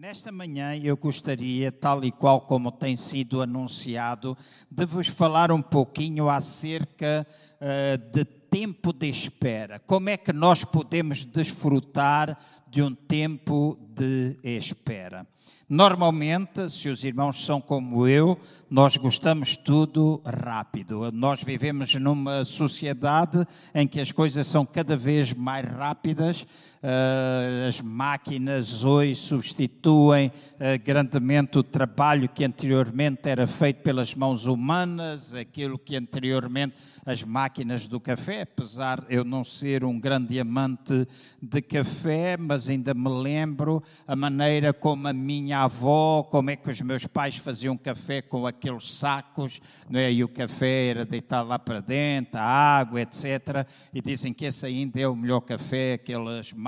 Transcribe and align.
Nesta 0.00 0.30
manhã 0.30 0.76
eu 0.76 0.96
gostaria, 0.96 1.72
tal 1.72 2.04
e 2.04 2.12
qual 2.12 2.42
como 2.42 2.70
tem 2.70 2.94
sido 2.94 3.42
anunciado, 3.42 4.38
de 4.70 4.86
vos 4.86 5.08
falar 5.08 5.50
um 5.50 5.60
pouquinho 5.60 6.28
acerca 6.28 7.26
uh, 7.54 7.98
de 8.12 8.24
tempo 8.24 8.92
de 8.92 9.08
espera. 9.08 9.80
Como 9.80 10.08
é 10.08 10.16
que 10.16 10.32
nós 10.32 10.62
podemos 10.62 11.24
desfrutar 11.24 12.38
de 12.70 12.80
um 12.80 12.94
tempo 12.94 13.76
de 13.92 14.38
espera? 14.44 15.26
Normalmente, 15.68 16.70
se 16.70 16.88
os 16.88 17.04
irmãos 17.04 17.44
são 17.44 17.60
como 17.60 18.08
eu, 18.08 18.38
nós 18.70 18.96
gostamos 18.96 19.54
tudo 19.54 20.22
rápido. 20.24 21.12
Nós 21.12 21.42
vivemos 21.42 21.94
numa 21.96 22.42
sociedade 22.46 23.46
em 23.74 23.86
que 23.86 24.00
as 24.00 24.10
coisas 24.10 24.46
são 24.46 24.64
cada 24.64 24.96
vez 24.96 25.34
mais 25.34 25.66
rápidas. 25.66 26.46
Uh, 26.80 27.68
as 27.68 27.80
máquinas 27.80 28.84
hoje 28.84 29.16
substituem 29.16 30.28
uh, 30.28 30.84
grandemente 30.84 31.58
o 31.58 31.62
trabalho 31.64 32.28
que 32.28 32.44
anteriormente 32.44 33.28
era 33.28 33.48
feito 33.48 33.82
pelas 33.82 34.14
mãos 34.14 34.46
humanas, 34.46 35.34
aquilo 35.34 35.76
que 35.76 35.96
anteriormente 35.96 36.76
as 37.04 37.24
máquinas 37.24 37.88
do 37.88 37.98
café, 37.98 38.42
apesar 38.42 39.04
eu 39.08 39.24
não 39.24 39.42
ser 39.42 39.84
um 39.84 39.98
grande 39.98 40.38
amante 40.38 41.08
de 41.42 41.60
café, 41.62 42.36
mas 42.36 42.70
ainda 42.70 42.94
me 42.94 43.08
lembro 43.08 43.82
a 44.06 44.14
maneira 44.14 44.72
como 44.72 45.08
a 45.08 45.12
minha 45.12 45.62
avó, 45.62 46.22
como 46.22 46.50
é 46.50 46.56
que 46.56 46.70
os 46.70 46.80
meus 46.80 47.06
pais 47.06 47.36
faziam 47.36 47.76
café 47.76 48.22
com 48.22 48.46
aqueles 48.46 48.92
sacos, 48.92 49.60
não 49.90 49.98
é? 49.98 50.12
e 50.12 50.22
o 50.22 50.28
café 50.28 50.90
era 50.90 51.04
deitado 51.04 51.48
lá 51.48 51.58
para 51.58 51.80
dentro, 51.80 52.38
a 52.38 52.44
água, 52.44 53.00
etc. 53.00 53.66
E 53.92 54.00
dizem 54.00 54.32
que 54.32 54.44
esse 54.44 54.64
ainda 54.64 55.00
é 55.00 55.08
o 55.08 55.16
melhor 55.16 55.40
café, 55.40 55.94
aquelas 55.94 56.52
máquinas 56.52 56.67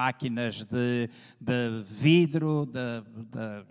de, 0.65 1.11
de 1.41 1.83
vidro, 1.85 2.67
de, 2.67 3.01
de 3.31 3.65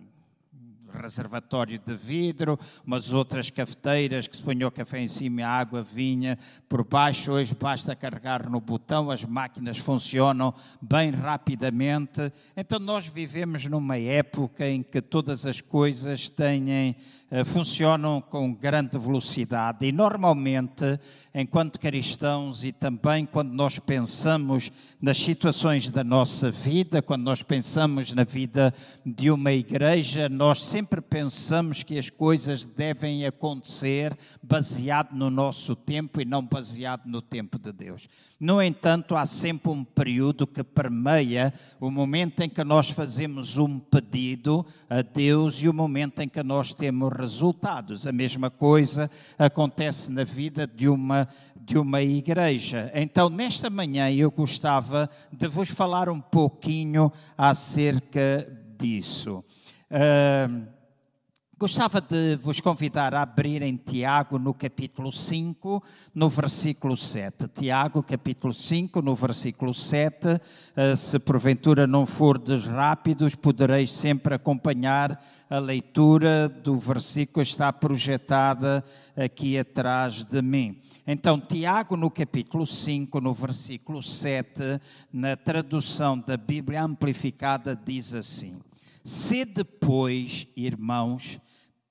reservatório 0.90 1.78
de 1.78 1.94
vidro, 1.94 2.58
umas 2.84 3.12
outras 3.12 3.50
cafeteiras 3.50 4.26
que 4.26 4.36
se 4.36 4.42
punha 4.42 4.66
o 4.66 4.70
café 4.70 5.00
em 5.00 5.08
cima 5.08 5.40
e 5.40 5.44
a 5.44 5.48
água 5.48 5.82
vinha 5.82 6.38
por 6.68 6.84
baixo. 6.84 7.32
Hoje 7.32 7.54
basta 7.54 7.94
carregar 7.96 8.48
no 8.48 8.60
botão, 8.60 9.10
as 9.10 9.24
máquinas 9.24 9.78
funcionam 9.78 10.52
bem 10.80 11.10
rapidamente. 11.10 12.32
Então 12.56 12.78
nós 12.78 13.06
vivemos 13.06 13.66
numa 13.66 13.96
época 13.96 14.68
em 14.68 14.82
que 14.82 15.00
todas 15.00 15.46
as 15.46 15.60
coisas 15.60 16.28
têm, 16.28 16.96
funcionam 17.44 18.20
com 18.20 18.52
grande 18.52 18.98
velocidade 18.98 19.86
e 19.86 19.92
normalmente, 19.92 20.98
enquanto 21.34 21.80
cristãos 21.80 22.64
e 22.64 22.72
também 22.72 23.24
quando 23.24 23.52
nós 23.52 23.78
pensamos 23.78 24.70
nas 25.00 25.16
situações 25.16 25.90
da 25.90 26.04
nossa 26.04 26.50
vida, 26.50 27.00
quando 27.00 27.22
nós 27.22 27.42
pensamos 27.42 28.12
na 28.12 28.24
vida 28.24 28.74
de 29.04 29.30
uma 29.30 29.52
igreja, 29.52 30.28
nós 30.28 30.64
sempre 30.64 30.90
sempre 30.90 31.00
pensamos 31.00 31.82
que 31.84 31.98
as 31.98 32.10
coisas 32.10 32.66
devem 32.66 33.24
acontecer 33.24 34.16
baseado 34.42 35.12
no 35.12 35.30
nosso 35.30 35.76
tempo 35.76 36.20
e 36.20 36.24
não 36.24 36.44
baseado 36.44 37.06
no 37.06 37.22
tempo 37.22 37.58
de 37.58 37.72
Deus. 37.72 38.08
No 38.40 38.62
entanto, 38.62 39.14
há 39.14 39.26
sempre 39.26 39.70
um 39.70 39.84
período 39.84 40.46
que 40.46 40.64
permeia 40.64 41.52
o 41.78 41.90
momento 41.90 42.40
em 42.40 42.48
que 42.48 42.64
nós 42.64 42.90
fazemos 42.90 43.56
um 43.58 43.78
pedido 43.78 44.64
a 44.88 45.02
Deus 45.02 45.62
e 45.62 45.68
o 45.68 45.74
momento 45.74 46.20
em 46.20 46.28
que 46.28 46.42
nós 46.42 46.72
temos 46.72 47.12
resultados. 47.20 48.06
A 48.06 48.12
mesma 48.12 48.50
coisa 48.50 49.10
acontece 49.38 50.10
na 50.10 50.24
vida 50.24 50.66
de 50.66 50.88
uma 50.88 51.28
de 51.62 51.78
uma 51.78 52.02
igreja. 52.02 52.90
Então, 52.94 53.28
nesta 53.28 53.70
manhã 53.70 54.10
eu 54.10 54.30
gostava 54.30 55.08
de 55.30 55.46
vos 55.46 55.68
falar 55.68 56.08
um 56.08 56.20
pouquinho 56.20 57.12
acerca 57.38 58.44
disso. 58.76 59.44
Uh, 59.88 60.66
gostava 61.60 62.00
de 62.00 62.36
vos 62.36 62.58
convidar 62.58 63.12
a 63.12 63.20
abrir 63.20 63.60
em 63.60 63.76
Tiago 63.76 64.38
no 64.38 64.54
capítulo 64.54 65.12
5, 65.12 65.84
no 66.14 66.26
versículo 66.26 66.96
7. 66.96 67.48
Tiago, 67.48 68.02
capítulo 68.02 68.54
5, 68.54 69.02
no 69.02 69.14
versículo 69.14 69.74
7. 69.74 70.26
Uh, 70.26 70.40
ah, 70.74 70.96
se 70.96 71.18
porventura 71.18 71.86
não 71.86 72.06
fordes 72.06 72.64
rápidos, 72.64 73.34
podereis 73.34 73.92
sempre 73.92 74.34
acompanhar 74.34 75.22
a 75.50 75.58
leitura 75.58 76.48
do 76.48 76.78
versículo 76.78 77.44
que 77.44 77.50
está 77.50 77.70
projetada 77.70 78.82
aqui 79.14 79.58
atrás 79.58 80.24
de 80.24 80.40
mim. 80.40 80.80
Então, 81.06 81.38
Tiago, 81.38 81.94
no 81.94 82.10
capítulo 82.10 82.66
5, 82.66 83.20
no 83.20 83.34
versículo 83.34 84.02
7, 84.02 84.80
na 85.12 85.36
tradução 85.36 86.18
da 86.18 86.38
Bíblia 86.38 86.82
Amplificada, 86.82 87.76
diz 87.76 88.14
assim: 88.14 88.56
Sede, 89.04 89.62
pois, 89.62 90.46
irmãos, 90.56 91.38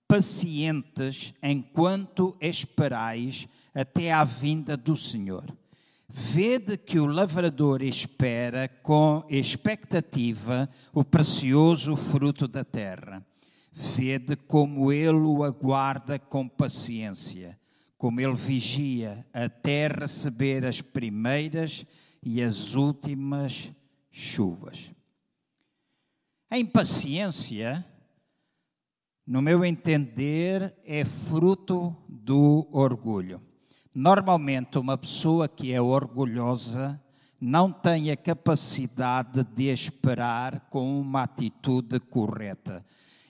pacientes 0.09 1.35
enquanto 1.43 2.35
esperais 2.41 3.47
até 3.75 4.11
à 4.11 4.23
vinda 4.23 4.75
do 4.75 4.97
Senhor. 4.97 5.55
Vede 6.09 6.75
que 6.75 6.97
o 6.99 7.05
lavrador 7.05 7.83
espera 7.83 8.67
com 8.67 9.23
expectativa 9.29 10.67
o 10.91 11.05
precioso 11.05 11.95
fruto 11.95 12.47
da 12.47 12.65
terra. 12.65 13.23
Vede 13.71 14.35
como 14.35 14.91
ele 14.91 15.11
o 15.11 15.43
aguarda 15.43 16.17
com 16.17 16.49
paciência, 16.49 17.55
como 17.95 18.19
ele 18.19 18.33
vigia 18.33 19.23
até 19.31 19.87
receber 19.87 20.65
as 20.65 20.81
primeiras 20.81 21.85
e 22.23 22.41
as 22.41 22.73
últimas 22.73 23.71
chuvas. 24.09 24.89
A 26.49 26.57
impaciência, 26.57 27.85
no 29.29 29.43
meu 29.43 29.63
entender, 29.63 30.73
é 30.83 31.05
fruto 31.05 31.95
do 32.09 32.67
orgulho. 32.71 33.39
Normalmente, 33.93 34.79
uma 34.79 34.97
pessoa 34.97 35.47
que 35.47 35.71
é 35.71 35.79
orgulhosa 35.79 36.99
não 37.39 37.71
tem 37.71 38.09
a 38.09 38.17
capacidade 38.17 39.43
de 39.55 39.71
esperar 39.71 40.67
com 40.71 40.99
uma 40.99 41.21
atitude 41.21 41.99
correta. 41.99 42.83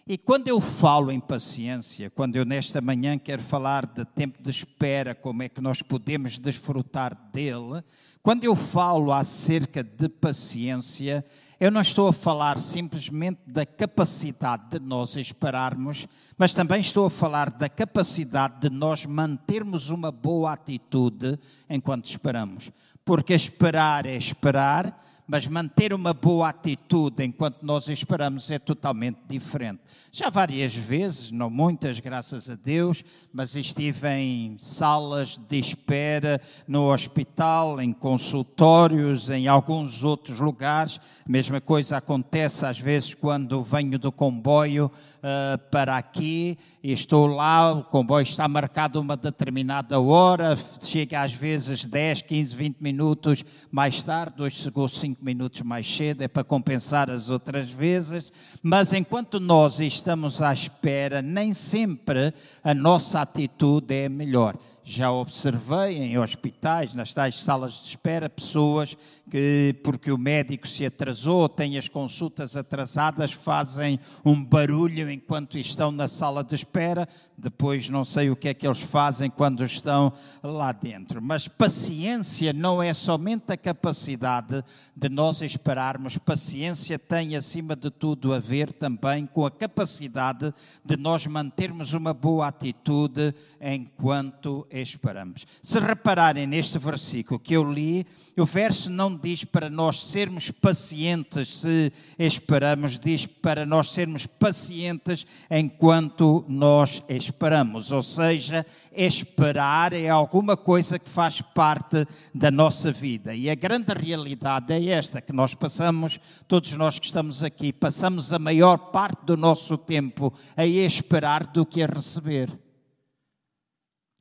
E 0.07 0.17
quando 0.17 0.47
eu 0.47 0.61
falo 0.61 1.11
em 1.11 1.19
paciência, 1.19 2.09
quando 2.09 2.37
eu 2.37 2.45
nesta 2.45 2.79
manhã 2.79 3.17
quero 3.17 3.41
falar 3.41 3.85
de 3.85 4.05
tempo 4.05 4.41
de 4.41 4.49
espera, 4.49 5.13
como 5.13 5.43
é 5.43 5.49
que 5.49 5.59
nós 5.59 5.81
podemos 5.81 6.39
desfrutar 6.39 7.13
dele, 7.33 7.83
quando 8.23 8.45
eu 8.45 8.55
falo 8.55 9.11
acerca 9.11 9.83
de 9.83 10.07
paciência, 10.07 11.25
eu 11.59 11.69
não 11.69 11.81
estou 11.81 12.07
a 12.07 12.13
falar 12.13 12.57
simplesmente 12.57 13.41
da 13.45 13.65
capacidade 13.65 14.69
de 14.71 14.79
nós 14.79 15.17
esperarmos, 15.17 16.07
mas 16.37 16.53
também 16.53 16.79
estou 16.79 17.05
a 17.05 17.09
falar 17.09 17.49
da 17.49 17.67
capacidade 17.67 18.61
de 18.61 18.69
nós 18.69 19.05
mantermos 19.05 19.89
uma 19.89 20.09
boa 20.09 20.53
atitude 20.53 21.37
enquanto 21.69 22.09
esperamos. 22.09 22.71
Porque 23.03 23.33
esperar 23.33 24.05
é 24.05 24.15
esperar, 24.15 25.05
mas 25.29 25.45
manter 25.45 25.93
uma 25.93 26.11
boa 26.11 26.49
atitude 26.49 27.23
enquanto 27.23 27.61
nós 27.61 27.87
esperamos 27.87 28.49
é 28.49 28.57
totalmente 28.57 29.19
diferente. 29.29 29.79
Já 30.11 30.27
várias 30.27 30.73
vezes, 30.73 31.29
não 31.29 31.51
muitas, 31.51 31.99
graças 31.99 32.49
a 32.49 32.55
Deus, 32.55 33.03
mas 33.31 33.55
estive 33.55 34.09
em 34.09 34.57
salas 34.57 35.37
de 35.37 35.59
espera 35.59 36.41
no 36.67 36.91
hospital, 36.91 37.79
em 37.79 37.93
consultórios, 37.93 39.29
em 39.29 39.47
alguns 39.47 40.03
outros 40.03 40.39
lugares. 40.39 40.99
A 41.23 41.31
mesma 41.31 41.61
coisa 41.61 41.97
acontece 41.97 42.65
às 42.65 42.79
vezes 42.79 43.13
quando 43.13 43.63
venho 43.63 43.99
do 43.99 44.11
comboio 44.11 44.91
uh, 45.19 45.57
para 45.69 45.97
aqui 45.97 46.57
e 46.81 46.91
estou 46.91 47.27
lá, 47.27 47.73
o 47.73 47.83
comboio 47.83 48.23
está 48.23 48.47
marcado 48.47 48.99
uma 48.99 49.17
determinada 49.17 49.99
hora, 49.99 50.57
chega 50.81 51.21
às 51.21 51.33
vezes 51.33 51.85
10, 51.85 52.21
15, 52.23 52.55
20 52.55 52.77
minutos 52.79 53.43
mais 53.69 54.01
tarde, 54.03 54.41
hoje 54.41 54.55
chegou 54.57 54.87
5 54.87 55.23
minutos 55.23 55.61
mais 55.61 55.85
cedo, 55.85 56.21
é 56.21 56.27
para 56.27 56.43
compensar 56.43 57.09
as 57.09 57.29
outras 57.29 57.69
vezes, 57.69 58.31
mas 58.63 58.93
enquanto 58.93 59.39
nós 59.39 59.79
estamos 59.79 60.41
à 60.41 60.53
espera, 60.53 61.21
nem 61.21 61.53
sempre 61.53 62.33
a 62.63 62.73
nossa 62.73 63.21
atitude 63.21 63.93
é 63.93 64.07
melhor. 64.07 64.55
Já 64.91 65.11
observei 65.11 65.97
em 65.97 66.17
hospitais, 66.17 66.95
nas 66.95 67.13
tais 67.13 67.39
salas 67.39 67.73
de 67.73 67.89
espera, 67.89 68.27
pessoas 68.27 68.97
que, 69.29 69.75
porque 69.83 70.11
o 70.11 70.17
médico 70.17 70.67
se 70.67 70.83
atrasou, 70.83 71.47
têm 71.47 71.77
as 71.77 71.87
consultas 71.87 72.55
atrasadas, 72.55 73.31
fazem 73.31 73.99
um 74.25 74.43
barulho 74.43 75.07
enquanto 75.11 75.59
estão 75.59 75.91
na 75.91 76.07
sala 76.07 76.43
de 76.43 76.55
espera. 76.55 77.07
Depois 77.41 77.89
não 77.89 78.03
sei 78.03 78.29
o 78.29 78.35
que 78.35 78.49
é 78.49 78.53
que 78.53 78.67
eles 78.67 78.81
fazem 78.81 79.29
quando 79.29 79.63
estão 79.63 80.11
lá 80.43 80.71
dentro. 80.71 81.21
Mas 81.21 81.47
paciência 81.47 82.51
não 82.51 82.83
é 82.83 82.93
somente 82.93 83.53
a 83.53 83.57
capacidade 83.57 84.63
de 84.95 85.09
nós 85.09 85.41
esperarmos. 85.41 86.17
Paciência 86.17 86.99
tem, 86.99 87.35
acima 87.35 87.75
de 87.75 87.89
tudo, 87.89 88.33
a 88.33 88.39
ver 88.39 88.73
também 88.73 89.25
com 89.25 89.45
a 89.45 89.51
capacidade 89.51 90.53
de 90.83 90.97
nós 90.97 91.25
mantermos 91.25 91.93
uma 91.93 92.13
boa 92.13 92.47
atitude 92.47 93.33
enquanto 93.61 94.67
esperamos. 94.69 95.45
Se 95.61 95.79
repararem 95.79 96.45
neste 96.45 96.77
versículo 96.77 97.39
que 97.39 97.55
eu 97.55 97.63
li, 97.63 98.05
o 98.39 98.45
verso 98.45 98.89
não 98.89 99.15
diz 99.15 99.43
para 99.43 99.69
nós 99.69 100.03
sermos 100.03 100.51
pacientes 100.51 101.57
se 101.57 101.91
esperamos, 102.17 102.99
diz 102.99 103.25
para 103.25 103.65
nós 103.65 103.91
sermos 103.91 104.25
pacientes 104.25 105.25
enquanto 105.49 106.45
nós 106.47 107.03
esperamos. 107.09 107.91
Ou 107.91 108.03
seja, 108.03 108.65
esperar 108.91 109.93
é 109.93 110.09
alguma 110.09 110.55
coisa 110.55 110.99
que 110.99 111.09
faz 111.09 111.41
parte 111.41 112.05
da 112.33 112.49
nossa 112.51 112.91
vida. 112.91 113.35
E 113.35 113.49
a 113.49 113.55
grande 113.55 113.93
realidade 113.93 114.73
é 114.73 114.89
esta: 114.89 115.21
que 115.21 115.33
nós 115.33 115.53
passamos, 115.53 116.19
todos 116.47 116.71
nós 116.73 116.99
que 116.99 117.05
estamos 117.05 117.43
aqui, 117.43 117.73
passamos 117.73 118.31
a 118.31 118.39
maior 118.39 118.77
parte 118.77 119.25
do 119.25 119.35
nosso 119.35 119.77
tempo 119.77 120.33
a 120.55 120.65
esperar 120.65 121.47
do 121.47 121.65
que 121.65 121.81
a 121.81 121.87
receber. 121.87 122.57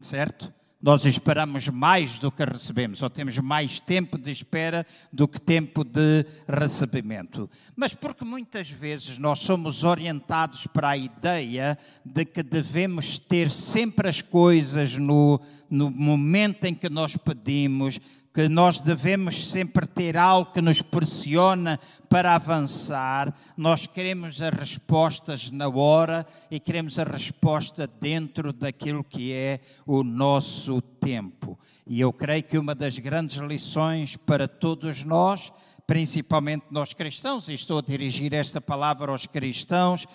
Certo? 0.00 0.57
Nós 0.80 1.04
esperamos 1.04 1.68
mais 1.68 2.20
do 2.20 2.30
que 2.30 2.44
recebemos, 2.44 3.02
ou 3.02 3.10
temos 3.10 3.36
mais 3.38 3.80
tempo 3.80 4.16
de 4.16 4.30
espera 4.30 4.86
do 5.12 5.26
que 5.26 5.40
tempo 5.40 5.82
de 5.82 6.24
recebimento. 6.46 7.50
Mas 7.74 7.94
porque 7.94 8.24
muitas 8.24 8.70
vezes 8.70 9.18
nós 9.18 9.40
somos 9.40 9.82
orientados 9.82 10.68
para 10.68 10.90
a 10.90 10.96
ideia 10.96 11.76
de 12.04 12.24
que 12.24 12.44
devemos 12.44 13.18
ter 13.18 13.50
sempre 13.50 14.08
as 14.08 14.22
coisas 14.22 14.96
no, 14.96 15.40
no 15.68 15.90
momento 15.90 16.64
em 16.64 16.74
que 16.74 16.88
nós 16.88 17.16
pedimos, 17.16 17.98
que 18.38 18.48
nós 18.48 18.78
devemos 18.78 19.50
sempre 19.50 19.84
ter 19.84 20.16
algo 20.16 20.52
que 20.52 20.60
nos 20.60 20.80
pressiona 20.80 21.76
para 22.08 22.36
avançar. 22.36 23.34
Nós 23.56 23.84
queremos 23.84 24.40
as 24.40 24.54
respostas 24.54 25.50
na 25.50 25.68
hora 25.68 26.24
e 26.48 26.60
queremos 26.60 27.00
a 27.00 27.02
resposta 27.02 27.90
dentro 28.00 28.52
daquilo 28.52 29.02
que 29.02 29.32
é 29.32 29.58
o 29.84 30.04
nosso 30.04 30.80
tempo. 30.80 31.58
E 31.84 32.00
eu 32.00 32.12
creio 32.12 32.44
que 32.44 32.56
uma 32.56 32.76
das 32.76 32.96
grandes 32.96 33.38
lições 33.38 34.16
para 34.16 34.46
todos 34.46 35.02
nós, 35.02 35.52
principalmente 35.84 36.66
nós 36.70 36.92
cristãos, 36.92 37.48
e 37.48 37.54
estou 37.54 37.78
a 37.78 37.82
dirigir 37.82 38.32
esta 38.32 38.60
palavra 38.60 39.10
aos 39.10 39.26
cristãos, 39.26 40.06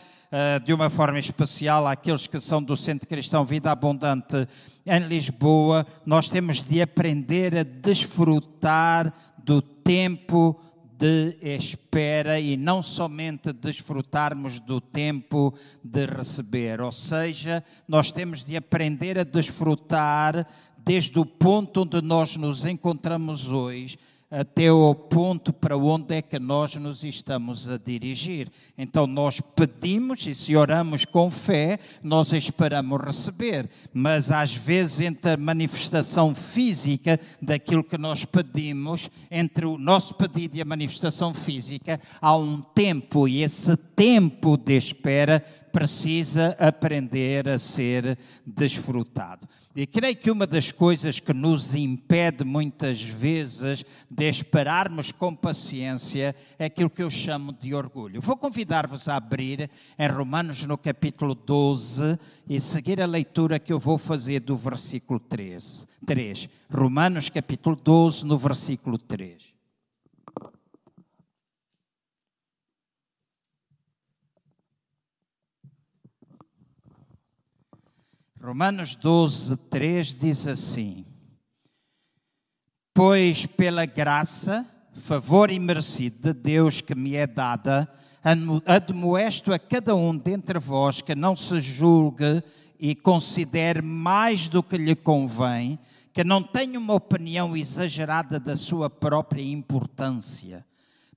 de 0.63 0.73
uma 0.73 0.89
forma 0.89 1.19
especial 1.19 1.85
àqueles 1.85 2.25
que 2.25 2.39
são 2.39 2.61
do 2.61 2.75
Centro 2.75 3.07
Cristão 3.07 3.45
Vida 3.45 3.71
Abundante 3.71 4.47
em 4.85 4.99
Lisboa, 5.07 5.85
nós 6.05 6.27
temos 6.27 6.63
de 6.63 6.81
aprender 6.81 7.55
a 7.55 7.63
desfrutar 7.63 9.13
do 9.43 9.61
tempo 9.61 10.59
de 10.97 11.37
espera 11.41 12.39
e 12.39 12.57
não 12.57 12.81
somente 12.81 13.53
desfrutarmos 13.53 14.59
do 14.59 14.81
tempo 14.81 15.53
de 15.83 16.05
receber. 16.05 16.81
Ou 16.81 16.91
seja, 16.91 17.63
nós 17.87 18.11
temos 18.11 18.43
de 18.43 18.57
aprender 18.57 19.19
a 19.19 19.23
desfrutar 19.23 20.47
desde 20.77 21.19
o 21.19 21.25
ponto 21.25 21.81
onde 21.81 22.01
nós 22.01 22.37
nos 22.37 22.65
encontramos 22.65 23.49
hoje 23.49 23.97
até 24.33 24.71
o 24.71 24.95
ponto 24.95 25.53
para 25.53 25.77
onde 25.77 26.15
é 26.15 26.21
que 26.21 26.39
nós 26.39 26.75
nos 26.75 27.03
estamos 27.03 27.69
a 27.69 27.77
dirigir. 27.77 28.51
Então 28.75 29.05
nós 29.05 29.39
pedimos 29.55 30.25
e 30.25 30.33
se 30.33 30.55
oramos 30.55 31.05
com 31.05 31.29
fé, 31.29 31.79
nós 32.01 32.33
esperamos 32.33 32.99
receber, 32.99 33.69
mas 33.93 34.31
às 34.31 34.55
vezes 34.55 35.01
entre 35.01 35.33
a 35.33 35.37
manifestação 35.37 36.33
física 36.33 37.19
daquilo 37.39 37.83
que 37.83 37.97
nós 37.97 38.25
pedimos, 38.25 39.07
entre 39.29 39.67
o 39.67 39.77
nosso 39.77 40.15
pedido 40.15 40.57
e 40.57 40.61
a 40.61 40.65
manifestação 40.65 41.31
física, 41.31 42.01
há 42.19 42.35
um 42.35 42.59
tempo 42.59 43.27
e 43.27 43.43
esse 43.43 43.77
tempo 43.77 44.57
de 44.57 44.75
espera 44.75 45.41
precisa 45.71 46.55
aprender 46.59 47.47
a 47.47 47.59
ser 47.59 48.17
desfrutado. 48.45 49.47
E 49.75 49.87
creio 49.87 50.15
que 50.15 50.29
uma 50.29 50.45
das 50.45 50.71
coisas 50.71 51.19
que 51.19 51.33
nos 51.33 51.73
impede 51.73 52.43
muitas 52.43 53.01
vezes 53.01 53.83
de 54.07 54.29
esperarmos 54.29 55.11
com 55.11 55.35
paciência 55.35 56.35
é 56.59 56.65
aquilo 56.65 56.91
que 56.91 57.01
eu 57.01 57.09
chamo 57.09 57.51
de 57.51 57.73
orgulho. 57.73 58.21
Vou 58.21 58.37
convidar-vos 58.37 59.07
a 59.07 59.15
abrir 59.15 59.71
em 59.97 60.07
Romanos 60.07 60.63
no 60.67 60.77
capítulo 60.77 61.33
12 61.33 62.19
e 62.47 62.61
seguir 62.61 63.01
a 63.01 63.07
leitura 63.07 63.57
que 63.57 63.73
eu 63.73 63.79
vou 63.79 63.97
fazer 63.97 64.41
do 64.41 64.55
versículo 64.55 65.19
13, 65.19 65.87
3. 66.05 66.49
Romanos 66.71 67.29
capítulo 67.29 67.75
12, 67.75 68.27
no 68.27 68.37
versículo 68.37 68.99
3. 68.99 69.53
Romanos 78.43 78.97
12, 78.97 79.55
3 79.69 80.15
diz 80.15 80.45
assim: 80.45 81.05
Pois 82.93 83.45
pela 83.45 83.85
graça, 83.85 84.69
favor 84.95 85.49
e 85.49 85.57
merecido 85.57 86.33
de 86.33 86.33
Deus 86.33 86.81
que 86.81 86.93
me 86.93 87.15
é 87.15 87.25
dada, 87.25 87.87
admoesto 88.65 89.53
a 89.53 89.57
cada 89.57 89.95
um 89.95 90.17
dentre 90.17 90.59
vós 90.59 91.01
que 91.01 91.15
não 91.15 91.37
se 91.37 91.61
julgue 91.61 92.43
e 92.77 92.93
considere 92.93 93.81
mais 93.81 94.49
do 94.49 94.61
que 94.61 94.77
lhe 94.77 94.93
convém, 94.93 95.79
que 96.11 96.25
não 96.25 96.43
tenha 96.43 96.77
uma 96.77 96.95
opinião 96.95 97.55
exagerada 97.55 98.41
da 98.41 98.57
sua 98.57 98.89
própria 98.89 99.41
importância, 99.41 100.65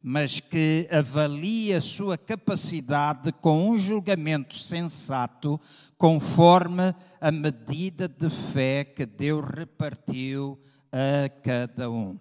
mas 0.08 0.38
que 0.38 0.88
avalie 0.88 1.74
a 1.74 1.80
sua 1.80 2.16
capacidade 2.16 3.32
com 3.32 3.70
um 3.70 3.76
julgamento 3.76 4.54
sensato, 4.54 5.60
conforme 5.98 6.94
a 7.20 7.32
medida 7.32 8.06
de 8.06 8.30
fé 8.30 8.84
que 8.84 9.04
Deus 9.04 9.44
repartiu 9.52 10.56
a 10.92 11.28
cada 11.42 11.90
um. 11.90 12.16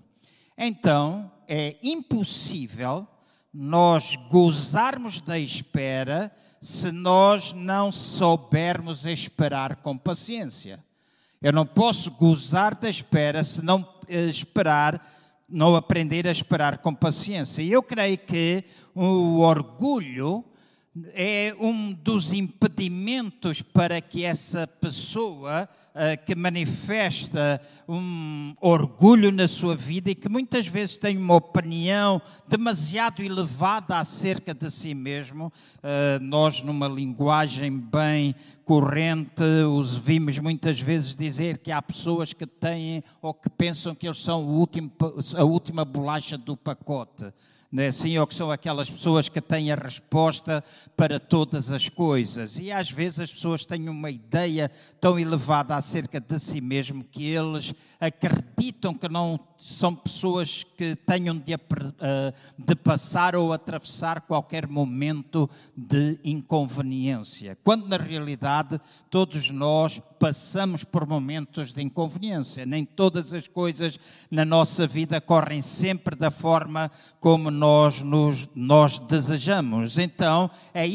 Então, 0.58 1.32
é 1.48 1.78
impossível 1.84 3.08
nós 3.54 4.16
gozarmos 4.32 5.22
da 5.22 5.38
espera 5.38 6.36
se 6.60 6.92
nós 6.92 7.54
não 7.54 7.92
soubermos 7.92 9.06
esperar 9.06 9.76
com 9.76 9.96
paciência. 9.96 10.84
Eu 11.40 11.54
não 11.54 11.68
posso 11.68 12.10
gozar 12.10 12.76
da 12.76 12.90
espera 12.90 13.44
se 13.44 13.62
não 13.62 13.88
esperar, 14.10 15.15
não 15.48 15.76
aprender 15.76 16.28
a 16.28 16.32
esperar 16.32 16.80
com 16.80 16.94
paciência. 16.94 17.62
E 17.62 17.72
eu 17.72 17.84
creio 17.84 18.18
que 18.18 18.64
o 18.94 19.40
orgulho 19.40 20.44
é 21.14 21.56
um 21.60 21.94
dos 21.94 22.32
impedimentos 22.32 23.62
para 23.62 24.00
que 24.02 24.24
essa 24.24 24.66
pessoa 24.66 25.70
que 26.26 26.36
manifesta 26.36 27.62
um 27.88 28.54
orgulho 28.60 29.32
na 29.32 29.48
sua 29.48 29.76
vida 29.76 30.10
e 30.10 30.16
que 30.16 30.28
muitas 30.28 30.68
vezes 30.68 30.98
tem 30.98 31.18
uma 31.18 31.36
opinião 31.36 32.22
demasiado 32.48 33.24
elevada 33.24 33.98
acerca 33.98 34.54
de 34.54 34.70
si 34.70 34.94
mesmo, 34.94 35.48
uh, 35.78 36.22
nós, 36.22 36.62
numa 36.62 36.88
linguagem 36.88 37.80
bem 37.80 38.36
corrente, 38.66 39.44
os 39.70 39.96
vimos 39.96 40.38
muitas 40.40 40.80
vezes 40.80 41.16
dizer 41.16 41.60
que 41.60 41.72
há 41.72 41.82
pessoas 41.82 42.34
que 42.34 42.46
têm 42.46 43.04
ou 43.22 43.34
que 43.34 43.50
pensam 43.50 43.96
que 43.96 44.08
eles 44.08 44.22
são 44.22 44.44
último, 44.44 44.92
a 45.36 45.44
última 45.44 45.86
bolacha 45.86 46.38
do 46.38 46.58
pacote 46.58 47.32
não 47.72 47.84
é 47.84 47.88
assim? 47.88 48.18
Ou 48.18 48.26
que 48.28 48.36
são 48.36 48.52
aquelas 48.52 48.90
pessoas 48.90 49.28
que 49.28 49.42
têm 49.42 49.72
a 49.72 49.76
resposta 49.76 50.64
para 50.96 51.20
todas 51.20 51.72
as 51.72 51.90
coisas. 51.90 52.58
E 52.58 52.72
às 52.72 52.90
vezes 52.90 53.20
as 53.20 53.32
pessoas 53.32 53.66
têm 53.66 53.90
uma 53.90 54.10
ideia 54.10 54.72
tão 55.00 55.20
elevada 55.20 55.76
acerca 55.76 56.20
de 56.20 56.40
si 56.40 56.62
mesmo 56.62 57.04
que 57.04 57.26
eles 57.26 57.74
acreditam 58.00 58.94
que 58.94 59.10
não 59.10 59.40
são 59.60 59.96
pessoas 59.96 60.64
que 60.78 60.96
tenham 60.96 61.36
de, 61.38 61.54
eh, 61.54 62.34
de, 62.58 62.76
passar 62.76 63.36
ou 63.36 63.52
atravessar 63.52 64.22
qualquer 64.22 64.68
momento 64.68 65.50
de 65.76 66.20
inconveniência, 66.24 67.58
quando 67.64 67.88
na 67.88 67.98
realidade 67.98 68.80
todos 69.10 69.50
nós 69.50 70.02
passamos 70.20 70.84
por 70.84 71.08
momentos 71.08 71.74
de 71.74 71.82
inconveniência. 71.82 72.66
Nem 72.66 72.86
todas 72.86 73.34
as 73.34 73.48
coisas 73.48 74.00
na 74.30 74.46
nossa 74.46 74.88
vida 74.88 75.20
correm 75.20 75.62
sempre 75.62 76.16
da 76.16 76.32
forma 76.32 76.92
como 77.20 77.50
nós, 77.50 78.02
nos, 78.02 78.48
nós 78.56 79.00
desejamos. 79.00 79.98
Então 79.98 80.50
é, 80.74 80.86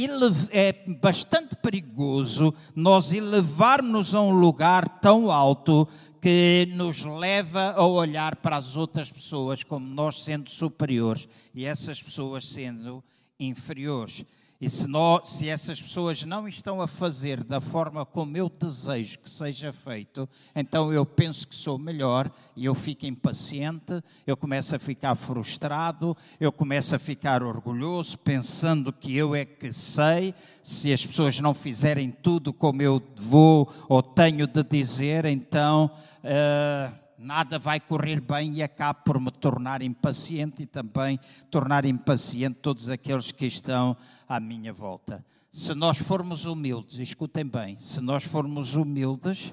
é 0.51 0.73
bastante 1.01 1.57
perigoso 1.57 2.55
nós 2.75 3.13
elevarmos 3.13 4.15
a 4.15 4.21
um 4.21 4.33
lugar 4.33 5.01
tão 5.01 5.31
alto 5.31 5.89
que 6.21 6.69
nos 6.75 7.03
leva 7.03 7.73
a 7.73 7.85
olhar 7.85 8.37
para 8.37 8.57
as 8.57 8.77
outras 8.77 9.11
pessoas 9.11 9.65
como 9.65 9.87
nós 9.87 10.23
sendo 10.23 10.51
superiores 10.51 11.29
e 11.55 11.65
essas 11.65 12.03
pessoas 12.03 12.47
sendo 12.49 13.03
inferiores. 13.39 14.25
E 14.61 14.69
se, 14.69 14.87
nós, 14.87 15.31
se, 15.31 15.49
essas 15.49 15.81
pessoas 15.81 16.23
não 16.23 16.47
estão 16.47 16.83
a 16.83 16.87
fazer 16.87 17.43
da 17.43 17.63
forma 17.63 18.05
como 18.05 18.37
eu 18.37 18.51
desejo 18.51 19.19
que 19.19 19.31
seja 19.31 19.73
feito, 19.73 20.29
então 20.55 20.93
eu 20.93 21.07
penso 21.07 21.49
que 21.49 21.55
sou 21.55 21.79
melhor 21.79 22.31
e 22.55 22.67
eu 22.67 22.75
fico 22.75 23.07
impaciente, 23.07 24.03
eu 24.27 24.37
começo 24.37 24.77
a 24.77 24.79
ficar 24.79 25.15
frustrado, 25.15 26.15
eu 26.39 26.53
começo 26.53 26.95
a 26.95 26.99
ficar 26.99 27.43
orgulhoso, 27.43 28.19
pensando 28.19 28.93
que 28.93 29.17
eu 29.17 29.35
é 29.35 29.47
que 29.47 29.73
sei. 29.73 30.35
Se 30.63 30.93
as 30.93 31.07
pessoas 31.07 31.41
não 31.41 31.55
fizerem 31.55 32.11
tudo 32.11 32.53
como 32.53 32.83
eu 32.83 33.03
vou 33.17 33.73
ou 33.89 34.03
tenho 34.03 34.47
de 34.47 34.63
dizer, 34.63 35.25
então. 35.25 35.91
Uh, 36.23 37.00
nada 37.21 37.59
vai 37.59 37.79
correr 37.79 38.19
bem 38.19 38.55
e 38.55 38.63
acabo 38.63 39.01
por 39.05 39.21
me 39.21 39.31
tornar 39.31 39.83
impaciente 39.83 40.63
e 40.63 40.67
também 40.67 41.21
tornar 41.51 41.85
impaciente 41.85 42.61
todos 42.63 42.89
aqueles 42.89 43.31
que 43.31 43.45
estão 43.45 43.95
à 44.27 44.41
minha 44.41 44.73
volta. 44.73 45.25
Se 45.51 45.75
nós 45.75 45.99
formos 45.99 46.47
humildes, 46.47 46.99
escutem 46.99 47.45
bem, 47.45 47.79
se 47.79 48.01
nós 48.01 48.25
formos 48.25 48.75
humildes, 48.75 49.53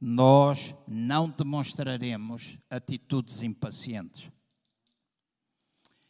nós 0.00 0.72
não 0.86 1.28
demonstraremos 1.28 2.58
atitudes 2.70 3.42
impacientes. 3.42 4.30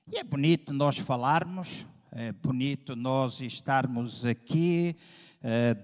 E 0.06 0.18
é 0.18 0.24
bonito 0.24 0.74
nós 0.74 0.98
falarmos, 0.98 1.86
é 2.12 2.30
bonito 2.30 2.94
nós 2.94 3.40
estarmos 3.40 4.26
aqui 4.26 4.96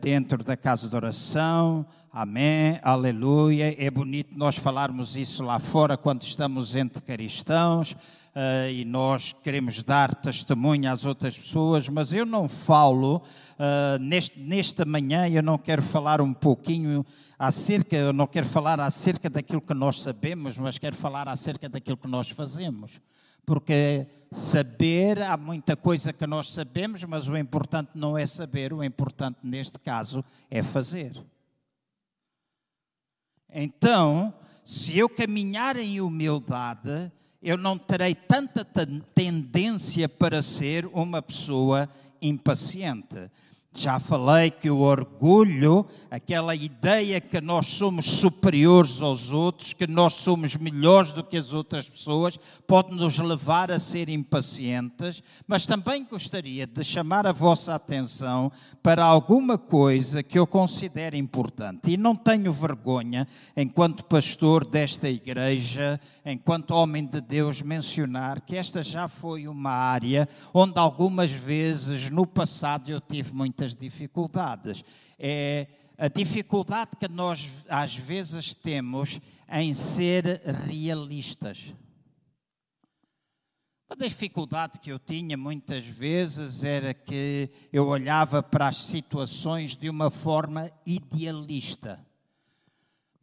dentro 0.00 0.42
da 0.42 0.56
casa 0.56 0.88
de 0.88 0.96
oração, 0.96 1.86
Amém, 2.12 2.80
aleluia. 2.82 3.72
É 3.78 3.88
bonito 3.88 4.36
nós 4.36 4.56
falarmos 4.56 5.14
isso 5.16 5.44
lá 5.44 5.60
fora 5.60 5.96
quando 5.96 6.22
estamos 6.22 6.74
entre 6.74 7.00
cristãos 7.00 7.92
uh, 7.92 8.68
e 8.68 8.84
nós 8.84 9.32
queremos 9.44 9.80
dar 9.84 10.12
testemunho 10.16 10.90
às 10.90 11.04
outras 11.04 11.38
pessoas, 11.38 11.88
mas 11.88 12.12
eu 12.12 12.26
não 12.26 12.48
falo, 12.48 13.18
uh, 13.18 13.96
neste, 14.00 14.40
nesta 14.40 14.84
manhã, 14.84 15.28
eu 15.28 15.40
não 15.40 15.56
quero 15.56 15.82
falar 15.82 16.20
um 16.20 16.34
pouquinho 16.34 17.06
acerca, 17.38 17.94
eu 17.94 18.12
não 18.12 18.26
quero 18.26 18.46
falar 18.46 18.80
acerca 18.80 19.30
daquilo 19.30 19.60
que 19.60 19.72
nós 19.72 20.00
sabemos, 20.00 20.58
mas 20.58 20.78
quero 20.78 20.96
falar 20.96 21.28
acerca 21.28 21.68
daquilo 21.68 21.96
que 21.96 22.08
nós 22.08 22.28
fazemos. 22.28 23.00
Porque 23.50 24.06
saber, 24.30 25.20
há 25.20 25.36
muita 25.36 25.76
coisa 25.76 26.12
que 26.12 26.24
nós 26.24 26.52
sabemos, 26.52 27.02
mas 27.02 27.26
o 27.26 27.36
importante 27.36 27.90
não 27.96 28.16
é 28.16 28.24
saber, 28.24 28.72
o 28.72 28.84
importante 28.84 29.38
neste 29.42 29.76
caso 29.80 30.24
é 30.48 30.62
fazer. 30.62 31.20
Então, 33.52 34.32
se 34.64 34.96
eu 34.96 35.08
caminhar 35.08 35.76
em 35.76 36.00
humildade, 36.00 37.10
eu 37.42 37.56
não 37.56 37.76
terei 37.76 38.14
tanta 38.14 38.64
tendência 39.12 40.08
para 40.08 40.42
ser 40.42 40.86
uma 40.92 41.20
pessoa 41.20 41.88
impaciente. 42.22 43.28
Já 43.72 44.00
falei 44.00 44.50
que 44.50 44.68
o 44.68 44.80
orgulho, 44.80 45.86
aquela 46.10 46.56
ideia 46.56 47.20
que 47.20 47.40
nós 47.40 47.66
somos 47.66 48.04
superiores 48.04 49.00
aos 49.00 49.30
outros, 49.30 49.72
que 49.72 49.86
nós 49.86 50.14
somos 50.14 50.56
melhores 50.56 51.12
do 51.12 51.22
que 51.22 51.36
as 51.36 51.52
outras 51.52 51.88
pessoas, 51.88 52.36
pode 52.66 52.92
nos 52.96 53.16
levar 53.18 53.70
a 53.70 53.78
ser 53.78 54.08
impacientes, 54.08 55.22
mas 55.46 55.66
também 55.66 56.04
gostaria 56.04 56.66
de 56.66 56.82
chamar 56.82 57.28
a 57.28 57.32
vossa 57.32 57.72
atenção 57.72 58.50
para 58.82 59.04
alguma 59.04 59.56
coisa 59.56 60.20
que 60.20 60.38
eu 60.38 60.48
considero 60.48 61.14
importante. 61.14 61.92
E 61.92 61.96
não 61.96 62.16
tenho 62.16 62.52
vergonha, 62.52 63.26
enquanto 63.56 64.04
pastor 64.04 64.64
desta 64.64 65.08
igreja, 65.08 66.00
enquanto 66.26 66.72
homem 66.72 67.06
de 67.06 67.20
Deus, 67.20 67.62
mencionar 67.62 68.40
que 68.40 68.56
esta 68.56 68.82
já 68.82 69.06
foi 69.06 69.46
uma 69.46 69.70
área 69.70 70.28
onde 70.52 70.76
algumas 70.76 71.30
vezes 71.30 72.10
no 72.10 72.26
passado 72.26 72.90
eu 72.90 73.00
tive 73.00 73.32
muitas 73.60 73.76
dificuldades. 73.76 74.82
É 75.18 75.66
a 75.98 76.08
dificuldade 76.08 76.92
que 76.98 77.06
nós 77.08 77.46
às 77.68 77.94
vezes 77.94 78.54
temos 78.54 79.20
em 79.50 79.74
ser 79.74 80.40
realistas. 80.66 81.74
A 83.86 83.94
dificuldade 83.94 84.78
que 84.78 84.90
eu 84.90 84.98
tinha 84.98 85.36
muitas 85.36 85.84
vezes 85.84 86.64
era 86.64 86.94
que 86.94 87.50
eu 87.70 87.86
olhava 87.86 88.42
para 88.42 88.68
as 88.68 88.76
situações 88.84 89.76
de 89.76 89.90
uma 89.90 90.10
forma 90.10 90.70
idealista. 90.86 92.02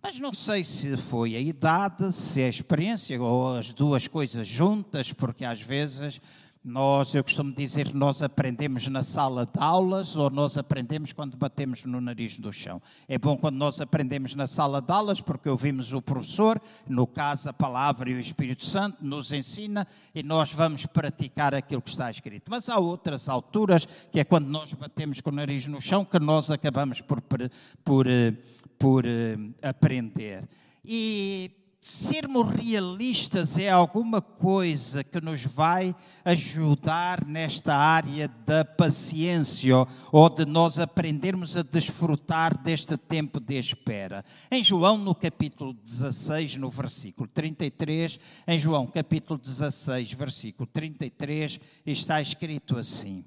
Mas 0.03 0.19
não 0.19 0.31
sei 0.31 0.63
se 0.63 0.95
foi 0.97 1.35
a 1.35 1.39
idade, 1.39 2.13
se 2.13 2.41
é 2.41 2.45
a 2.45 2.49
experiência 2.49 3.19
ou 3.19 3.55
as 3.57 3.73
duas 3.73 4.07
coisas 4.07 4.47
juntas, 4.47 5.11
porque 5.11 5.43
às 5.43 5.61
vezes 5.61 6.21
nós, 6.67 7.15
eu 7.15 7.23
costumo 7.23 7.53
dizer, 7.53 7.93
nós 7.93 8.21
aprendemos 8.21 8.87
na 8.89 9.01
sala 9.01 9.45
de 9.45 9.57
aulas 9.57 10.17
ou 10.17 10.29
nós 10.29 10.57
aprendemos 10.57 11.13
quando 11.13 11.37
batemos 11.37 11.85
no 11.85 12.01
nariz 12.01 12.37
do 12.37 12.51
chão. 12.51 12.81
É 13.07 13.17
bom 13.17 13.37
quando 13.37 13.55
nós 13.55 13.79
aprendemos 13.79 14.35
na 14.35 14.47
sala 14.47 14.81
de 14.81 14.91
aulas 14.91 15.21
porque 15.21 15.47
ouvimos 15.47 15.93
o 15.93 16.01
professor, 16.01 16.61
no 16.85 17.07
caso 17.07 17.49
a 17.49 17.53
palavra 17.53 18.09
e 18.09 18.15
o 18.15 18.19
Espírito 18.19 18.65
Santo, 18.65 18.97
nos 19.01 19.31
ensina 19.31 19.87
e 20.13 20.21
nós 20.21 20.51
vamos 20.51 20.85
praticar 20.85 21.55
aquilo 21.55 21.81
que 21.81 21.91
está 21.91 22.11
escrito. 22.11 22.51
Mas 22.51 22.67
há 22.67 22.77
outras 22.77 23.29
alturas 23.29 23.87
que 24.11 24.19
é 24.19 24.25
quando 24.25 24.47
nós 24.47 24.73
batemos 24.73 25.21
com 25.21 25.29
o 25.29 25.33
nariz 25.33 25.67
no 25.67 25.79
chão 25.79 26.03
que 26.03 26.19
nós 26.19 26.51
acabamos 26.51 26.99
por, 26.99 27.21
por, 27.21 27.49
por 27.85 28.07
eh, 28.07 28.33
por 28.77 29.05
uh, 29.05 29.53
aprender. 29.61 30.47
E 30.85 31.51
sermos 31.87 32.49
realistas 32.49 33.57
é 33.57 33.69
alguma 33.69 34.21
coisa 34.21 35.03
que 35.03 35.21
nos 35.21 35.45
vai 35.45 35.95
ajudar 36.25 37.25
nesta 37.25 37.75
área 37.75 38.27
da 38.27 38.65
paciência 38.65 39.73
ou 40.11 40.29
de 40.29 40.45
nós 40.45 40.79
aprendermos 40.79 41.55
a 41.55 41.63
desfrutar 41.63 42.57
deste 42.61 42.97
tempo 42.97 43.39
de 43.39 43.55
espera. 43.57 44.25
Em 44.51 44.61
João, 44.61 44.97
no 44.97 45.15
capítulo 45.15 45.73
16, 45.73 46.57
no 46.57 46.69
versículo 46.69 47.25
33, 47.25 48.19
em 48.45 48.59
João, 48.59 48.85
capítulo 48.85 49.39
16, 49.39 50.11
versículo 50.11 50.67
33, 50.67 51.57
está 51.85 52.21
escrito 52.21 52.77
assim: 52.77 53.23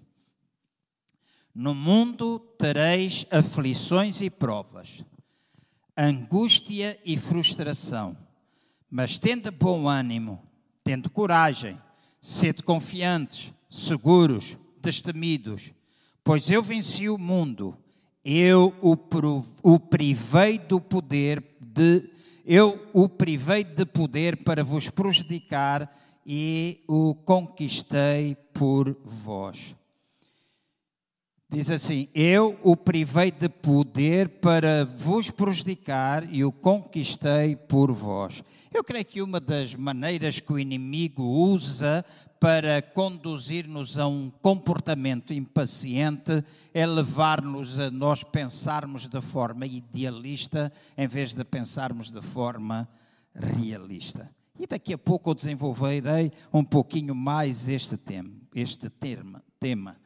No 1.54 1.74
mundo 1.74 2.38
tereis 2.58 3.24
aflições 3.30 4.20
e 4.20 4.28
provas 4.28 5.02
angústia 5.96 6.98
e 7.04 7.18
frustração. 7.18 8.16
Mas 8.90 9.18
tende 9.18 9.50
bom 9.50 9.88
ânimo, 9.88 10.42
tende 10.82 11.08
coragem, 11.08 11.78
sede 12.20 12.62
confiantes, 12.62 13.52
seguros, 13.70 14.56
destemidos, 14.82 15.72
pois 16.24 16.50
eu 16.50 16.62
venci 16.62 17.08
o 17.08 17.16
mundo, 17.16 17.76
eu 18.24 18.74
o, 18.82 18.96
o 19.62 19.78
privei 19.78 20.58
do 20.58 20.80
poder 20.80 21.42
de 21.60 22.10
eu 22.44 22.84
o 22.92 23.08
privei 23.08 23.62
de 23.62 23.86
poder 23.86 24.38
para 24.38 24.64
vos 24.64 24.90
prejudicar 24.90 25.96
e 26.26 26.82
o 26.88 27.14
conquistei 27.14 28.34
por 28.52 28.96
vós. 29.04 29.74
Diz 31.52 31.68
assim: 31.68 32.08
Eu 32.14 32.56
o 32.62 32.76
privei 32.76 33.32
de 33.32 33.48
poder 33.48 34.28
para 34.28 34.84
vos 34.84 35.32
prejudicar 35.32 36.32
e 36.32 36.44
o 36.44 36.52
conquistei 36.52 37.56
por 37.56 37.90
vós. 37.92 38.44
Eu 38.72 38.84
creio 38.84 39.04
que 39.04 39.20
uma 39.20 39.40
das 39.40 39.74
maneiras 39.74 40.38
que 40.38 40.52
o 40.52 40.58
inimigo 40.60 41.24
usa 41.24 42.04
para 42.38 42.80
conduzir-nos 42.80 43.98
a 43.98 44.06
um 44.06 44.30
comportamento 44.40 45.32
impaciente 45.32 46.44
é 46.72 46.86
levar-nos 46.86 47.80
a 47.80 47.90
nós 47.90 48.22
pensarmos 48.22 49.08
de 49.08 49.20
forma 49.20 49.66
idealista 49.66 50.72
em 50.96 51.08
vez 51.08 51.34
de 51.34 51.44
pensarmos 51.44 52.12
de 52.12 52.22
forma 52.22 52.88
realista. 53.34 54.30
E 54.56 54.68
daqui 54.68 54.94
a 54.94 54.98
pouco 54.98 55.30
eu 55.30 55.34
desenvolverei 55.34 56.30
um 56.52 56.62
pouquinho 56.62 57.14
mais 57.14 57.66
este 57.66 57.96
tema. 57.96 58.30
Este 58.54 58.88
termo, 58.88 59.40
tema. 59.58 59.96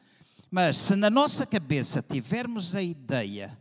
Mas 0.49 0.77
se 0.77 0.95
na 0.95 1.09
nossa 1.09 1.45
cabeça 1.45 2.01
tivermos 2.01 2.75
a 2.75 2.81
ideia 2.81 3.57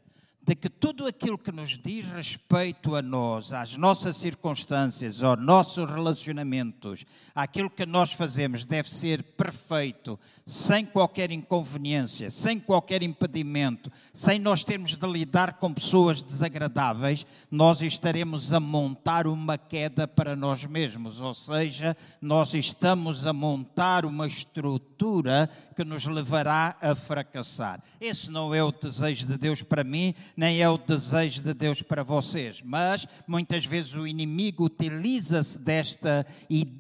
de 0.47 0.55
que 0.55 0.69
tudo 0.69 1.07
aquilo 1.07 1.39
que 1.39 1.51
nos 1.51 1.79
diz 1.79 2.05
respeito 2.07 2.95
a 2.95 3.01
nós, 3.01 3.51
às 3.51 3.79
nossas 3.79 4.19
circunstâncias, 4.19 5.23
aos 5.23 5.41
nossos 5.41 5.89
relacionamentos, 5.91 7.07
aquilo 7.35 7.71
que 7.71 7.87
nós 7.87 8.13
fazemos 8.13 8.63
deve 8.63 8.91
ser 8.91 9.23
perfeito, 9.23 10.21
sem 10.45 10.85
qualquer 10.85 11.31
inconveniência, 11.31 12.29
sem 12.29 12.61
qualquer 12.61 13.03
impedimento, 13.03 13.91
sem 14.13 14.39
nós 14.39 14.63
termos 14.63 14.99
de 14.99 15.07
lidar 15.07 15.55
com 15.55 15.73
pessoas 15.73 16.23
desagradáveis, 16.23 17.25
nós 17.51 17.81
estaremos 17.81 18.53
a 18.53 18.61
montar 18.61 19.27
uma 19.27 19.57
queda 19.57 20.07
para 20.07 20.37
nós 20.37 20.67
mesmos, 20.67 21.23
ou 21.23 21.33
seja, 21.33 21.97
nós 22.21 22.53
estamos 22.53 23.27
a 23.27 23.33
montar 23.33 24.05
uma 24.05 24.27
estrutura 24.27 25.49
que 25.75 25.85
nos 25.85 26.05
levará 26.05 26.77
a 26.83 26.95
fracassar. 26.95 27.83
Esse 27.99 28.31
não 28.31 28.55
é 28.55 28.63
o 28.63 28.71
desejo 28.71 29.27
de 29.27 29.39
Deus 29.39 29.63
para 29.63 29.83
mim 29.83 30.15
nem 30.37 30.61
é 30.61 30.69
o 30.69 30.79
desejo 30.79 31.43
de 31.43 31.55
Deus 31.55 31.83
para 31.83 32.03
vocês, 32.03 32.61
mas 32.65 33.07
muitas 33.27 33.65
vezes 33.65 33.95
o 33.95 34.07
inimigo 34.07 34.65
utiliza-se 34.65 35.59
desta, 35.59 36.27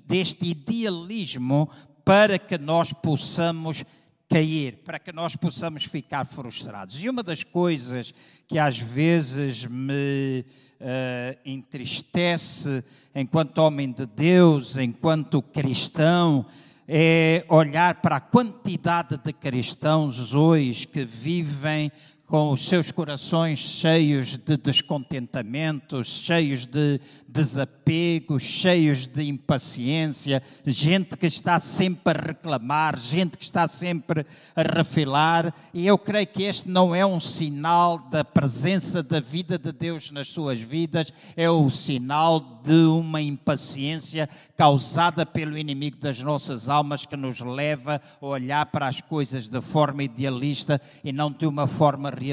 deste 0.07 0.49
idealismo 0.51 1.71
para 2.05 2.39
que 2.39 2.59
nós 2.59 2.93
possamos 2.93 3.85
cair, 4.29 4.79
para 4.85 4.99
que 4.99 5.13
nós 5.13 5.37
possamos 5.37 5.85
ficar 5.85 6.27
frustrados. 6.27 7.03
E 7.03 7.09
uma 7.09 7.23
das 7.23 7.43
coisas 7.43 8.13
que 8.47 8.59
às 8.59 8.79
vezes 8.79 9.65
me 9.65 10.45
uh, 10.81 11.39
entristece 11.45 12.83
enquanto 13.15 13.59
homem 13.59 13.93
de 13.93 14.07
Deus, 14.07 14.77
enquanto 14.77 15.41
cristão, 15.41 16.45
é 16.87 17.45
olhar 17.49 18.03
para 18.03 18.17
a 18.17 18.21
quantidade 18.21 19.17
de 19.17 19.33
cristãos 19.33 20.35
hoje 20.35 20.87
que 20.87 21.05
vivem 21.05 21.91
com 22.27 22.53
os 22.53 22.67
seus 22.67 22.91
corações 22.91 23.59
cheios 23.59 24.39
de 24.39 24.57
descontentamentos, 24.57 26.09
cheios 26.09 26.67
de 26.67 26.99
desapego, 27.29 28.41
cheios 28.41 29.07
de 29.07 29.25
impaciência, 29.25 30.43
gente 30.65 31.17
que 31.17 31.27
está 31.27 31.61
sempre 31.61 32.19
a 32.19 32.27
reclamar, 32.29 32.99
gente 32.99 33.37
que 33.37 33.45
está 33.45 33.69
sempre 33.69 34.25
a 34.57 34.63
refilar, 34.63 35.53
e 35.73 35.87
eu 35.87 35.99
creio 35.99 36.27
que 36.27 36.45
este 36.45 36.69
não 36.69 36.95
é 36.95 37.05
um 37.05 37.21
sinal 37.21 37.99
da 37.99 38.25
presença 38.25 39.03
da 39.03 39.21
vida 39.21 39.59
de 39.59 39.73
Deus 39.73 40.11
nas 40.11 40.29
suas 40.29 40.61
vidas, 40.61 41.13
é 41.37 41.51
o 41.51 41.69
sinal 41.71 42.41
de 42.65 42.85
uma 42.87 43.21
impaciência 43.21 44.29
causada 44.57 45.27
pelo 45.27 45.59
inimigo 45.59 45.99
das 45.99 46.21
nossas 46.21 46.69
almas 46.69 47.05
que 47.05 47.17
nos 47.17 47.41
leva 47.41 48.01
a 48.21 48.27
olhar 48.27 48.67
para 48.67 48.89
as 48.89 49.01
coisas 49.01 49.49
de 49.49 49.61
forma 49.61 50.05
idealista 50.05 50.81
e 51.03 51.13
não 51.13 51.31
de 51.31 51.47
uma 51.47 51.67
forma 51.67 52.09
realista. 52.11 52.24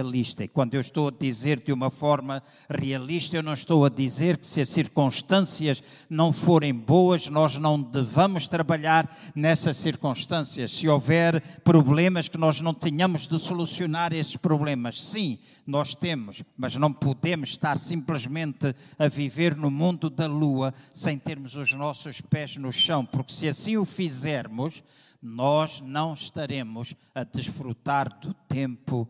E 0.44 0.48
quando 0.48 0.76
eu 0.76 0.82
estou 0.82 1.10
a 1.10 1.12
dizer 1.12 1.60
de 1.60 1.74
uma 1.74 1.90
forma 1.90 2.42
realista, 2.70 3.36
eu 3.36 3.44
não 3.44 3.54
estou 3.54 3.86
a 3.86 3.90
dizer 3.90 4.38
que 4.38 4.48
se 4.48 4.62
a 4.62 4.66
circunstâncias 4.66 5.84
não 6.10 6.32
forem 6.32 6.74
boas, 6.74 7.28
nós 7.28 7.58
não 7.58 7.82
devamos 7.82 8.48
trabalhar 8.48 9.14
nessas 9.36 9.76
circunstâncias. 9.78 10.72
Se 10.72 10.88
houver 10.88 11.42
problemas 11.64 12.30
que 12.30 12.38
nós 12.38 12.62
não 12.62 12.74
tenhamos 12.74 13.28
de 13.28 13.38
solucionar 13.38 14.14
esses 14.14 14.38
problemas, 14.38 15.02
sim, 15.02 15.38
nós 15.68 15.94
temos, 15.94 16.42
mas 16.58 16.76
não 16.76 16.94
podemos 16.94 17.50
estar 17.50 17.78
simplesmente 17.78 18.74
a 18.98 19.08
viver 19.08 19.56
no 19.56 19.70
mundo 19.70 20.10
da 20.10 20.28
lua 20.28 20.74
sem 20.94 21.18
termos 21.18 21.56
os 21.56 21.74
nossos 21.74 22.22
pés 22.22 22.56
no 22.56 22.72
chão, 22.72 23.06
porque 23.06 23.34
se 23.34 23.48
assim 23.48 23.78
o 23.78 23.86
fizermos, 23.86 24.84
nós 25.22 25.82
não 25.82 26.14
estaremos 26.14 26.96
a 27.14 27.24
desfrutar 27.24 28.20
do 28.20 28.34
tempo 28.48 29.08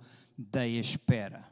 da 0.50 0.67
espera. 0.67 1.50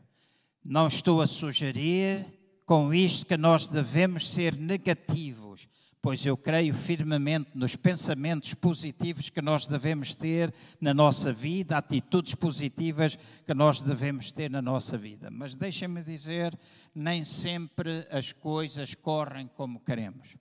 Não 0.63 0.87
estou 0.87 1.21
a 1.21 1.27
sugerir 1.27 2.25
com 2.65 2.93
isto 2.93 3.25
que 3.25 3.37
nós 3.37 3.67
devemos 3.67 4.29
ser 4.29 4.55
negativos, 4.55 5.67
pois 6.01 6.25
eu 6.25 6.37
creio 6.37 6.73
firmemente 6.73 7.51
nos 7.55 7.75
pensamentos 7.75 8.53
positivos 8.53 9.29
que 9.29 9.41
nós 9.41 9.65
devemos 9.65 10.13
ter 10.13 10.53
na 10.79 10.93
nossa 10.93 11.33
vida, 11.33 11.77
atitudes 11.77 12.35
positivas 12.35 13.17
que 13.45 13.53
nós 13.53 13.81
devemos 13.81 14.31
ter 14.31 14.49
na 14.49 14.61
nossa 14.61 14.97
vida. 14.97 15.29
Mas 15.31 15.55
deixem-me 15.55 16.03
dizer, 16.03 16.57
nem 16.93 17.25
sempre 17.25 18.07
as 18.11 18.31
coisas 18.31 18.93
correm 18.93 19.47
como 19.47 19.79
queremos. 19.79 20.35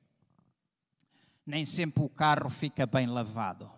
Nem 1.47 1.65
sempre 1.65 2.05
o 2.05 2.09
carro 2.09 2.51
fica 2.51 2.87
bem 2.87 3.07
lavado. 3.07 3.71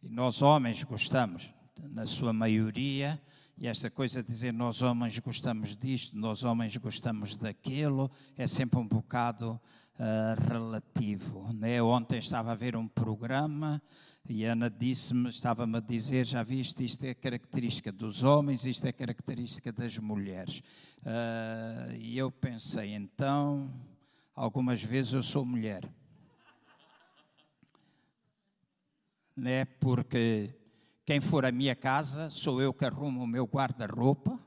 E 0.00 0.08
nós 0.08 0.42
homens 0.42 0.84
gostamos, 0.84 1.52
na 1.90 2.06
sua 2.06 2.32
maioria, 2.32 3.20
e 3.56 3.66
esta 3.66 3.90
coisa 3.90 4.22
de 4.22 4.28
dizer 4.28 4.52
nós 4.52 4.82
homens 4.82 5.18
gostamos 5.18 5.76
disto, 5.76 6.16
nós 6.16 6.44
homens 6.44 6.76
gostamos 6.76 7.36
daquilo, 7.36 8.10
é 8.36 8.46
sempre 8.46 8.78
um 8.78 8.86
bocado 8.86 9.60
uh, 9.98 10.50
relativo. 10.50 11.52
Né? 11.52 11.82
Ontem 11.82 12.18
estava 12.18 12.52
a 12.52 12.54
ver 12.54 12.76
um 12.76 12.86
programa 12.86 13.82
e 14.28 14.44
Ana 14.44 14.68
disse-me, 14.68 15.30
estava-me 15.30 15.78
a 15.78 15.80
dizer, 15.80 16.26
já 16.26 16.42
viste, 16.42 16.84
isto 16.84 17.02
é 17.04 17.14
característica 17.14 17.90
dos 17.90 18.22
homens, 18.22 18.66
isto 18.66 18.86
é 18.86 18.92
característica 18.92 19.72
das 19.72 19.96
mulheres. 19.98 20.62
Uh, 20.98 21.96
e 21.96 22.18
eu 22.18 22.30
pensei, 22.30 22.94
então, 22.94 23.72
algumas 24.36 24.82
vezes 24.82 25.14
eu 25.14 25.22
sou 25.22 25.44
mulher. 25.44 25.88
Né? 29.34 29.64
Porque 29.64 30.54
quem 31.08 31.22
for 31.22 31.46
à 31.46 31.50
minha 31.50 31.74
casa, 31.74 32.28
sou 32.28 32.60
eu 32.60 32.70
que 32.70 32.84
arrumo 32.84 33.22
o 33.22 33.26
meu 33.26 33.46
guarda-roupa. 33.46 34.38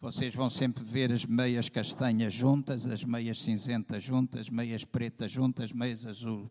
Vocês 0.00 0.34
vão 0.34 0.50
sempre 0.50 0.82
ver 0.82 1.12
as 1.12 1.24
meias 1.24 1.68
castanhas 1.68 2.34
juntas, 2.34 2.84
as 2.86 3.04
meias 3.04 3.40
cinzentas 3.40 4.02
juntas, 4.02 4.40
as 4.40 4.48
meias 4.48 4.82
pretas 4.82 5.30
juntas, 5.30 5.66
as 5.66 5.72
meias 5.72 6.04
azuis 6.04 6.50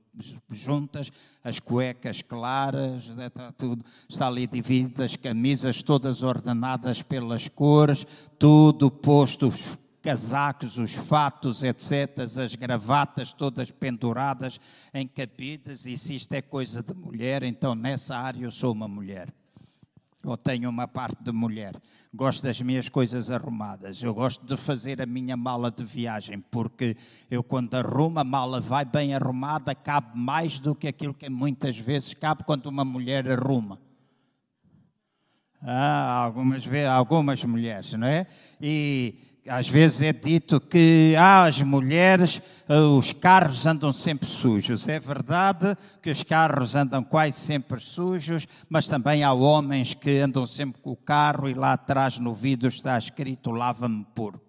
juntas, 0.50 1.12
as 1.44 1.60
cuecas 1.60 2.22
claras, 2.22 3.10
está 3.10 3.52
tudo, 3.52 3.84
está 4.08 4.28
ali 4.28 4.48
dividido, 4.48 5.04
as 5.04 5.18
camisas 5.18 5.84
todas 5.84 6.24
ordenadas 6.24 7.02
pelas 7.02 7.50
cores, 7.50 8.08
tudo 8.40 8.90
posto, 8.90 9.50
os 9.50 9.78
casacos, 10.06 10.78
os 10.78 10.94
fatos, 10.94 11.64
etc., 11.64 12.20
as 12.20 12.54
gravatas 12.54 13.34
todas 13.34 13.72
penduradas 13.72 14.60
em 14.94 15.08
cabides, 15.08 15.88
e 15.88 15.98
se 15.98 16.16
isto 16.16 16.32
é 16.34 16.44
coisa 16.44 16.84
de 16.84 16.94
mulher, 16.94 17.42
então 17.42 17.74
nessa 17.74 18.16
área 18.16 18.44
eu 18.44 18.52
sou 18.52 18.72
uma 18.72 18.88
mulher. 18.88 19.34
Ou 20.24 20.38
tenho 20.38 20.70
uma 20.70 20.88
parte 20.88 21.24
de 21.24 21.32
mulher. 21.32 21.76
Gosto 22.14 22.44
das 22.44 22.62
minhas 22.62 22.88
coisas 22.88 23.32
arrumadas. 23.32 24.02
Eu 24.02 24.14
gosto 24.14 24.46
de 24.46 24.56
fazer 24.56 25.02
a 25.02 25.08
minha 25.08 25.36
mala 25.36 25.72
de 25.72 25.84
viagem, 25.84 26.40
porque 26.52 26.96
eu, 27.30 27.44
quando 27.44 27.74
arrumo, 27.74 28.20
a 28.20 28.24
mala 28.24 28.62
vai 28.62 28.86
bem 28.86 29.16
arrumada, 29.16 29.74
cabe 29.74 30.16
mais 30.16 30.60
do 30.60 30.76
que 30.76 30.88
aquilo 30.88 31.16
que 31.16 31.30
muitas 31.30 31.78
vezes 31.80 32.14
cabe 32.14 32.44
quando 32.44 32.68
uma 32.68 32.86
mulher 32.86 33.28
arruma. 33.28 33.80
Ah, 35.64 36.26
algumas, 36.26 36.64
algumas 36.92 37.44
mulheres, 37.44 37.94
não 37.94 38.08
é? 38.08 38.28
E 38.62 39.35
às 39.48 39.68
vezes 39.68 40.02
é 40.02 40.12
dito 40.12 40.60
que 40.60 41.16
ah, 41.18 41.46
as 41.46 41.62
mulheres, 41.62 42.42
ah, 42.68 42.80
os 42.80 43.14
carros 43.14 43.66
andam 43.66 43.94
sempre 43.94 44.28
sujos. 44.28 44.88
É 44.88 45.00
verdade 45.00 45.76
que 46.02 46.10
os 46.10 46.24
carros 46.24 46.76
andam 46.76 47.04
quase 47.04 47.38
sempre 47.38 47.80
sujos, 47.80 48.48
mas 48.68 48.88
também 48.88 49.24
há 49.24 49.34
homens 49.34 49.94
que 49.94 50.18
andam 50.20 50.48
sempre 50.48 50.82
com 50.82 50.92
o 50.92 50.96
carro 50.96 51.48
e 51.48 51.54
lá 51.54 51.74
atrás 51.74 52.18
no 52.18 52.34
vidro 52.34 52.68
está 52.68 52.98
escrito 52.98 53.52
lava-me 53.52 54.06
porco. 54.16 54.45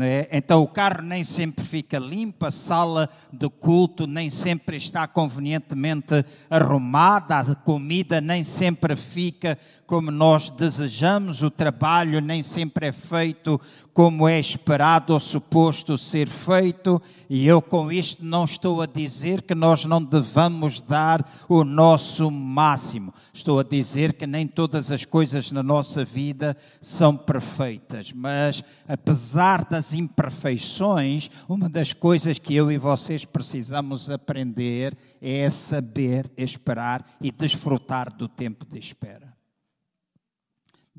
É? 0.00 0.26
Então 0.32 0.62
o 0.62 0.66
carro 0.66 1.02
nem 1.02 1.22
sempre 1.22 1.62
fica 1.62 1.98
limpo, 1.98 2.46
a 2.46 2.50
sala 2.50 3.10
de 3.30 3.46
culto 3.50 4.06
nem 4.06 4.30
sempre 4.30 4.78
está 4.78 5.06
convenientemente 5.06 6.24
arrumada, 6.48 7.38
a 7.38 7.54
comida 7.54 8.18
nem 8.18 8.42
sempre 8.42 8.96
fica 8.96 9.58
como 9.86 10.10
nós 10.10 10.48
desejamos, 10.48 11.42
o 11.42 11.50
trabalho 11.50 12.22
nem 12.22 12.42
sempre 12.42 12.86
é 12.86 12.92
feito 12.92 13.60
como 13.92 14.26
é 14.26 14.40
esperado 14.40 15.12
ou 15.12 15.20
suposto 15.20 15.98
ser 15.98 16.26
feito, 16.26 17.02
e 17.28 17.46
eu 17.46 17.60
com 17.60 17.92
isto 17.92 18.24
não 18.24 18.46
estou 18.46 18.80
a 18.80 18.86
dizer 18.86 19.42
que 19.42 19.54
nós 19.54 19.84
não 19.84 20.02
devamos 20.02 20.80
dar 20.80 21.30
o 21.46 21.62
nosso 21.62 22.30
máximo. 22.30 23.12
Estou 23.34 23.60
a 23.60 23.62
dizer 23.62 24.14
que 24.14 24.26
nem 24.26 24.46
todas 24.46 24.90
as 24.90 25.04
coisas 25.04 25.52
na 25.52 25.62
nossa 25.62 26.06
vida 26.06 26.56
são 26.80 27.14
perfeitas, 27.14 28.10
mas 28.12 28.64
apesar 28.88 29.62
das 29.66 29.81
imperfeições, 29.92 31.30
uma 31.48 31.68
das 31.68 31.92
coisas 31.92 32.38
que 32.38 32.54
eu 32.54 32.70
e 32.70 32.78
vocês 32.78 33.24
precisamos 33.24 34.08
aprender 34.08 34.96
é 35.20 35.48
saber 35.50 36.30
esperar 36.36 37.04
e 37.20 37.32
desfrutar 37.32 38.14
do 38.14 38.28
tempo 38.28 38.64
de 38.64 38.78
espera 38.78 39.32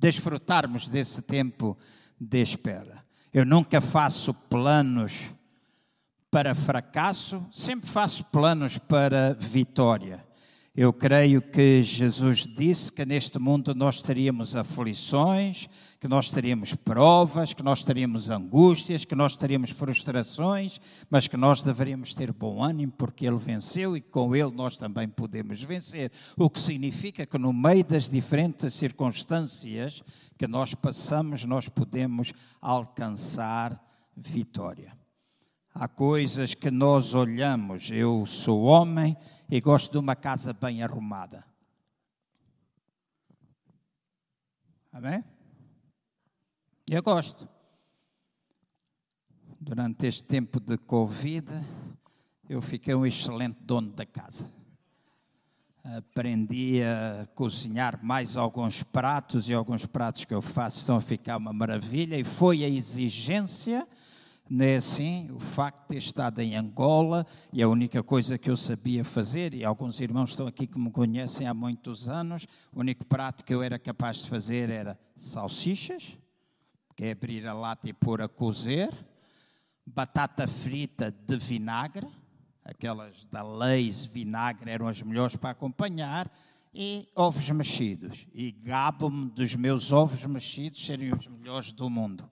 desfrutarmos 0.04 0.90
desse 0.90 1.22
tempo 1.22 1.78
de 2.20 2.42
espera. 2.42 3.02
Eu 3.34 3.46
nunca 3.46 3.80
faço 3.80 4.34
planos 4.34 5.32
para 6.30 6.54
fracasso, 6.54 7.46
sempre 7.54 7.90
faço 7.90 8.26
planos 8.26 8.78
para 8.78 9.34
vitória. 9.40 10.22
Eu 10.76 10.92
creio 10.92 11.40
que 11.40 11.84
Jesus 11.84 12.48
disse 12.48 12.92
que 12.92 13.06
neste 13.06 13.38
mundo 13.38 13.76
nós 13.76 14.02
teríamos 14.02 14.56
aflições, 14.56 15.70
que 16.00 16.08
nós 16.08 16.32
teríamos 16.32 16.74
provas, 16.74 17.54
que 17.54 17.62
nós 17.62 17.84
teríamos 17.84 18.32
angústias, 18.32 19.06
que 19.06 19.14
nós 19.14 19.38
teríamos 19.38 19.70
frustrações, 19.70 20.82
mas 21.12 21.28
que 21.28 21.38
nós 21.38 21.62
deveríamos 21.62 22.16
ter 22.16 22.34
bom 22.34 22.64
ânimo 22.64 22.92
porque 22.98 23.24
Ele 23.24 23.38
venceu 23.38 23.96
e 23.96 24.02
com 24.02 24.36
Ele 24.36 24.50
nós 24.50 24.76
também 24.76 25.08
podemos 25.08 25.62
vencer. 25.62 26.12
O 26.36 26.50
que 26.50 26.60
significa 26.60 27.24
que 27.24 27.38
no 27.38 27.54
meio 27.54 27.84
das 27.84 28.10
diferentes 28.10 28.74
circunstâncias 28.74 30.02
que 30.40 30.48
nós 30.48 30.74
passamos, 30.74 31.46
nós 31.46 31.70
podemos 31.70 32.34
alcançar 32.60 33.80
vitória. 34.18 34.92
Há 35.72 35.88
coisas 35.88 36.56
que 36.56 36.72
nós 36.72 37.14
olhamos, 37.14 37.92
eu 37.92 38.26
sou 38.26 38.64
homem 38.64 39.16
e 39.50 39.62
gosto 39.62 39.92
de 39.92 39.98
uma 39.98 40.16
casa 40.16 40.54
bem 40.54 40.84
arrumada. 40.84 41.44
Amém? 44.92 45.24
Eu 46.90 47.02
gosto. 47.02 47.48
Durante 49.60 50.06
este 50.06 50.24
tempo 50.24 50.60
de 50.60 50.78
Covid, 50.78 51.48
eu 52.50 52.62
fiquei 52.62 52.94
um 52.94 53.06
excelente 53.06 53.58
dono 53.62 53.92
da 53.92 54.06
casa. 54.06 54.54
aprendi 55.84 56.82
a 56.84 57.26
cozinhar 57.34 58.04
mais 58.04 58.38
alguns 58.38 58.84
pratos 58.84 59.50
e 59.50 59.54
alguns 59.54 59.86
pratos 59.86 60.26
que 60.26 60.34
eu 60.34 60.42
faço 60.42 60.78
estão 60.78 60.96
a 60.96 61.02
ficar 61.02 61.38
uma 61.38 61.52
maravilha 61.52 62.18
e 62.18 62.24
foi 62.24 62.64
a 62.64 62.70
exigência 62.70 63.88
não 64.50 64.66
é 64.66 64.76
assim? 64.76 65.32
O 65.32 65.40
facto 65.40 65.82
de 65.84 65.88
ter 65.88 65.98
estado 65.98 66.40
em 66.42 66.56
Angola 66.56 67.26
e 67.52 67.64
a 67.64 67.68
única 67.68 68.04
coisa 68.04 68.38
que 68.38 68.50
eu 68.50 68.58
sabia 68.58 69.04
fazer, 69.04 69.54
e 69.54 69.64
alguns 69.64 70.02
irmãos 70.02 70.32
estão 70.32 70.48
aqui 70.48 70.68
que 70.68 70.78
me 70.78 70.92
conhecem 70.92 71.48
há 71.48 71.54
muitos 71.54 72.10
anos, 72.10 72.46
o 72.72 72.82
único 72.82 73.06
prato 73.06 73.44
que 73.44 73.54
eu 73.54 73.64
era 73.64 73.80
capaz 73.80 74.18
de 74.18 74.30
fazer 74.30 74.70
era 74.70 75.00
salsichas, 75.16 76.18
que 76.96 77.06
é 77.06 77.12
abrir 77.12 77.48
a 77.48 77.54
lata 77.54 77.90
e 77.90 77.94
pôr 77.94 78.22
a 78.22 78.28
cozer, 78.28 78.94
batata 79.86 80.48
frita 80.48 81.10
de 81.10 81.38
vinagre, 81.38 82.08
aquelas 82.64 83.26
da 83.32 83.42
Leis 83.42 84.06
vinagre 84.06 84.70
eram 84.70 84.88
as 84.88 85.02
melhores 85.02 85.36
para 85.36 85.52
acompanhar, 85.52 86.32
e 86.76 87.08
ovos 87.16 87.48
mexidos. 87.52 88.26
E 88.34 88.52
gabo-me 88.52 89.30
dos 89.30 89.56
meus 89.56 89.92
ovos 89.92 90.26
mexidos 90.26 90.84
serem 90.84 91.14
os 91.14 91.28
melhores 91.28 91.72
do 91.72 91.88
mundo 91.88 92.28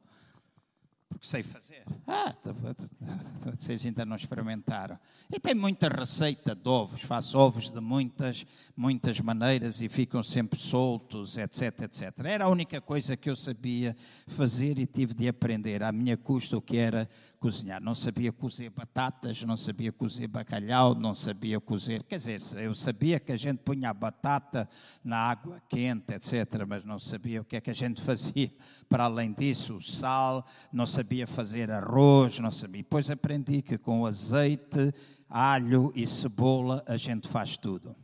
porque 1.21 1.27
sei 1.27 1.43
fazer. 1.43 1.83
Ah, 2.07 2.35
vocês 3.45 3.85
ainda 3.85 4.03
não 4.03 4.15
experimentaram. 4.15 4.97
E 5.31 5.39
tem 5.39 5.53
muita 5.53 5.87
receita 5.87 6.55
de 6.55 6.67
ovos, 6.67 7.01
faço 7.01 7.37
ovos 7.37 7.69
de 7.69 7.79
muitas, 7.79 8.45
muitas 8.75 9.19
maneiras 9.19 9.81
e 9.81 9.87
ficam 9.87 10.23
sempre 10.23 10.59
soltos, 10.59 11.37
etc, 11.37 11.81
etc. 11.83 12.25
Era 12.25 12.45
a 12.45 12.49
única 12.49 12.81
coisa 12.81 13.15
que 13.15 13.29
eu 13.29 13.35
sabia 13.35 13.95
fazer 14.27 14.79
e 14.79 14.87
tive 14.87 15.13
de 15.13 15.27
aprender 15.27 15.83
à 15.83 15.91
minha 15.91 16.17
custa 16.17 16.57
o 16.57 16.61
que 16.61 16.77
era 16.77 17.07
cozinhar. 17.39 17.81
Não 17.81 17.95
sabia 17.95 18.31
cozer 18.31 18.69
batatas, 18.71 19.41
não 19.43 19.55
sabia 19.55 19.91
cozer 19.91 20.27
bacalhau, 20.27 20.95
não 20.95 21.13
sabia 21.13 21.59
cozer. 21.59 22.03
Quer 22.03 22.17
dizer, 22.17 22.41
eu 22.57 22.73
sabia 22.75 23.19
que 23.19 23.31
a 23.31 23.37
gente 23.37 23.59
punha 23.59 23.91
a 23.91 23.93
batata 23.93 24.67
na 25.03 25.17
água 25.17 25.61
quente, 25.69 26.13
etc., 26.13 26.65
mas 26.67 26.83
não 26.83 26.99
sabia 26.99 27.41
o 27.41 27.45
que 27.45 27.55
é 27.55 27.61
que 27.61 27.69
a 27.69 27.75
gente 27.75 28.01
fazia 28.03 28.51
para 28.89 29.05
além 29.05 29.31
disso. 29.31 29.75
O 29.75 29.81
sal, 29.81 30.45
não 30.73 30.85
sabia 30.85 31.10
fazer 31.27 31.69
arroz, 31.71 32.39
não 32.39 32.51
sabia. 32.51 32.81
Depois 32.81 33.09
aprendi 33.09 33.61
que 33.61 33.77
com 33.77 34.05
azeite, 34.05 34.93
alho 35.29 35.91
e 35.95 36.07
cebola 36.07 36.83
a 36.87 36.97
gente 36.97 37.27
faz 37.27 37.57
tudo 37.57 37.95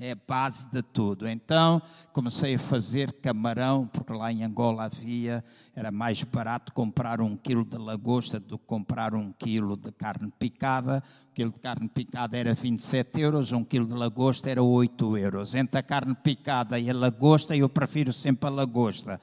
é 0.00 0.12
a 0.12 0.16
base 0.16 0.70
de 0.70 0.82
tudo. 0.82 1.28
Então 1.28 1.82
comecei 2.12 2.54
a 2.54 2.58
fazer 2.58 3.12
camarão, 3.20 3.86
porque 3.86 4.12
lá 4.12 4.32
em 4.32 4.42
Angola 4.42 4.84
havia, 4.84 5.44
era 5.74 5.90
mais 5.90 6.22
barato 6.22 6.72
comprar 6.72 7.20
um 7.20 7.36
quilo 7.36 7.64
de 7.64 7.78
lagosta 7.78 8.38
do 8.38 8.58
que 8.58 8.66
comprar 8.66 9.14
um 9.14 9.32
quilo 9.32 9.76
de 9.76 9.90
carne 9.92 10.30
picada 10.38 11.02
quilo 11.34 11.50
de 11.50 11.58
carne 11.58 11.88
picada 11.88 12.36
era 12.36 12.54
27 12.54 13.20
euros, 13.20 13.52
um 13.52 13.64
quilo 13.64 13.86
de 13.86 13.94
lagosta 13.94 14.50
era 14.50 14.62
8 14.62 15.16
euros. 15.16 15.54
Entre 15.54 15.78
a 15.78 15.82
carne 15.82 16.14
picada 16.14 16.78
e 16.78 16.90
a 16.90 16.94
lagosta, 16.94 17.56
eu 17.56 17.68
prefiro 17.68 18.12
sempre 18.12 18.48
a 18.48 18.52
lagosta. 18.52 19.20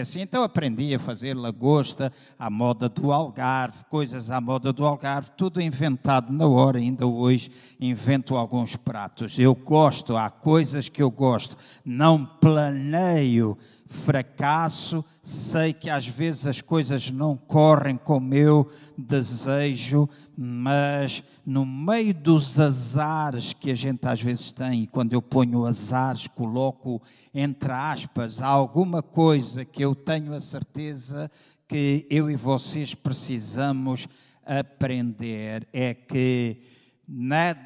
Assim, 0.00 0.20
então 0.20 0.42
aprendi 0.42 0.94
a 0.94 0.98
fazer 0.98 1.36
lagosta 1.36 2.12
à 2.38 2.50
moda 2.50 2.88
do 2.88 3.12
Algarve, 3.12 3.84
coisas 3.88 4.28
à 4.30 4.40
moda 4.40 4.72
do 4.72 4.84
Algarve, 4.84 5.30
tudo 5.36 5.60
inventado 5.60 6.32
na 6.32 6.46
hora. 6.46 6.78
Ainda 6.78 7.06
hoje 7.06 7.50
invento 7.80 8.36
alguns 8.36 8.74
pratos. 8.74 9.38
Eu 9.38 9.54
gosto, 9.54 10.16
há 10.16 10.30
coisas 10.30 10.88
que 10.88 11.02
eu 11.02 11.10
gosto. 11.10 11.56
Não 11.84 12.26
planeio 12.26 13.56
fracasso, 13.92 15.04
sei 15.22 15.72
que 15.72 15.88
às 15.88 16.06
vezes 16.06 16.46
as 16.46 16.60
coisas 16.60 17.10
não 17.10 17.36
correm 17.36 17.96
como 17.96 18.34
eu 18.34 18.68
desejo, 18.96 20.08
mas 20.36 21.22
no 21.44 21.64
meio 21.64 22.14
dos 22.14 22.58
azares 22.58 23.52
que 23.52 23.70
a 23.70 23.74
gente 23.74 24.06
às 24.06 24.20
vezes 24.20 24.50
tem, 24.50 24.82
e 24.82 24.86
quando 24.86 25.12
eu 25.12 25.20
ponho 25.22 25.66
azares, 25.66 26.26
coloco 26.26 27.00
entre 27.34 27.70
aspas 27.70 28.40
alguma 28.40 29.02
coisa 29.02 29.64
que 29.64 29.84
eu 29.84 29.94
tenho 29.94 30.34
a 30.34 30.40
certeza 30.40 31.30
que 31.68 32.06
eu 32.10 32.30
e 32.30 32.34
vocês 32.34 32.94
precisamos 32.94 34.08
aprender, 34.44 35.68
é 35.72 35.94
que 35.94 36.60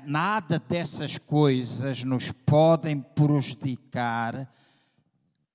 nada 0.04 0.58
dessas 0.58 1.18
coisas 1.18 2.02
nos 2.02 2.32
podem 2.32 3.00
prejudicar 3.00 4.50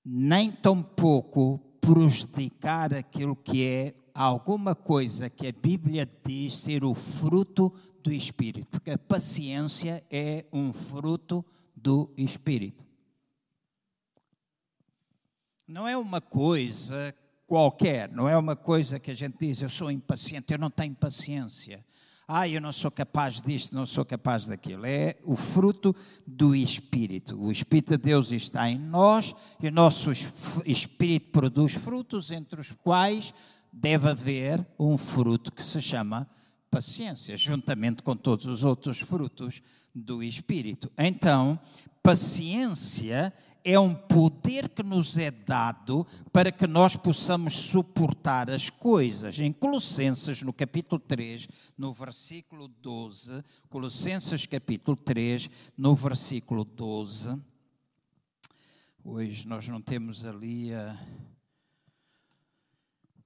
nem 0.03 0.51
tampouco 0.51 1.59
prejudicar 1.79 2.93
aquilo 2.93 3.35
que 3.35 3.65
é 3.65 3.95
alguma 4.13 4.75
coisa 4.75 5.29
que 5.29 5.47
a 5.47 5.51
Bíblia 5.51 6.09
diz 6.25 6.57
ser 6.57 6.83
o 6.83 6.93
fruto 6.93 7.73
do 8.03 8.11
Espírito, 8.11 8.67
porque 8.67 8.91
a 8.91 8.97
paciência 8.97 10.03
é 10.09 10.45
um 10.51 10.73
fruto 10.73 11.45
do 11.75 12.11
Espírito. 12.17 12.85
Não 15.67 15.87
é 15.87 15.95
uma 15.95 16.19
coisa 16.19 17.15
qualquer, 17.47 18.11
não 18.11 18.27
é 18.27 18.37
uma 18.37 18.55
coisa 18.55 18.99
que 18.99 19.11
a 19.11 19.15
gente 19.15 19.37
diz, 19.39 19.61
eu 19.61 19.69
sou 19.69 19.91
impaciente, 19.91 20.51
eu 20.53 20.59
não 20.59 20.69
tenho 20.69 20.95
paciência 20.95 21.83
ah, 22.33 22.47
eu 22.47 22.61
não 22.61 22.71
sou 22.71 22.89
capaz 22.89 23.41
disto, 23.41 23.75
não 23.75 23.85
sou 23.85 24.05
capaz 24.05 24.45
daquilo. 24.45 24.85
É 24.85 25.17
o 25.25 25.35
fruto 25.35 25.93
do 26.25 26.55
Espírito. 26.55 27.37
O 27.37 27.51
Espírito 27.51 27.97
de 27.97 27.97
Deus 27.97 28.31
está 28.31 28.69
em 28.69 28.79
nós 28.79 29.35
e 29.61 29.67
o 29.67 29.71
nosso 29.71 30.11
Espírito 30.65 31.31
produz 31.31 31.73
frutos, 31.73 32.31
entre 32.31 32.61
os 32.61 32.71
quais 32.71 33.33
deve 33.71 34.07
haver 34.07 34.65
um 34.79 34.97
fruto 34.97 35.51
que 35.51 35.61
se 35.61 35.81
chama 35.81 36.25
paciência, 36.69 37.35
juntamente 37.35 38.01
com 38.01 38.15
todos 38.15 38.45
os 38.45 38.63
outros 38.63 38.99
frutos 38.99 39.61
do 39.93 40.23
Espírito. 40.23 40.89
Então, 40.97 41.59
paciência 42.01 43.33
é 43.63 43.79
um 43.79 43.93
poder 43.93 44.69
que 44.69 44.83
nos 44.83 45.17
é 45.17 45.31
dado 45.31 46.05
para 46.31 46.51
que 46.51 46.65
nós 46.65 46.95
possamos 46.95 47.53
suportar 47.55 48.49
as 48.49 48.69
coisas. 48.69 49.39
Em 49.39 49.51
Colossenses, 49.51 50.41
no 50.41 50.51
capítulo 50.51 50.99
3, 50.99 51.47
no 51.77 51.93
versículo 51.93 52.67
12, 52.67 53.43
Colossenses 53.69 54.45
capítulo 54.45 54.97
3, 54.97 55.49
no 55.77 55.95
versículo 55.95 56.63
12, 56.63 57.39
hoje 59.03 59.47
nós 59.47 59.67
não 59.67 59.81
temos 59.81 60.25
ali 60.25 60.73
a 60.73 60.97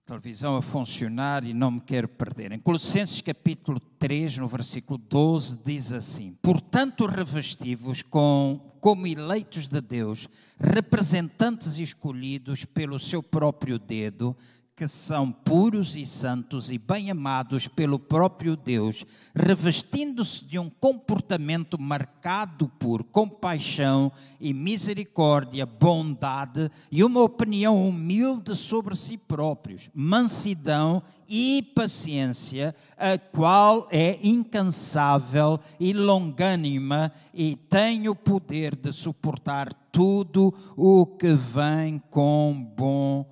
televisão 0.06 0.56
a 0.56 0.62
funcionar 0.62 1.44
e 1.44 1.52
não 1.52 1.72
me 1.72 1.82
quero 1.82 2.08
perder. 2.08 2.52
Em 2.52 2.60
Colossenses 2.60 3.22
capítulo 3.22 3.80
3, 3.98 4.38
no 4.38 4.48
versículo 4.48 5.00
12, 5.00 5.58
diz 5.66 5.92
assim: 5.92 6.38
Portanto, 6.44 7.08
revestivos 7.08 8.04
com, 8.04 8.62
como 8.80 9.08
eleitos 9.08 9.68
de 9.68 9.82
Deus, 9.82 10.30
representantes 10.60 11.80
escolhidos 11.80 12.66
pelo 12.66 13.00
seu 13.00 13.24
próprio 13.24 13.80
dedo, 13.80 14.38
que 14.76 14.90
são 14.90 15.32
puros 15.32 15.96
e 15.96 16.06
santos 16.06 16.70
e 16.70 16.78
bem 16.78 17.10
amados 17.10 17.66
pelo 17.66 17.98
próprio 17.98 18.58
Deus, 18.58 19.06
revestindo-se 19.34 20.44
de 20.44 20.60
um 20.60 20.70
comportamento 20.70 21.80
marcado 21.80 22.68
por 22.78 23.02
compaixão 23.06 24.12
e 24.38 24.54
misericórdia, 24.54 25.66
bondade 25.66 26.70
e 26.92 27.06
uma 27.06 27.22
opinião 27.22 27.88
humilde 27.88 28.54
sobre 28.54 28.98
si 28.98 29.18
próprios, 29.18 29.90
mansidão 29.94 31.02
e 31.26 31.64
paciência, 31.74 32.76
a 32.98 33.18
qual 33.18 33.88
é 33.90 34.20
incansável 34.22 35.58
e 35.80 35.94
longânima 35.94 37.14
e 37.34 37.56
tem 37.56 38.10
o 38.10 38.16
poder 38.16 38.76
de 38.76 38.92
suportar 38.92 39.74
tudo 39.90 40.54
o 40.76 41.06
que 41.06 41.34
vem 41.34 41.98
com 42.10 42.74
bom 42.76 43.26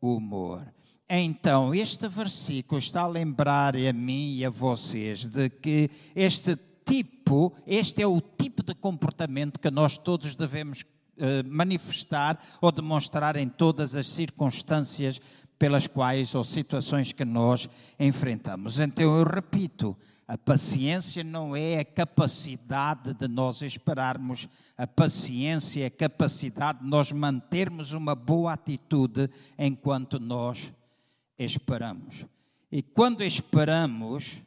humor. 0.00 0.73
Então, 1.08 1.74
este 1.74 2.08
versículo 2.08 2.78
está 2.78 3.02
a 3.02 3.06
lembrar 3.06 3.76
a 3.76 3.92
mim 3.92 4.36
e 4.36 4.44
a 4.44 4.50
vocês 4.50 5.26
de 5.26 5.50
que 5.50 5.90
este 6.16 6.56
tipo, 6.86 7.54
este 7.66 8.02
é 8.02 8.06
o 8.06 8.20
tipo 8.20 8.62
de 8.62 8.74
comportamento 8.74 9.60
que 9.60 9.70
nós 9.70 9.98
todos 9.98 10.34
devemos 10.34 10.82
eh, 11.18 11.42
manifestar 11.42 12.42
ou 12.60 12.72
demonstrar 12.72 13.36
em 13.36 13.48
todas 13.48 13.94
as 13.94 14.08
circunstâncias 14.08 15.20
pelas 15.58 15.86
quais 15.86 16.34
ou 16.34 16.42
situações 16.42 17.12
que 17.12 17.24
nós 17.24 17.68
enfrentamos. 18.00 18.80
Então, 18.80 19.04
eu 19.04 19.24
repito, 19.24 19.94
a 20.26 20.38
paciência 20.38 21.22
não 21.22 21.54
é 21.54 21.80
a 21.80 21.84
capacidade 21.84 23.12
de 23.12 23.28
nós 23.28 23.60
esperarmos, 23.60 24.48
a 24.76 24.86
paciência 24.86 25.82
é 25.82 25.86
a 25.86 25.90
capacidade 25.90 26.80
de 26.80 26.88
nós 26.88 27.12
mantermos 27.12 27.92
uma 27.92 28.14
boa 28.14 28.54
atitude 28.54 29.28
enquanto 29.58 30.18
nós 30.18 30.72
esperamos. 31.38 32.24
E 32.70 32.82
quando 32.82 33.22
esperamos, 33.22 34.42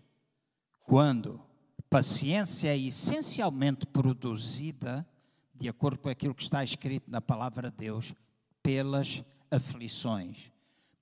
quando 0.86 1.41
paciência 1.89 2.69
é 2.69 2.78
essencialmente 2.78 3.86
produzida, 3.86 5.08
de 5.56 5.67
acordo 5.67 6.00
com 6.00 6.10
aquilo 6.10 6.36
que 6.36 6.43
está 6.43 6.63
escrito 6.63 7.10
na 7.10 7.21
palavra 7.21 7.71
de 7.71 7.78
Deus, 7.78 8.13
pelas 8.62 9.23
aflições, 9.50 10.52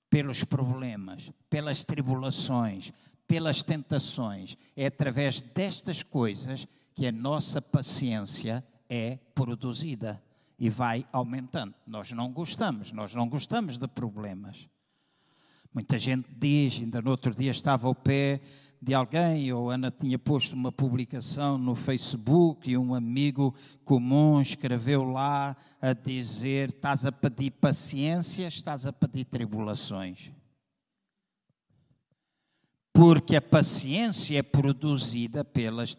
pelos 0.08 0.44
problemas, 0.44 1.30
pelas 1.50 1.84
tribulações, 1.84 2.92
pelas 3.26 3.62
tentações. 3.62 4.56
É 4.76 4.86
através 4.86 5.40
destas 5.40 6.02
coisas 6.02 6.66
que 6.94 7.06
a 7.06 7.12
nossa 7.12 7.60
paciência 7.60 8.64
é 8.88 9.18
produzida 9.34 10.22
e 10.58 10.70
vai 10.70 11.06
aumentando. 11.12 11.74
Nós 11.86 12.12
não 12.12 12.32
gostamos, 12.32 12.92
nós 12.92 13.14
não 13.14 13.28
gostamos 13.28 13.78
de 13.78 13.88
problemas. 13.88 14.68
Muita 15.76 15.98
gente 15.98 16.26
diz, 16.34 16.78
ainda 16.78 17.02
no 17.02 17.10
outro 17.10 17.34
dia 17.34 17.50
estava 17.50 17.86
ao 17.86 17.94
pé 17.94 18.40
de 18.80 18.94
alguém, 18.94 19.52
ou 19.52 19.68
Ana 19.68 19.90
tinha 19.90 20.18
posto 20.18 20.54
uma 20.54 20.72
publicação 20.72 21.58
no 21.58 21.74
Facebook 21.74 22.70
e 22.70 22.78
um 22.78 22.94
amigo 22.94 23.54
comum 23.84 24.40
escreveu 24.40 25.04
lá 25.04 25.54
a 25.78 25.92
dizer: 25.92 26.70
Estás 26.70 27.04
a 27.04 27.12
pedir 27.12 27.50
paciência, 27.50 28.46
estás 28.46 28.86
a 28.86 28.92
pedir 28.92 29.26
tribulações 29.26 30.32
porque 32.96 33.36
a 33.36 33.42
paciência 33.42 34.38
é 34.38 34.42
produzida 34.42 35.44
pelas, 35.44 35.94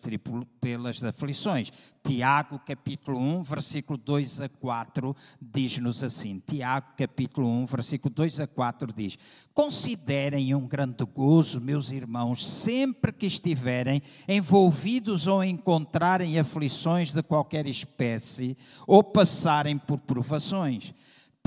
pelas 0.60 1.04
aflições. 1.04 1.72
Tiago, 2.04 2.58
capítulo 2.58 3.20
1, 3.20 3.44
versículo 3.44 4.00
2 4.00 4.42
a 4.42 4.50
4, 4.50 5.16
diz-nos 5.40 6.02
assim: 6.02 6.42
Tiago, 6.48 6.88
capítulo 6.98 7.48
1, 7.48 7.66
versículo 7.68 8.12
2 8.16 8.40
a 8.40 8.48
4 8.48 8.92
diz: 8.92 9.16
Considerem 9.54 10.56
um 10.56 10.68
grande 10.68 11.06
gozo, 11.06 11.62
meus 11.62 11.92
irmãos, 11.92 12.44
sempre 12.44 13.12
que 13.12 13.28
estiverem 13.28 14.02
envolvidos 14.28 15.28
ou 15.28 15.44
encontrarem 15.44 16.40
aflições 16.40 17.12
de 17.12 17.22
qualquer 17.22 17.68
espécie 17.68 18.58
ou 18.88 19.04
passarem 19.04 19.78
por 19.78 20.00
provações 20.00 20.96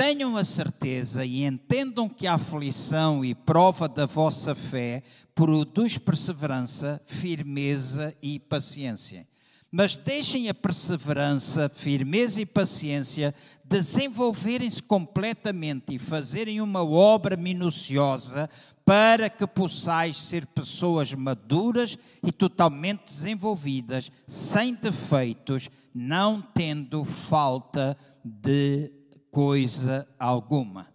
tenham 0.01 0.35
a 0.35 0.45
certeza 0.45 1.27
e 1.27 1.45
entendam 1.45 2.09
que 2.09 2.27
a 2.27 2.37
aflição 2.37 3.23
e 3.23 3.35
prova 3.35 3.87
da 3.87 4.07
vossa 4.07 4.55
fé 4.55 5.03
produz 5.35 5.99
perseverança, 5.99 6.99
firmeza 7.05 8.17
e 8.23 8.39
paciência. 8.39 9.29
Mas 9.71 9.99
deixem 9.99 10.49
a 10.49 10.55
perseverança, 10.55 11.69
firmeza 11.69 12.41
e 12.41 12.47
paciência 12.47 13.35
desenvolverem-se 13.63 14.83
completamente 14.83 15.95
e 15.95 15.99
fazerem 15.99 16.63
uma 16.63 16.83
obra 16.83 17.37
minuciosa 17.37 18.49
para 18.87 19.29
que 19.29 19.47
possais 19.47 20.19
ser 20.19 20.47
pessoas 20.47 21.13
maduras 21.13 21.99
e 22.23 22.33
totalmente 22.33 23.05
desenvolvidas, 23.05 24.11
sem 24.27 24.75
defeitos, 24.75 25.69
não 25.95 26.41
tendo 26.41 27.05
falta 27.05 27.95
de 28.25 28.99
coisa 29.31 30.07
alguma. 30.19 30.87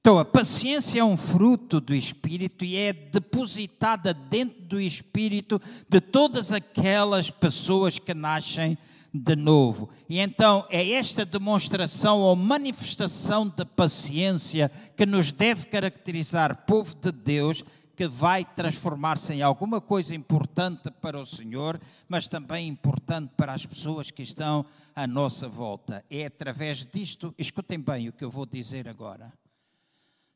Então, 0.00 0.18
a 0.18 0.24
paciência 0.24 1.00
é 1.00 1.04
um 1.04 1.16
fruto 1.16 1.80
do 1.80 1.94
Espírito 1.94 2.62
e 2.62 2.76
é 2.76 2.92
depositada 2.92 4.12
dentro 4.12 4.62
do 4.64 4.78
Espírito 4.78 5.58
de 5.88 5.98
todas 5.98 6.52
aquelas 6.52 7.30
pessoas 7.30 7.98
que 7.98 8.12
nascem 8.12 8.76
de 9.14 9.36
novo. 9.36 9.88
E 10.08 10.18
então 10.18 10.66
é 10.68 10.90
esta 10.90 11.24
demonstração 11.24 12.20
ou 12.20 12.34
manifestação 12.34 13.48
de 13.48 13.64
paciência 13.64 14.70
que 14.96 15.06
nos 15.06 15.30
deve 15.30 15.66
caracterizar, 15.66 16.66
povo 16.66 16.96
de 16.96 17.12
Deus, 17.12 17.64
que 17.96 18.06
vai 18.06 18.44
transformar-se 18.44 19.32
em 19.32 19.42
alguma 19.42 19.80
coisa 19.80 20.14
importante 20.14 20.90
para 20.90 21.20
o 21.20 21.26
Senhor, 21.26 21.80
mas 22.08 22.28
também 22.28 22.68
importante 22.68 23.32
para 23.36 23.52
as 23.52 23.64
pessoas 23.64 24.10
que 24.10 24.22
estão 24.22 24.66
à 24.94 25.06
nossa 25.06 25.48
volta. 25.48 26.04
É 26.10 26.26
através 26.26 26.86
disto, 26.86 27.34
escutem 27.38 27.80
bem 27.80 28.08
o 28.08 28.12
que 28.12 28.24
eu 28.24 28.30
vou 28.30 28.46
dizer 28.46 28.88
agora. 28.88 29.32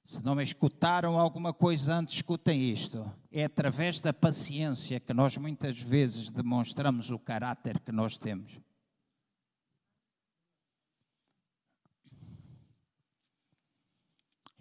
Se 0.04 0.24
não 0.24 0.34
me 0.34 0.42
escutaram 0.42 1.18
alguma 1.18 1.52
coisa 1.52 1.94
antes, 1.94 2.14
escutem 2.14 2.70
isto. 2.70 3.10
É 3.30 3.44
através 3.44 4.00
da 4.00 4.12
paciência 4.12 4.98
que 4.98 5.12
nós 5.12 5.36
muitas 5.36 5.78
vezes 5.78 6.30
demonstramos 6.30 7.10
o 7.10 7.18
caráter 7.18 7.78
que 7.80 7.92
nós 7.92 8.16
temos. 8.16 8.58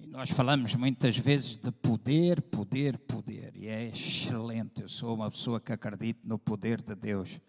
Nós 0.09 0.29
falamos 0.29 0.73
muitas 0.75 1.17
vezes 1.17 1.57
de 1.57 1.69
poder, 1.69 2.41
poder, 2.41 2.97
poder. 2.97 3.51
E 3.55 3.67
é 3.67 3.87
excelente. 3.87 4.81
Eu 4.81 4.87
sou 4.87 5.13
uma 5.13 5.29
pessoa 5.29 5.59
que 5.59 5.73
acredita 5.73 6.21
no 6.23 6.39
poder 6.39 6.81
de 6.81 6.95
Deus. 6.95 7.41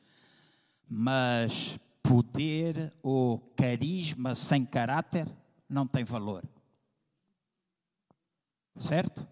Mas 0.88 1.78
poder 2.02 2.92
ou 3.00 3.38
carisma 3.56 4.34
sem 4.34 4.64
caráter 4.64 5.28
não 5.68 5.86
tem 5.86 6.02
valor. 6.04 6.44
Certo? 8.74 9.26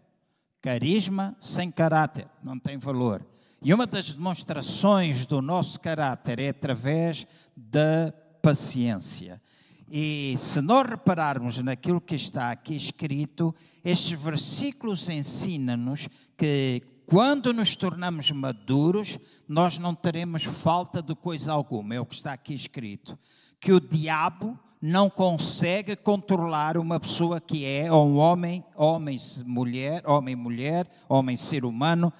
Carisma 0.63 1.37
sem 1.41 1.71
caráter 1.71 2.29
não 2.45 2.59
tem 2.59 2.79
valor. 2.79 3.27
E 3.61 3.75
uma 3.75 3.87
das 3.87 4.13
demonstrações 4.13 5.27
do 5.27 5.43
nosso 5.43 5.81
caráter 5.81 6.39
é 6.39 6.51
através 6.51 7.27
da 7.57 8.13
paciência. 8.41 9.43
E 9.91 10.35
se 10.39 10.61
nós 10.61 10.89
repararmos 10.89 11.59
naquilo 11.59 12.01
que 12.01 12.17
está 12.17 12.51
aqui 12.51 12.75
escrito, 12.75 13.55
estes 13.85 14.21
versículos 14.21 15.09
ensinam-nos 15.09 16.09
que 16.37 16.83
quando 17.07 17.53
nos 17.53 17.77
tornamos 17.77 18.33
maduros, 18.33 19.17
nós 19.49 19.79
não 19.79 19.95
teremos 19.95 20.43
falta 20.43 21.01
de 21.01 21.15
coisa 21.15 21.53
alguma. 21.53 21.95
É 21.95 22.01
o 22.01 22.07
que 22.07 22.17
está 22.17 22.33
aqui 22.33 22.53
escrito. 22.53 23.17
Que 23.61 23.73
o 23.73 23.81
diabo 23.81 24.59
não 24.83 25.09
consegue 25.09 25.95
controlar 25.95 26.77
uma 26.77 26.99
pessoa 26.99 27.41
que 27.41 27.65
é 27.65 27.93
um 27.93 28.17
homem, 28.17 28.65
homem, 28.75 29.17
mulher, 29.45 30.03
homem, 30.05 30.35
mulher, 30.35 30.91
homem, 31.09 31.37
ser 31.37 31.65
humano, 31.65 32.13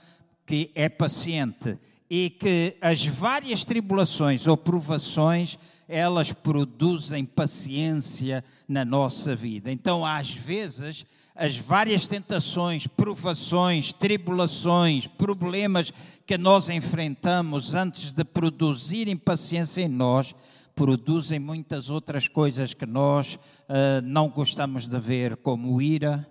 que 0.47 0.71
é 0.75 0.89
paciente 0.89 1.77
e 2.09 2.31
que 2.31 2.77
as 2.81 3.05
várias 3.05 3.65
tribulações 3.65 4.47
ou 4.47 4.57
provações 4.57 5.59
elas 5.89 6.33
produzem 6.33 7.25
paciência 7.25 8.45
na 8.69 8.85
nossa 8.85 9.37
vida. 9.37 9.71
Então, 9.71 10.05
às 10.05 10.31
vezes, 10.31 11.07
as 11.35 11.57
várias 11.57 12.07
tentações, 12.07 12.87
provações, 12.87 13.93
tribulações, 13.93 15.07
problemas 15.07 15.93
que 16.27 16.39
nós 16.39 16.69
enfrentamos 16.69 17.75
antes 17.75 18.11
de 18.11 18.25
produzirem 18.25 19.17
paciência 19.17 19.83
em 19.83 19.89
nós, 19.89 20.35
produzem 20.75 21.39
muitas 21.39 21.89
outras 21.89 22.27
coisas 22.27 22.75
que 22.75 22.85
nós 22.85 23.35
uh, 23.35 24.03
não 24.03 24.29
gostamos 24.29 24.87
de 24.87 24.99
ver, 24.99 25.37
como 25.37 25.81
ira, 25.81 26.27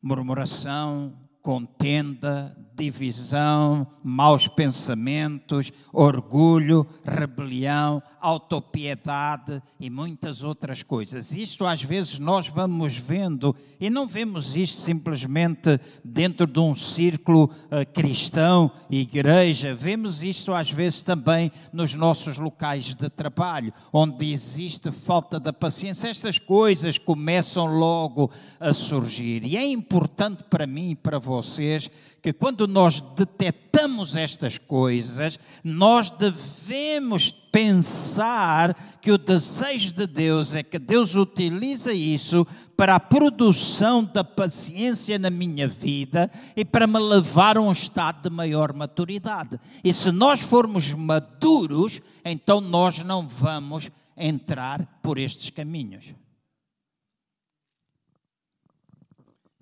murmuração, 0.00 1.12
contenda, 1.42 2.56
divisão, 2.80 3.86
maus 4.02 4.48
pensamentos, 4.48 5.70
orgulho, 5.92 6.86
rebelião, 7.04 8.02
autopiedade 8.18 9.62
e 9.78 9.90
muitas 9.90 10.42
outras 10.42 10.82
coisas. 10.82 11.32
Isto 11.32 11.66
às 11.66 11.82
vezes 11.82 12.18
nós 12.18 12.48
vamos 12.48 12.96
vendo 12.96 13.54
e 13.78 13.90
não 13.90 14.06
vemos 14.06 14.56
isto 14.56 14.80
simplesmente 14.80 15.78
dentro 16.02 16.46
de 16.46 16.58
um 16.58 16.74
círculo 16.74 17.44
uh, 17.44 17.92
cristão, 17.92 18.70
igreja, 18.90 19.74
vemos 19.74 20.22
isto 20.22 20.52
às 20.52 20.70
vezes 20.70 21.02
também 21.02 21.52
nos 21.72 21.94
nossos 21.94 22.38
locais 22.38 22.94
de 22.94 23.10
trabalho, 23.10 23.72
onde 23.92 24.32
existe 24.32 24.90
falta 24.90 25.38
de 25.38 25.52
paciência. 25.52 26.08
Estas 26.08 26.38
coisas 26.38 26.96
começam 26.96 27.66
logo 27.66 28.30
a 28.58 28.72
surgir 28.72 29.44
e 29.44 29.56
é 29.56 29.66
importante 29.66 30.44
para 30.44 30.66
mim 30.66 30.90
e 30.90 30.96
para 30.96 31.18
vocês 31.18 31.90
que 32.22 32.32
quando 32.32 32.68
nós 32.68 33.00
detectamos 33.00 34.14
estas 34.14 34.58
coisas, 34.58 35.38
nós 35.64 36.10
devemos 36.10 37.30
pensar 37.50 38.74
que 39.00 39.10
o 39.10 39.18
desejo 39.18 39.92
de 39.92 40.06
Deus 40.06 40.54
é 40.54 40.62
que 40.62 40.78
Deus 40.78 41.14
utiliza 41.14 41.92
isso 41.92 42.46
para 42.76 42.94
a 42.94 43.00
produção 43.00 44.04
da 44.04 44.22
paciência 44.22 45.18
na 45.18 45.30
minha 45.30 45.66
vida 45.66 46.30
e 46.54 46.64
para 46.64 46.86
me 46.86 46.98
levar 46.98 47.56
a 47.56 47.60
um 47.60 47.72
estado 47.72 48.28
de 48.28 48.34
maior 48.34 48.72
maturidade. 48.74 49.58
E 49.82 49.92
se 49.92 50.12
nós 50.12 50.40
formos 50.40 50.92
maduros, 50.92 52.00
então 52.24 52.60
nós 52.60 52.98
não 52.98 53.26
vamos 53.26 53.90
entrar 54.16 55.00
por 55.02 55.18
estes 55.18 55.48
caminhos. 55.50 56.14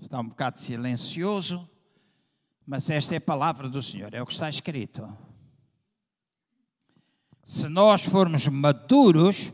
Está 0.00 0.20
um 0.20 0.28
bocado 0.28 0.58
silencioso. 0.58 1.68
Mas 2.70 2.90
esta 2.90 3.14
é 3.14 3.16
a 3.16 3.20
palavra 3.22 3.66
do 3.66 3.83
Senhor, 3.83 4.12
é 4.12 4.20
o 4.20 4.26
que 4.26 4.33
está 4.35 4.46
escrito. 4.46 5.11
Se 7.42 7.66
nós 7.66 8.04
formos 8.04 8.46
maduros, 8.46 9.50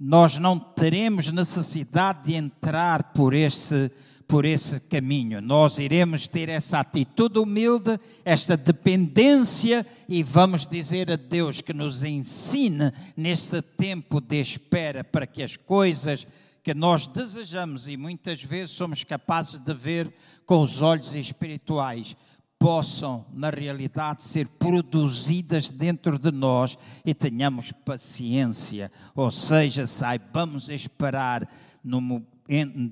nós 0.00 0.38
não 0.38 0.58
teremos 0.58 1.30
necessidade 1.30 2.24
de 2.24 2.34
entrar 2.34 3.12
por 3.12 3.34
esse, 3.34 3.92
por 4.26 4.46
esse 4.46 4.80
caminho. 4.80 5.42
Nós 5.42 5.76
iremos 5.76 6.26
ter 6.26 6.48
essa 6.48 6.80
atitude 6.80 7.38
humilde, 7.38 8.00
esta 8.24 8.56
dependência 8.56 9.86
e 10.08 10.22
vamos 10.22 10.66
dizer 10.66 11.12
a 11.12 11.16
Deus 11.16 11.60
que 11.60 11.74
nos 11.74 12.02
ensine 12.02 12.90
nesse 13.14 13.60
tempo 13.60 14.22
de 14.22 14.40
espera 14.40 15.04
para 15.04 15.26
que 15.26 15.42
as 15.42 15.54
coisas 15.54 16.26
que 16.62 16.72
nós 16.72 17.06
desejamos 17.06 17.88
e 17.88 17.96
muitas 17.98 18.42
vezes 18.42 18.74
somos 18.74 19.04
capazes 19.04 19.58
de 19.58 19.74
ver 19.74 20.10
com 20.46 20.62
os 20.62 20.80
olhos 20.80 21.12
espirituais 21.12 22.16
possam, 22.64 23.26
na 23.30 23.50
realidade, 23.50 24.24
ser 24.24 24.48
produzidas 24.48 25.70
dentro 25.70 26.18
de 26.18 26.32
nós 26.32 26.78
e 27.04 27.12
tenhamos 27.12 27.72
paciência, 27.72 28.90
ou 29.14 29.30
seja, 29.30 29.86
saibamos 29.86 30.70
esperar 30.70 31.46
no, 31.84 32.22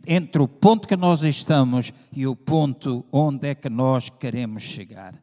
entre 0.07 0.43
o 0.43 0.47
ponto 0.47 0.87
que 0.87 0.95
nós 0.95 1.23
estamos 1.23 1.91
e 2.13 2.27
o 2.27 2.37
ponto 2.37 3.03
onde 3.11 3.49
é 3.49 3.55
que 3.55 3.71
nós 3.71 4.11
queremos 4.11 4.63
chegar. 4.63 5.15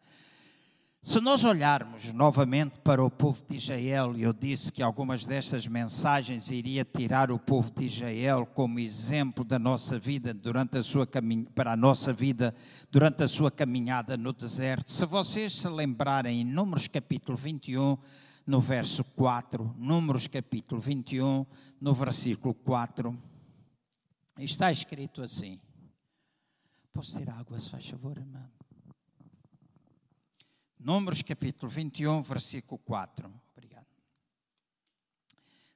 Se 1.02 1.22
nós 1.22 1.46
olharmos 1.46 2.12
novamente 2.12 2.78
para 2.82 3.02
o 3.02 3.10
povo 3.10 3.42
de 3.48 3.56
Israel, 3.56 4.18
eu 4.18 4.34
disse 4.34 4.70
que 4.70 4.84
algumas 4.84 5.26
destas 5.26 5.66
mensagens 5.66 6.52
iria 6.52 6.84
tirar 6.84 7.32
o 7.32 7.40
povo 7.40 7.72
de 7.72 7.86
Israel 7.86 8.46
como 8.46 8.82
exemplo 8.82 9.46
da 9.46 9.58
nossa 9.58 9.98
vida 9.98 10.34
durante 10.34 10.78
a 10.78 10.84
sua 10.84 11.08
para 11.56 11.72
a 11.72 11.78
nossa 11.78 12.12
vida 12.12 12.54
durante 12.92 13.24
a 13.24 13.30
sua 13.30 13.50
caminhada 13.50 14.18
no 14.18 14.34
deserto. 14.34 14.92
Se 14.92 15.06
vocês 15.06 15.54
se 15.54 15.70
lembrarem 15.70 16.42
em 16.42 16.44
Números 16.44 16.90
capítulo 16.90 17.38
21, 17.38 17.98
no 18.46 18.60
verso 18.60 19.02
4, 19.16 19.76
Números 19.78 20.28
capítulo 20.28 20.82
21, 20.82 21.46
no 21.80 21.94
versículo 21.94 22.54
4, 22.54 23.18
está 24.38 24.70
escrito 24.70 25.22
assim. 25.22 25.62
Posso 26.92 27.18
ter 27.18 27.30
água, 27.30 27.58
se 27.58 27.70
faz 27.70 27.88
favor, 27.88 28.18
irmão? 28.18 28.59
Números 30.80 31.22
capítulo 31.22 31.70
21, 31.70 32.22
versículo 32.22 32.80
4. 32.80 33.30
Obrigado. 33.52 33.86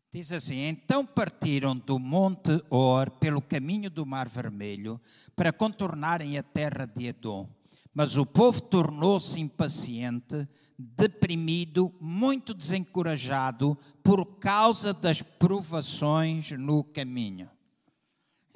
Diz 0.10 0.32
assim: 0.32 0.62
Então 0.62 1.06
partiram 1.06 1.76
do 1.76 2.00
Monte 2.00 2.64
Or 2.70 3.12
pelo 3.12 3.42
caminho 3.42 3.90
do 3.90 4.06
Mar 4.06 4.30
Vermelho 4.30 5.02
para 5.36 5.52
contornarem 5.52 6.38
a 6.38 6.44
terra 6.44 6.86
de 6.86 7.08
Edom. 7.08 7.50
Mas 7.94 8.16
o 8.16 8.26
povo 8.26 8.62
tornou-se 8.62 9.38
impaciente, 9.42 10.48
deprimido, 10.80 11.94
muito 12.00 12.54
desencorajado 12.54 13.78
por 14.02 14.40
causa 14.40 14.94
das 14.94 15.22
provações 15.22 16.52
no 16.52 16.82
caminho. 16.82 17.50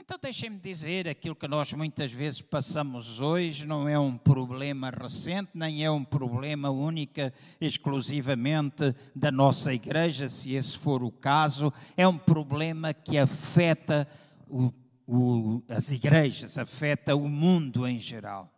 Então 0.07 0.17
deixem-me 0.21 0.57
dizer, 0.57 1.05
aquilo 1.05 1.35
que 1.35 1.49
nós 1.49 1.73
muitas 1.73 2.09
vezes 2.13 2.41
passamos 2.41 3.19
hoje 3.19 3.67
não 3.67 3.89
é 3.89 3.99
um 3.99 4.17
problema 4.17 4.89
recente, 4.89 5.49
nem 5.53 5.83
é 5.83 5.91
um 5.91 6.01
problema 6.01 6.69
única, 6.69 7.33
exclusivamente 7.59 8.95
da 9.13 9.29
nossa 9.29 9.73
igreja, 9.73 10.29
se 10.29 10.53
esse 10.53 10.77
for 10.77 11.03
o 11.03 11.11
caso, 11.11 11.73
é 11.97 12.07
um 12.07 12.17
problema 12.17 12.93
que 12.93 13.17
afeta 13.17 14.07
o, 14.47 14.71
o, 15.05 15.61
as 15.67 15.91
igrejas, 15.91 16.57
afeta 16.57 17.13
o 17.13 17.27
mundo 17.27 17.85
em 17.85 17.99
geral. 17.99 18.49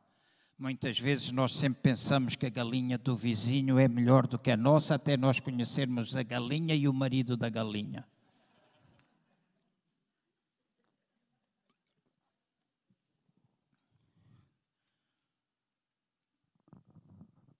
Muitas 0.56 1.00
vezes 1.00 1.32
nós 1.32 1.56
sempre 1.56 1.82
pensamos 1.82 2.36
que 2.36 2.46
a 2.46 2.52
galinha 2.52 2.96
do 2.96 3.16
vizinho 3.16 3.80
é 3.80 3.88
melhor 3.88 4.28
do 4.28 4.38
que 4.38 4.52
a 4.52 4.58
nossa, 4.58 4.94
até 4.94 5.18
nós 5.18 5.40
conhecermos 5.40 6.16
a 6.16 6.22
galinha 6.22 6.76
e 6.76 6.88
o 6.88 6.94
marido 6.94 7.36
da 7.36 7.50
galinha. 7.50 8.06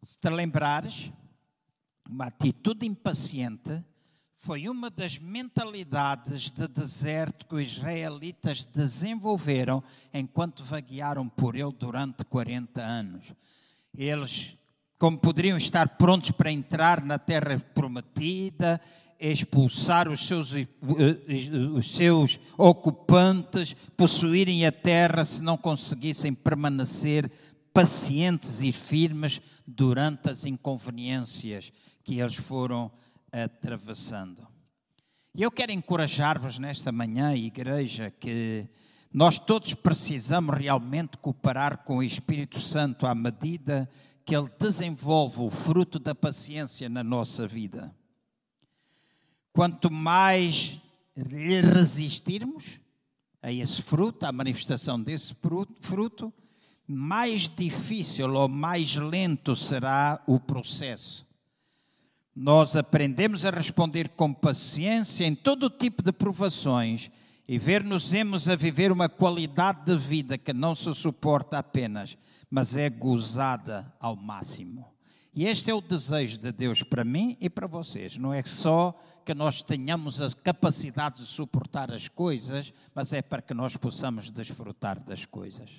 Se 0.10 0.18
te 0.18 0.28
lembrares, 0.32 1.12
uma 2.10 2.26
atitude 2.26 2.84
impaciente 2.84 3.86
foi 4.38 4.68
uma 4.68 4.90
das 4.90 5.20
mentalidades 5.20 6.50
de 6.50 6.68
deserto 6.68 7.46
que 7.46 7.54
os 7.54 7.62
israelitas 7.62 8.66
desenvolveram 8.66 9.84
enquanto 10.12 10.64
vaguearam 10.64 11.30
por 11.30 11.56
ele 11.56 11.72
durante 11.72 12.26
40 12.26 12.82
anos. 12.82 13.24
Eles, 13.96 14.58
como 14.98 15.20
poderiam 15.20 15.60
estar 15.60 15.88
prontos 15.90 16.32
para 16.32 16.52
entrar 16.52 17.06
na 17.06 17.20
terra 17.20 17.60
prometida, 17.76 18.82
expulsar 19.20 20.10
os 20.10 20.26
seus, 20.26 20.56
eh, 20.56 20.68
eh, 20.82 21.50
os 21.74 21.92
seus 21.94 22.40
ocupantes, 22.58 23.76
possuírem 23.98 24.66
a 24.66 24.72
terra 24.72 25.26
se 25.26 25.44
não 25.44 25.58
conseguissem 25.58 26.34
permanecer 26.34 27.30
pacientes 27.74 28.62
e 28.62 28.72
firmes 28.72 29.42
durante 29.66 30.30
as 30.30 30.46
inconveniências 30.46 31.72
que 32.04 32.20
eles 32.20 32.36
foram 32.36 32.92
atravessando. 33.32 34.48
E 35.36 35.44
eu 35.44 35.52
quero 35.52 35.72
encorajar-vos 35.72 36.58
nesta 36.58 36.92
manhã, 36.92 37.36
igreja, 37.36 38.12
que 38.12 38.68
nós 39.14 39.40
todos 39.40 39.74
precisamos 39.74 40.56
realmente 40.56 41.18
cooperar 41.18 41.84
com 41.84 41.98
o 41.98 42.04
Espírito 42.04 42.60
Santo 42.60 43.08
à 43.08 43.16
medida 43.16 43.90
que 44.26 44.36
ele 44.36 44.50
desenvolve 44.60 45.42
o 45.42 45.50
fruto 45.50 45.98
da 45.98 46.14
paciência 46.14 46.88
na 46.88 47.04
nossa 47.04 47.48
vida. 47.48 47.96
Quanto 49.52 49.92
mais 49.92 50.80
resistirmos 51.16 52.80
a 53.42 53.52
esse 53.52 53.82
fruto, 53.82 54.26
à 54.26 54.32
manifestação 54.32 55.02
desse 55.02 55.36
fruto, 55.80 56.34
mais 56.92 57.48
difícil 57.48 58.34
ou 58.34 58.50
mais 58.50 58.96
lento 58.96 59.56
será 59.56 60.24
o 60.26 60.40
processo. 60.40 61.24
Nós 62.36 62.76
aprendemos 62.76 63.46
a 63.46 63.52
responder 63.52 64.10
com 64.10 64.34
paciência 64.34 65.24
em 65.24 65.36
todo 65.36 65.70
tipo 65.70 66.02
de 66.02 66.12
provações 66.12 67.12
e 67.48 67.60
ver-nos-emos 67.60 68.50
a 68.50 68.56
viver 68.56 68.92
uma 68.92 69.08
qualidade 69.08 69.86
de 69.86 69.96
vida 69.96 70.36
que 70.36 70.52
não 70.52 70.74
se 70.74 70.92
suporta 70.96 71.60
apenas, 71.60 72.18
mas 72.50 72.76
é 72.76 72.90
gozada 72.90 73.94
ao 74.00 74.16
máximo. 74.16 74.88
E 75.32 75.46
este 75.46 75.70
é 75.70 75.74
o 75.76 75.82
desejo 75.82 76.40
de 76.40 76.52
Deus 76.52 76.82
para 76.82 77.04
mim 77.04 77.38
e 77.40 77.52
para 77.52 77.68
vocês. 77.68 78.18
Não 78.18 78.34
é 78.34 78.42
só 78.44 78.98
que 79.24 79.36
nós 79.36 79.62
tenhamos 79.62 80.20
a 80.20 80.32
capacidade 80.32 81.18
de 81.18 81.28
suportar 81.28 81.92
as 81.92 82.08
coisas, 82.08 82.74
mas 82.96 83.14
é 83.14 83.22
para 83.22 83.44
que 83.44 83.54
nós 83.54 83.78
possamos 83.78 84.32
desfrutar 84.32 85.00
das 85.00 85.24
coisas. 85.24 85.70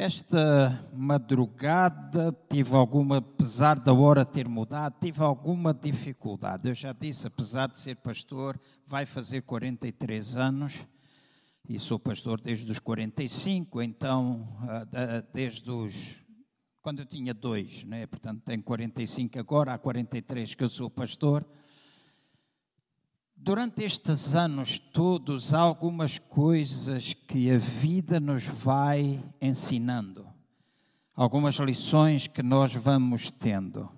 Esta 0.00 0.88
madrugada 0.94 2.32
tive 2.48 2.72
alguma, 2.76 3.16
apesar 3.16 3.80
da 3.80 3.92
hora 3.92 4.24
ter 4.24 4.46
mudado, 4.46 4.94
tive 5.00 5.24
alguma 5.24 5.74
dificuldade. 5.74 6.68
Eu 6.68 6.74
já 6.76 6.92
disse, 6.92 7.26
apesar 7.26 7.66
de 7.66 7.80
ser 7.80 7.96
pastor, 7.96 8.56
vai 8.86 9.04
fazer 9.04 9.42
43 9.42 10.36
anos 10.36 10.86
e 11.68 11.80
sou 11.80 11.98
pastor 11.98 12.40
desde 12.40 12.70
os 12.70 12.78
45, 12.78 13.82
então 13.82 14.46
ah, 14.68 14.86
desde 15.34 15.68
os 15.68 16.16
quando 16.80 17.00
eu 17.00 17.06
tinha 17.06 17.34
dois, 17.34 17.82
né? 17.82 18.06
portanto 18.06 18.42
tenho 18.44 18.62
45 18.62 19.36
agora, 19.36 19.74
há 19.74 19.78
43 19.78 20.54
que 20.54 20.62
eu 20.62 20.70
sou 20.70 20.88
pastor. 20.88 21.44
Durante 23.40 23.84
estes 23.84 24.34
anos 24.34 24.78
todos, 24.78 25.54
há 25.54 25.60
algumas 25.60 26.18
coisas 26.18 27.14
que 27.14 27.50
a 27.50 27.56
vida 27.56 28.18
nos 28.18 28.44
vai 28.44 29.24
ensinando, 29.40 30.26
algumas 31.14 31.54
lições 31.54 32.26
que 32.26 32.42
nós 32.42 32.74
vamos 32.74 33.30
tendo. 33.30 33.88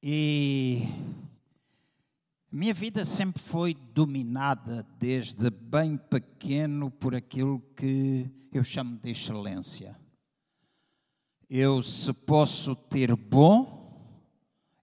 E 0.00 0.86
minha 2.50 2.72
vida 2.72 3.04
sempre 3.04 3.42
foi 3.42 3.74
dominada, 3.74 4.86
desde 4.98 5.50
bem 5.50 5.96
pequeno, 5.96 6.88
por 6.88 7.16
aquilo 7.16 7.60
que 7.76 8.30
eu 8.52 8.62
chamo 8.62 8.96
de 8.96 9.10
excelência. 9.10 9.98
Eu, 11.50 11.82
se 11.82 12.12
posso 12.12 12.76
ter 12.76 13.14
bom, 13.16 14.08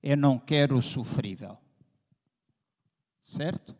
eu 0.04 0.18
não 0.18 0.38
quero 0.38 0.78
o 0.78 0.82
sofrível. 0.82 1.58
Certo? 3.30 3.76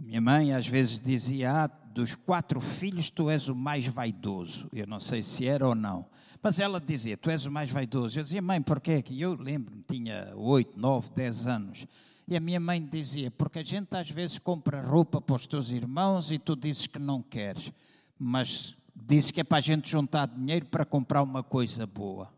A 0.00 0.02
minha 0.02 0.20
mãe 0.20 0.52
às 0.52 0.66
vezes 0.66 1.00
dizia: 1.00 1.64
ah, 1.64 1.66
dos 1.68 2.16
quatro 2.16 2.60
filhos, 2.60 3.10
tu 3.10 3.30
és 3.30 3.48
o 3.48 3.54
mais 3.54 3.86
vaidoso. 3.86 4.68
Eu 4.72 4.84
não 4.88 4.98
sei 4.98 5.22
se 5.22 5.46
era 5.46 5.64
ou 5.64 5.76
não. 5.76 6.04
Mas 6.42 6.58
ela 6.58 6.80
dizia: 6.80 7.16
Tu 7.16 7.30
és 7.30 7.46
o 7.46 7.52
mais 7.52 7.70
vaidoso. 7.70 8.18
Eu 8.18 8.24
dizia: 8.24 8.42
Mãe, 8.42 8.60
porquê? 8.60 9.00
Que 9.00 9.20
eu 9.20 9.34
lembro-me, 9.34 9.84
tinha 9.84 10.34
oito, 10.34 10.76
nove, 10.76 11.12
dez 11.14 11.46
anos. 11.46 11.86
E 12.26 12.36
a 12.36 12.40
minha 12.40 12.58
mãe 12.58 12.84
dizia: 12.84 13.30
Porque 13.30 13.60
a 13.60 13.64
gente 13.64 13.94
às 13.94 14.10
vezes 14.10 14.40
compra 14.40 14.82
roupa 14.82 15.20
para 15.20 15.36
os 15.36 15.46
teus 15.46 15.70
irmãos 15.70 16.32
e 16.32 16.38
tu 16.38 16.56
dizes 16.56 16.88
que 16.88 16.98
não 16.98 17.22
queres. 17.22 17.70
Mas 18.18 18.76
disse 18.92 19.32
que 19.32 19.40
é 19.40 19.44
para 19.44 19.58
a 19.58 19.60
gente 19.60 19.88
juntar 19.88 20.26
dinheiro 20.26 20.66
para 20.66 20.84
comprar 20.84 21.22
uma 21.22 21.44
coisa 21.44 21.86
boa. 21.86 22.34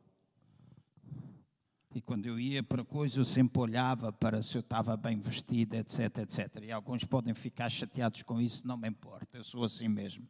E 1.97 2.01
quando 2.03 2.27
eu 2.27 2.39
ia 2.39 2.63
para 2.63 2.85
coisa, 2.85 3.19
eu 3.19 3.25
sempre 3.25 3.59
olhava 3.59 4.13
para 4.13 4.43
se 4.43 4.55
eu 4.55 4.61
estava 4.61 4.99
bem 4.99 5.19
vestida, 5.19 5.79
etc, 5.79 6.19
etc. 6.19 6.65
E 6.65 6.71
alguns 6.71 7.05
podem 7.05 7.33
ficar 7.33 7.71
chateados 7.71 8.21
com 8.23 8.39
isso, 8.39 8.67
não 8.67 8.77
me 8.77 8.87
importa, 8.87 9.39
eu 9.39 9.43
sou 9.43 9.65
assim 9.65 9.89
mesmo. 9.89 10.29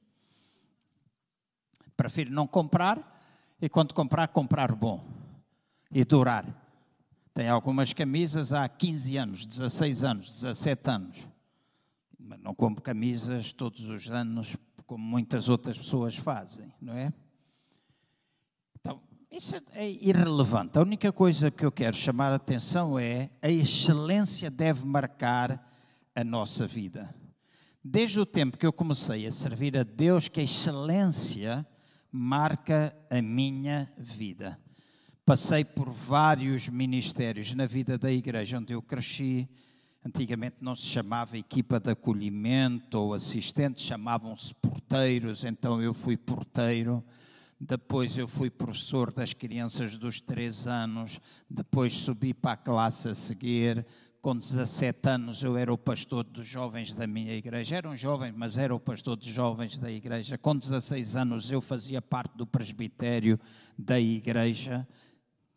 Prefiro 1.97 2.31
não 2.31 2.47
comprar 2.47 3.57
e 3.61 3.69
quando 3.69 3.95
comprar, 3.95 4.29
comprar 4.29 4.73
bom 4.77 5.05
e 5.91 6.05
durar. 6.05 6.47
Tem 7.35 7.49
algumas 7.49 7.93
camisas 7.93 8.53
há 8.53 8.69
15 8.69 9.17
anos, 9.17 9.45
16 9.45 10.05
anos, 10.05 10.31
17 10.31 10.89
anos. 10.89 11.29
Mas 12.17 12.39
não 12.39 12.55
compro 12.55 12.81
camisas 12.81 13.53
todos 13.53 13.91
os 13.91 14.09
anos, 14.09 14.57
como 14.87 15.05
muitas 15.05 15.49
outras 15.49 15.77
pessoas 15.77 16.15
fazem, 16.15 16.73
não 16.81 16.95
é? 16.95 17.13
Isso 19.37 19.55
é 19.75 19.91
irrelevante. 19.91 20.79
A 20.79 20.81
única 20.81 21.13
coisa 21.13 21.51
que 21.51 21.63
eu 21.63 21.71
quero 21.71 21.95
chamar 21.95 22.33
a 22.33 22.37
atenção 22.37 22.99
é 22.99 23.29
a 23.43 23.51
excelência 23.51 24.51
deve 24.51 24.87
marcar 24.87 25.63
a 26.15 26.25
nossa 26.25 26.67
vida. 26.67 27.15
Desde 27.85 28.19
o 28.19 28.25
tempo 28.25 28.57
que 28.57 28.65
eu 28.65 28.73
comecei 28.73 29.27
a 29.27 29.31
servir 29.31 29.77
a 29.77 29.83
Deus, 29.83 30.27
que 30.27 30.41
a 30.41 30.43
excelência 30.43 31.67
marca 32.11 32.97
a 33.11 33.21
minha 33.21 33.93
vida. 33.99 34.59
Passei 35.23 35.67
por 35.67 35.91
vários 35.91 36.67
ministérios 36.71 37.53
na 37.53 37.67
vida 37.67 37.99
da 37.99 38.11
igreja 38.11 38.57
onde 38.57 38.73
eu 38.73 38.81
cresci. 38.81 39.47
Antigamente 40.03 40.57
não 40.63 40.75
se 40.75 40.87
chamava 40.87 41.37
equipa 41.37 41.79
de 41.79 41.91
acolhimento 41.91 42.99
ou 42.99 43.13
assistente, 43.13 43.83
chamavam-se 43.83 44.55
porteiros, 44.55 45.45
então 45.45 45.83
eu 45.83 45.93
fui 45.93 46.17
porteiro. 46.17 47.05
Depois 47.59 48.19
eu 48.19 48.29
fui 48.29 48.51
professor 48.51 49.11
das 49.11 49.33
crianças 49.33 49.97
dos 49.97 50.21
três 50.21 50.67
anos, 50.67 51.19
depois 51.49 51.95
subi 51.95 52.35
para 52.35 52.53
a 52.53 52.57
classe 52.57 53.09
a 53.09 53.15
seguir. 53.15 53.87
Com 54.21 54.37
17 54.37 55.09
anos 55.09 55.43
eu 55.43 55.57
era 55.57 55.73
o 55.73 55.79
pastor 55.79 56.25
dos 56.25 56.47
jovens 56.47 56.93
da 56.93 57.07
minha 57.07 57.33
igreja. 57.33 57.77
Eram 57.77 57.97
jovens, 57.97 58.35
mas 58.37 58.59
era 58.59 58.75
o 58.75 58.81
pastor 58.81 59.17
dos 59.17 59.29
jovens 59.29 59.79
da 59.79 59.91
igreja. 59.91 60.37
Com 60.37 60.55
16 60.55 61.17
anos 61.17 61.51
eu 61.51 61.61
fazia 61.63 62.03
parte 62.03 62.37
do 62.37 62.47
presbitério 62.47 63.41
da 63.79 63.99
igreja 63.99 64.87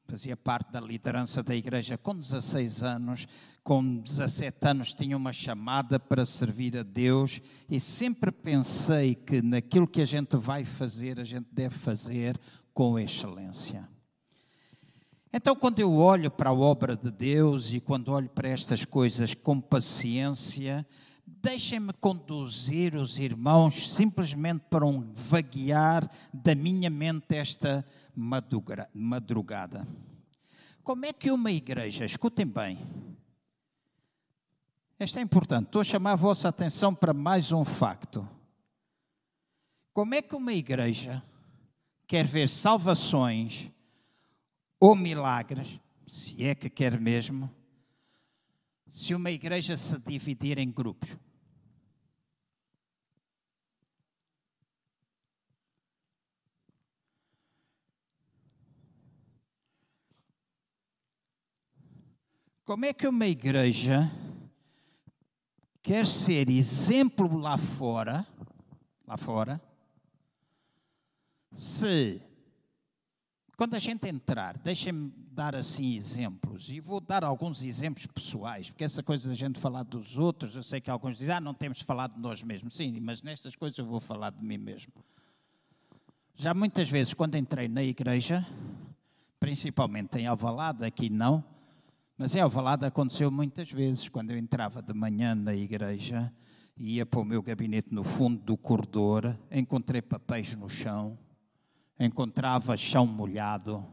fazia 0.09 0.35
parte 0.35 0.71
da 0.71 0.81
liderança 0.81 1.43
da 1.43 1.55
igreja 1.55 1.95
com 1.95 2.15
16 2.15 2.81
anos, 2.81 3.27
com 3.63 3.97
17 3.97 4.57
anos 4.67 4.91
tinha 4.91 5.15
uma 5.15 5.31
chamada 5.31 5.99
para 5.99 6.25
servir 6.25 6.75
a 6.75 6.81
Deus 6.81 7.39
e 7.69 7.79
sempre 7.79 8.31
pensei 8.31 9.13
que 9.13 9.39
naquilo 9.39 9.87
que 9.87 10.01
a 10.01 10.05
gente 10.05 10.35
vai 10.35 10.65
fazer, 10.65 11.19
a 11.19 11.23
gente 11.23 11.45
deve 11.51 11.75
fazer 11.75 12.39
com 12.73 12.97
excelência. 12.97 13.87
Então, 15.31 15.55
quando 15.55 15.79
eu 15.79 15.93
olho 15.93 16.31
para 16.31 16.49
a 16.49 16.53
obra 16.53 16.97
de 16.97 17.11
Deus 17.11 17.71
e 17.71 17.79
quando 17.79 18.11
olho 18.11 18.29
para 18.29 18.49
estas 18.49 18.83
coisas 18.83 19.35
com 19.35 19.61
paciência, 19.61 20.83
deixem-me 21.41 21.93
conduzir 21.93 22.95
os 22.95 23.17
irmãos 23.17 23.93
simplesmente 23.93 24.65
para 24.69 24.85
um 24.85 25.01
vaguear 25.13 26.09
da 26.33 26.53
minha 26.53 26.89
mente 26.89 27.35
esta 27.35 27.85
madrugada. 28.93 29.87
Como 30.83 31.05
é 31.05 31.13
que 31.13 31.31
uma 31.31 31.51
igreja, 31.51 32.03
escutem 32.05 32.45
bem, 32.45 32.79
isto 34.99 35.17
é 35.17 35.21
importante, 35.21 35.67
estou 35.67 35.81
a 35.81 35.85
chamar 35.85 36.11
a 36.13 36.17
vossa 36.17 36.49
atenção 36.49 36.93
para 36.93 37.13
mais 37.13 37.53
um 37.53 37.63
facto. 37.63 38.27
Como 39.93 40.13
é 40.13 40.21
que 40.21 40.35
uma 40.35 40.51
igreja 40.51 41.23
quer 42.05 42.25
ver 42.25 42.49
salvações 42.49 43.71
ou 44.77 44.95
milagres, 44.95 45.79
se 46.05 46.43
é 46.43 46.53
que 46.53 46.69
quer 46.69 46.99
mesmo, 46.99 47.49
se 48.85 49.15
uma 49.15 49.31
igreja 49.31 49.77
se 49.77 49.97
dividir 49.99 50.57
em 50.57 50.69
grupos? 50.69 51.15
Como 62.69 62.85
é 62.85 62.93
que 62.93 63.07
uma 63.07 63.25
igreja 63.25 64.11
quer 65.81 66.05
ser 66.05 66.51
exemplo 66.51 67.35
lá 67.35 67.57
fora, 67.57 68.27
lá 69.07 69.17
fora, 69.17 69.59
se 71.51 72.21
quando 73.57 73.73
a 73.73 73.79
gente 73.79 74.07
entrar, 74.07 74.55
deixem-me 74.59 75.11
dar 75.31 75.55
assim 75.55 75.95
exemplos, 75.95 76.69
e 76.69 76.79
vou 76.79 76.99
dar 76.99 77.23
alguns 77.23 77.63
exemplos 77.63 78.05
pessoais, 78.05 78.69
porque 78.69 78.83
essa 78.83 79.01
coisa 79.01 79.29
da 79.29 79.35
gente 79.35 79.57
falar 79.57 79.81
dos 79.81 80.19
outros, 80.19 80.53
eu 80.55 80.61
sei 80.61 80.79
que 80.79 80.91
alguns 80.91 81.17
dizem, 81.17 81.33
ah, 81.33 81.41
não 81.41 81.55
temos 81.55 81.81
falado 81.81 82.13
de 82.13 82.21
nós 82.21 82.43
mesmos. 82.43 82.75
Sim, 82.75 82.99
mas 82.99 83.23
nestas 83.23 83.55
coisas 83.55 83.79
eu 83.79 83.85
vou 83.87 83.99
falar 83.99 84.29
de 84.29 84.45
mim 84.45 84.59
mesmo. 84.59 84.93
Já 86.35 86.53
muitas 86.53 86.87
vezes, 86.87 87.15
quando 87.15 87.33
entrei 87.33 87.67
na 87.67 87.81
igreja, 87.81 88.45
principalmente 89.39 90.19
em 90.19 90.27
Alvalade, 90.27 90.85
aqui 90.85 91.09
não, 91.09 91.43
mas 92.19 92.35
em 92.35 92.41
Alvalade 92.41 92.85
aconteceu 92.85 93.31
muitas 93.31 93.71
vezes, 93.71 94.09
quando 94.09 94.31
eu 94.31 94.37
entrava 94.37 94.81
de 94.81 94.93
manhã 94.93 95.33
na 95.33 95.55
igreja, 95.55 96.29
ia 96.77 97.05
para 97.05 97.21
o 97.21 97.23
meu 97.23 97.41
gabinete 97.41 97.93
no 97.93 98.03
fundo 98.03 98.41
do 98.43 98.57
corredor, 98.57 99.39
encontrei 99.49 100.01
papéis 100.01 100.53
no 100.53 100.67
chão, 100.67 101.17
encontrava 101.97 102.75
chão 102.75 103.07
molhado, 103.07 103.87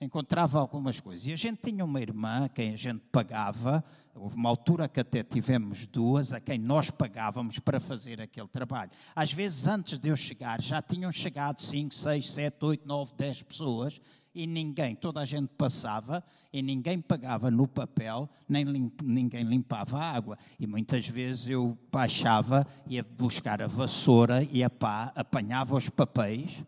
encontrava 0.00 0.58
algumas 0.58 1.00
coisas. 1.00 1.26
E 1.26 1.34
a 1.34 1.36
gente 1.36 1.60
tinha 1.70 1.84
uma 1.84 2.00
irmã 2.00 2.46
a 2.46 2.48
quem 2.48 2.72
a 2.72 2.76
gente 2.76 3.02
pagava, 3.12 3.84
houve 4.14 4.36
uma 4.36 4.48
altura 4.48 4.88
que 4.88 5.00
até 5.00 5.22
tivemos 5.22 5.86
duas, 5.86 6.32
a 6.32 6.40
quem 6.40 6.58
nós 6.58 6.90
pagávamos 6.90 7.58
para 7.58 7.78
fazer 7.78 8.22
aquele 8.22 8.48
trabalho. 8.48 8.90
Às 9.14 9.34
vezes, 9.34 9.66
antes 9.66 9.98
de 9.98 10.08
eu 10.08 10.16
chegar, 10.16 10.62
já 10.62 10.80
tinham 10.80 11.12
chegado 11.12 11.60
5, 11.60 11.94
6, 11.94 12.32
7, 12.32 12.56
8, 12.64 12.88
9, 12.88 13.12
10 13.18 13.42
pessoas 13.42 14.00
e 14.36 14.46
ninguém, 14.46 14.94
toda 14.94 15.22
a 15.22 15.24
gente 15.24 15.48
passava 15.56 16.22
e 16.52 16.60
ninguém 16.60 17.00
pagava 17.00 17.50
no 17.50 17.66
papel, 17.66 18.28
nem 18.46 18.66
ninguém 19.02 19.42
limpava 19.42 19.98
a 19.98 20.12
água. 20.12 20.36
E 20.60 20.66
muitas 20.66 21.08
vezes 21.08 21.48
eu 21.48 21.76
baixava, 21.90 22.66
ia 22.86 23.02
buscar 23.02 23.62
a 23.62 23.66
vassoura 23.66 24.46
e 24.52 24.62
a 24.62 24.68
pá, 24.68 25.10
apanhava 25.16 25.74
os 25.74 25.88
papéis, 25.88 26.62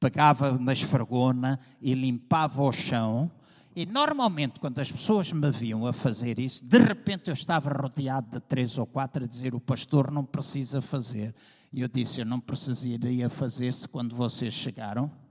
pegava 0.00 0.58
na 0.58 0.72
esfregona 0.72 1.60
e 1.80 1.94
limpava 1.94 2.60
o 2.60 2.72
chão. 2.72 3.30
E 3.76 3.86
normalmente, 3.86 4.58
quando 4.58 4.80
as 4.80 4.90
pessoas 4.90 5.30
me 5.30 5.48
viam 5.52 5.86
a 5.86 5.92
fazer 5.92 6.40
isso, 6.40 6.64
de 6.64 6.78
repente 6.78 7.28
eu 7.28 7.34
estava 7.34 7.70
rodeado 7.70 8.30
de 8.32 8.40
três 8.40 8.76
ou 8.76 8.84
quatro 8.84 9.24
a 9.24 9.28
dizer: 9.28 9.54
O 9.54 9.60
pastor 9.60 10.10
não 10.10 10.24
precisa 10.24 10.82
fazer. 10.82 11.32
E 11.72 11.82
eu 11.82 11.88
disse: 11.88 12.20
Eu 12.20 12.26
não 12.26 12.40
precisaria 12.40 13.30
fazer 13.30 13.72
se 13.72 13.88
quando 13.88 14.16
vocês 14.16 14.52
chegaram 14.52 15.21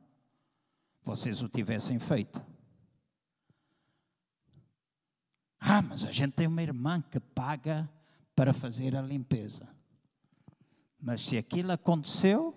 vocês 1.04 1.41
o 1.41 1.49
tivessem 1.49 1.99
feito. 1.99 2.41
Ah, 5.60 5.82
mas 5.82 6.04
a 6.04 6.12
gente 6.12 6.34
tem 6.34 6.47
uma 6.47 6.62
irmã 6.62 7.02
que 7.02 7.20
paga 7.20 7.89
para 8.36 8.54
fazer 8.54 8.95
a 8.95 9.02
limpeza. 9.02 9.68
Mas 10.99 11.22
se 11.22 11.38
aquilo 11.38 11.72
aconteceu, 11.72 12.56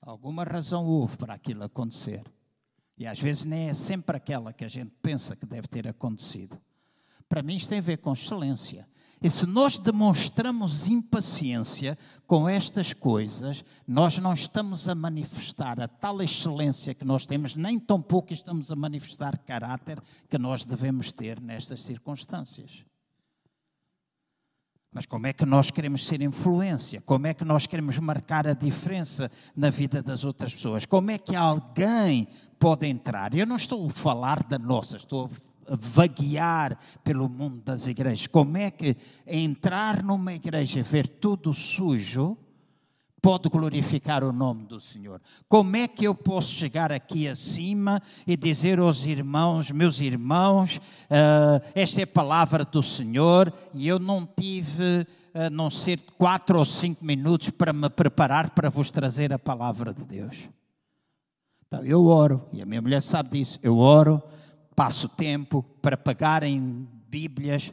alguma 0.00 0.44
razão 0.44 0.86
houve 0.86 1.16
para 1.16 1.34
aquilo 1.34 1.64
acontecer. 1.64 2.24
E 2.96 3.06
às 3.06 3.18
vezes 3.18 3.44
nem 3.44 3.68
é 3.68 3.74
sempre 3.74 4.16
aquela 4.16 4.52
que 4.52 4.64
a 4.64 4.68
gente 4.68 4.92
pensa 5.02 5.34
que 5.34 5.46
deve 5.46 5.66
ter 5.66 5.88
acontecido. 5.88 6.60
Para 7.28 7.42
mim, 7.42 7.56
isto 7.56 7.68
tem 7.68 7.78
a 7.78 7.82
ver 7.82 7.98
com 7.98 8.12
excelência. 8.12 8.88
E 9.22 9.30
se 9.30 9.46
nós 9.46 9.78
demonstramos 9.78 10.88
impaciência 10.88 11.96
com 12.26 12.48
estas 12.48 12.92
coisas, 12.92 13.64
nós 13.86 14.18
não 14.18 14.34
estamos 14.34 14.88
a 14.88 14.94
manifestar 14.94 15.80
a 15.80 15.88
tal 15.88 16.22
excelência 16.22 16.94
que 16.94 17.04
nós 17.04 17.24
temos, 17.24 17.56
nem 17.56 17.78
tão 17.78 18.00
pouco 18.00 18.32
estamos 18.32 18.70
a 18.70 18.76
manifestar 18.76 19.38
caráter 19.38 20.02
que 20.28 20.38
nós 20.38 20.64
devemos 20.64 21.10
ter 21.10 21.40
nestas 21.40 21.82
circunstâncias. 21.82 22.84
Mas 24.94 25.06
como 25.06 25.26
é 25.26 25.32
que 25.32 25.44
nós 25.44 25.72
queremos 25.72 26.06
ser 26.06 26.22
influência? 26.22 27.00
Como 27.00 27.26
é 27.26 27.34
que 27.34 27.44
nós 27.44 27.66
queremos 27.66 27.98
marcar 27.98 28.46
a 28.46 28.54
diferença 28.54 29.28
na 29.56 29.68
vida 29.68 30.00
das 30.00 30.22
outras 30.22 30.54
pessoas? 30.54 30.86
Como 30.86 31.10
é 31.10 31.18
que 31.18 31.34
alguém 31.34 32.28
pode 32.60 32.86
entrar? 32.86 33.34
Eu 33.34 33.44
não 33.44 33.56
estou 33.56 33.88
a 33.88 33.90
falar 33.90 34.44
da 34.44 34.56
nossa, 34.56 34.96
estou 34.96 35.24
a 35.26 35.53
vaguear 35.68 36.78
pelo 37.02 37.28
mundo 37.28 37.60
das 37.60 37.86
igrejas. 37.86 38.26
Como 38.26 38.56
é 38.56 38.70
que 38.70 38.96
entrar 39.26 40.02
numa 40.02 40.32
igreja 40.32 40.80
e 40.80 40.82
ver 40.82 41.06
tudo 41.06 41.52
sujo 41.52 42.36
pode 43.20 43.48
glorificar 43.48 44.22
o 44.22 44.32
nome 44.32 44.64
do 44.64 44.78
Senhor? 44.78 45.20
Como 45.48 45.76
é 45.76 45.88
que 45.88 46.04
eu 46.04 46.14
posso 46.14 46.52
chegar 46.52 46.92
aqui 46.92 47.26
acima 47.26 48.02
e 48.26 48.36
dizer 48.36 48.78
aos 48.78 49.06
irmãos, 49.06 49.70
meus 49.70 50.00
irmãos, 50.00 50.76
uh, 50.76 51.64
esta 51.74 52.00
é 52.00 52.04
a 52.04 52.06
palavra 52.06 52.64
do 52.64 52.82
Senhor 52.82 53.52
e 53.72 53.88
eu 53.88 53.98
não 53.98 54.26
tive 54.26 55.06
a 55.34 55.50
não 55.50 55.68
ser 55.68 56.00
quatro 56.16 56.58
ou 56.58 56.64
cinco 56.64 57.04
minutos 57.04 57.50
para 57.50 57.72
me 57.72 57.90
preparar 57.90 58.50
para 58.50 58.70
vos 58.70 58.90
trazer 58.90 59.32
a 59.32 59.38
palavra 59.38 59.92
de 59.92 60.04
Deus. 60.04 60.36
Então, 61.66 61.84
eu 61.84 62.04
oro, 62.06 62.46
e 62.52 62.62
a 62.62 62.66
minha 62.66 62.80
mulher 62.80 63.02
sabe 63.02 63.30
disso, 63.30 63.58
eu 63.60 63.78
oro 63.78 64.22
passo 64.74 65.08
tempo 65.08 65.62
para 65.80 65.96
pagarem 65.96 66.88
Bíblias 67.08 67.72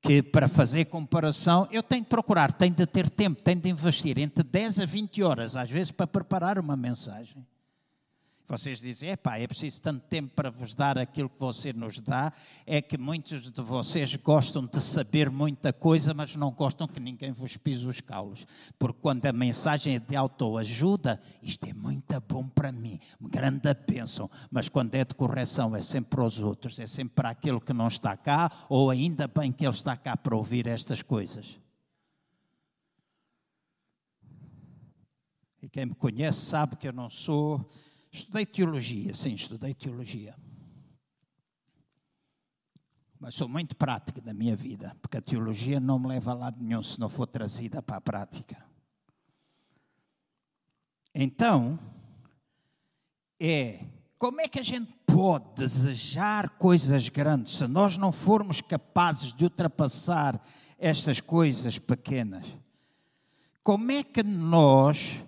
que 0.00 0.22
para 0.22 0.48
fazer 0.48 0.86
comparação 0.86 1.66
eu 1.70 1.82
tenho 1.82 2.02
de 2.02 2.08
procurar, 2.08 2.52
tenho 2.52 2.74
de 2.74 2.86
ter 2.86 3.08
tempo, 3.08 3.40
tenho 3.40 3.60
de 3.60 3.70
investir 3.70 4.18
entre 4.18 4.42
10 4.42 4.80
a 4.80 4.86
20 4.86 5.22
horas, 5.22 5.56
às 5.56 5.70
vezes, 5.70 5.90
para 5.90 6.06
preparar 6.06 6.58
uma 6.58 6.76
mensagem. 6.76 7.46
Vocês 8.46 8.78
dizem, 8.78 9.08
epá, 9.08 9.38
é 9.38 9.46
preciso 9.46 9.80
tanto 9.80 10.00
tempo 10.02 10.34
para 10.34 10.50
vos 10.50 10.74
dar 10.74 10.98
aquilo 10.98 11.30
que 11.30 11.40
você 11.40 11.72
nos 11.72 11.98
dá, 11.98 12.30
é 12.66 12.82
que 12.82 12.98
muitos 12.98 13.50
de 13.50 13.62
vocês 13.62 14.14
gostam 14.16 14.66
de 14.66 14.80
saber 14.82 15.30
muita 15.30 15.72
coisa, 15.72 16.12
mas 16.12 16.36
não 16.36 16.52
gostam 16.52 16.86
que 16.86 17.00
ninguém 17.00 17.32
vos 17.32 17.56
pise 17.56 17.86
os 17.86 18.02
caulos. 18.02 18.46
Porque 18.78 18.98
quando 19.00 19.24
a 19.24 19.32
mensagem 19.32 19.96
é 19.96 19.98
de 19.98 20.14
autoajuda, 20.14 21.22
isto 21.42 21.64
é 21.64 21.72
muito 21.72 22.20
bom 22.28 22.46
para 22.46 22.70
mim, 22.70 23.00
grande 23.18 23.72
bênção, 23.88 24.30
mas 24.50 24.68
quando 24.68 24.94
é 24.94 25.06
de 25.06 25.14
correção 25.14 25.74
é 25.74 25.80
sempre 25.80 26.10
para 26.10 26.24
os 26.24 26.38
outros, 26.38 26.78
é 26.78 26.86
sempre 26.86 27.14
para 27.14 27.30
aquele 27.30 27.60
que 27.60 27.72
não 27.72 27.88
está 27.88 28.14
cá, 28.14 28.52
ou 28.68 28.90
ainda 28.90 29.26
bem 29.26 29.50
que 29.50 29.64
ele 29.64 29.74
está 29.74 29.96
cá 29.96 30.18
para 30.18 30.36
ouvir 30.36 30.66
estas 30.66 31.00
coisas. 31.00 31.58
E 35.62 35.68
quem 35.70 35.86
me 35.86 35.94
conhece 35.94 36.44
sabe 36.44 36.76
que 36.76 36.86
eu 36.86 36.92
não 36.92 37.08
sou 37.08 37.70
Estudei 38.14 38.46
teologia, 38.46 39.12
sim, 39.12 39.34
estudei 39.34 39.74
teologia. 39.74 40.36
Mas 43.18 43.34
sou 43.34 43.48
muito 43.48 43.74
prática 43.74 44.20
da 44.20 44.32
minha 44.32 44.54
vida, 44.54 44.96
porque 45.02 45.16
a 45.16 45.20
teologia 45.20 45.80
não 45.80 45.98
me 45.98 46.06
leva 46.06 46.30
a 46.30 46.34
lado 46.34 46.62
nenhum 46.62 46.80
se 46.80 47.00
não 47.00 47.08
for 47.08 47.26
trazida 47.26 47.82
para 47.82 47.96
a 47.96 48.00
prática. 48.00 48.64
Então, 51.12 51.76
é 53.40 53.84
como 54.16 54.40
é 54.40 54.46
que 54.46 54.60
a 54.60 54.64
gente 54.64 54.92
pode 55.04 55.52
desejar 55.56 56.50
coisas 56.50 57.08
grandes 57.08 57.56
se 57.56 57.66
nós 57.66 57.96
não 57.96 58.12
formos 58.12 58.60
capazes 58.60 59.32
de 59.32 59.42
ultrapassar 59.42 60.40
estas 60.78 61.20
coisas 61.20 61.80
pequenas? 61.80 62.46
Como 63.60 63.90
é 63.90 64.04
que 64.04 64.22
nós 64.22 65.24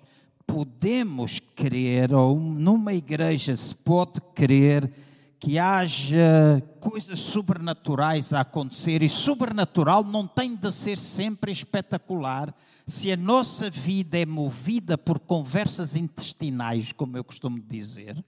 podemos 0.46 1.40
crer, 1.54 2.14
ou 2.14 2.38
numa 2.38 2.94
igreja 2.94 3.56
se 3.56 3.74
pode 3.74 4.20
crer, 4.34 4.90
que 5.38 5.58
haja 5.58 6.62
coisas 6.80 7.20
sobrenaturais 7.20 8.32
a 8.32 8.40
acontecer, 8.40 9.02
e 9.02 9.08
sobrenatural 9.08 10.02
não 10.02 10.26
tem 10.26 10.56
de 10.56 10.72
ser 10.72 10.98
sempre 10.98 11.52
espetacular. 11.52 12.54
Se 12.86 13.12
a 13.12 13.16
nossa 13.16 13.68
vida 13.68 14.18
é 14.18 14.24
movida 14.24 14.96
por 14.96 15.18
conversas 15.18 15.96
intestinais, 15.96 16.92
como 16.92 17.16
eu 17.16 17.24
costumo 17.24 17.60
dizer, 17.60 18.24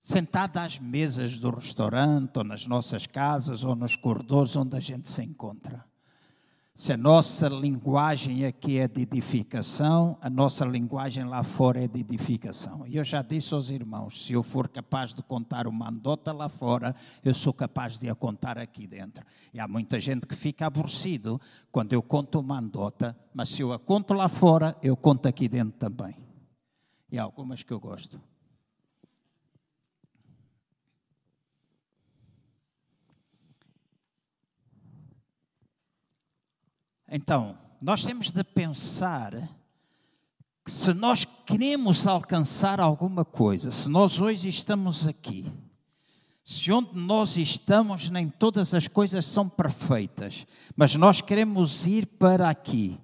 sentada 0.00 0.62
às 0.62 0.78
mesas 0.78 1.38
do 1.38 1.50
restaurante, 1.50 2.38
ou 2.38 2.44
nas 2.44 2.66
nossas 2.66 3.06
casas, 3.06 3.64
ou 3.64 3.74
nos 3.74 3.94
corredores 3.94 4.56
onde 4.56 4.76
a 4.76 4.80
gente 4.80 5.10
se 5.10 5.22
encontra. 5.22 5.87
Se 6.78 6.92
a 6.92 6.96
nossa 6.96 7.48
linguagem 7.48 8.46
aqui 8.46 8.78
é 8.78 8.86
de 8.86 9.02
edificação, 9.02 10.16
a 10.20 10.30
nossa 10.30 10.64
linguagem 10.64 11.24
lá 11.24 11.42
fora 11.42 11.82
é 11.82 11.88
de 11.88 11.98
edificação. 11.98 12.86
E 12.86 12.96
eu 12.96 13.02
já 13.02 13.20
disse 13.20 13.52
aos 13.52 13.68
irmãos: 13.68 14.24
se 14.24 14.34
eu 14.34 14.44
for 14.44 14.68
capaz 14.68 15.12
de 15.12 15.20
contar 15.20 15.66
uma 15.66 15.88
andota 15.88 16.32
lá 16.32 16.48
fora, 16.48 16.94
eu 17.24 17.34
sou 17.34 17.52
capaz 17.52 17.98
de 17.98 18.08
a 18.08 18.14
contar 18.14 18.58
aqui 18.58 18.86
dentro. 18.86 19.26
E 19.52 19.58
há 19.58 19.66
muita 19.66 19.98
gente 19.98 20.24
que 20.24 20.36
fica 20.36 20.66
aborrecido 20.66 21.40
quando 21.72 21.94
eu 21.94 22.00
conto 22.00 22.38
uma 22.38 22.60
andota, 22.60 23.18
mas 23.34 23.48
se 23.48 23.60
eu 23.60 23.72
a 23.72 23.78
conto 23.80 24.14
lá 24.14 24.28
fora, 24.28 24.76
eu 24.80 24.96
conto 24.96 25.26
aqui 25.26 25.48
dentro 25.48 25.76
também. 25.80 26.14
E 27.10 27.18
há 27.18 27.24
algumas 27.24 27.64
que 27.64 27.72
eu 27.72 27.80
gosto. 27.80 28.20
Então, 37.10 37.56
nós 37.80 38.04
temos 38.04 38.30
de 38.30 38.44
pensar 38.44 39.32
que 40.62 40.70
se 40.70 40.92
nós 40.92 41.24
queremos 41.46 42.06
alcançar 42.06 42.78
alguma 42.80 43.24
coisa, 43.24 43.70
se 43.70 43.88
nós 43.88 44.20
hoje 44.20 44.50
estamos 44.50 45.06
aqui, 45.06 45.46
se 46.44 46.70
onde 46.70 46.98
nós 47.00 47.38
estamos 47.38 48.10
nem 48.10 48.28
todas 48.28 48.74
as 48.74 48.86
coisas 48.86 49.24
são 49.24 49.48
perfeitas, 49.48 50.46
mas 50.76 50.94
nós 50.96 51.22
queremos 51.22 51.86
ir 51.86 52.06
para 52.06 52.50
aqui, 52.50 53.00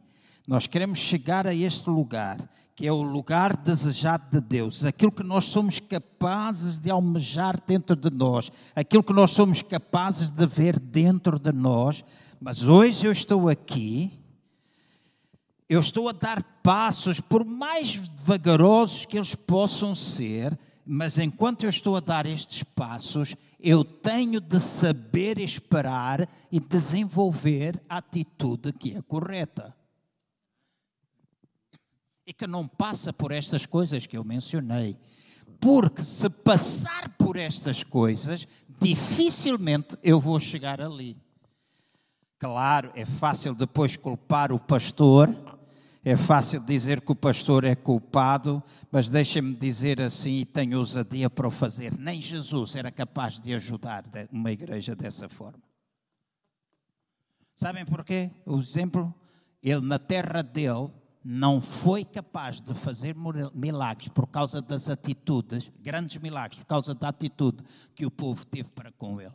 nós 0.46 0.66
queremos 0.66 0.98
chegar 0.98 1.46
a 1.46 1.54
este 1.54 1.88
lugar, 1.88 2.46
que 2.76 2.86
é 2.86 2.92
o 2.92 3.02
lugar 3.02 3.56
desejado 3.56 4.24
de 4.30 4.40
Deus, 4.40 4.84
aquilo 4.84 5.12
que 5.12 5.22
nós 5.22 5.46
somos 5.46 5.80
capazes 5.80 6.78
de 6.78 6.90
almejar 6.90 7.58
dentro 7.66 7.96
de 7.96 8.10
nós, 8.10 8.50
aquilo 8.74 9.02
que 9.02 9.12
nós 9.12 9.30
somos 9.30 9.62
capazes 9.62 10.30
de 10.30 10.46
ver 10.46 10.78
dentro 10.78 11.38
de 11.38 11.52
nós, 11.52 12.04
mas 12.40 12.62
hoje 12.62 13.06
eu 13.06 13.12
estou 13.12 13.48
aqui, 13.48 14.12
eu 15.68 15.80
estou 15.80 16.08
a 16.08 16.12
dar 16.12 16.42
passos, 16.62 17.20
por 17.20 17.44
mais 17.44 17.94
vagarosos 18.22 19.06
que 19.06 19.16
eles 19.16 19.34
possam 19.34 19.94
ser, 19.94 20.58
mas 20.84 21.18
enquanto 21.18 21.64
eu 21.64 21.70
estou 21.70 21.96
a 21.96 22.00
dar 22.00 22.26
estes 22.26 22.62
passos, 22.62 23.34
eu 23.58 23.82
tenho 23.82 24.40
de 24.40 24.60
saber 24.60 25.38
esperar 25.38 26.28
e 26.52 26.60
desenvolver 26.60 27.82
a 27.88 27.98
atitude 27.98 28.72
que 28.72 28.94
é 28.94 29.00
correta. 29.00 29.74
E 32.26 32.32
que 32.32 32.46
não 32.46 32.68
passa 32.68 33.12
por 33.12 33.32
estas 33.32 33.64
coisas 33.64 34.06
que 34.06 34.16
eu 34.16 34.24
mencionei. 34.24 34.98
Porque 35.58 36.02
se 36.02 36.28
passar 36.28 37.16
por 37.16 37.36
estas 37.36 37.82
coisas, 37.82 38.46
dificilmente 38.78 39.96
eu 40.02 40.20
vou 40.20 40.38
chegar 40.38 40.80
ali. 40.80 41.16
Claro, 42.44 42.92
é 42.94 43.06
fácil 43.06 43.54
depois 43.54 43.96
culpar 43.96 44.52
o 44.52 44.60
pastor, 44.60 45.34
é 46.04 46.14
fácil 46.14 46.60
dizer 46.60 47.00
que 47.00 47.10
o 47.10 47.16
pastor 47.16 47.64
é 47.64 47.74
culpado, 47.74 48.62
mas 48.92 49.08
deixem-me 49.08 49.54
dizer 49.54 49.98
assim, 49.98 50.40
e 50.40 50.44
tenho 50.44 50.78
ousadia 50.78 51.30
para 51.30 51.48
o 51.48 51.50
fazer: 51.50 51.98
nem 51.98 52.20
Jesus 52.20 52.76
era 52.76 52.92
capaz 52.92 53.40
de 53.40 53.54
ajudar 53.54 54.04
uma 54.30 54.52
igreja 54.52 54.94
dessa 54.94 55.26
forma. 55.26 55.62
Sabem 57.54 57.86
porquê? 57.86 58.30
O 58.44 58.58
exemplo, 58.58 59.14
ele 59.62 59.80
na 59.80 59.98
terra 59.98 60.42
dele 60.42 60.90
não 61.24 61.62
foi 61.62 62.04
capaz 62.04 62.60
de 62.60 62.74
fazer 62.74 63.16
milagres 63.54 64.10
por 64.10 64.26
causa 64.26 64.60
das 64.60 64.90
atitudes, 64.90 65.72
grandes 65.80 66.18
milagres, 66.18 66.58
por 66.60 66.66
causa 66.66 66.94
da 66.94 67.08
atitude 67.08 67.64
que 67.94 68.04
o 68.04 68.10
povo 68.10 68.44
teve 68.44 68.68
para 68.68 68.92
com 68.92 69.18
ele. 69.18 69.32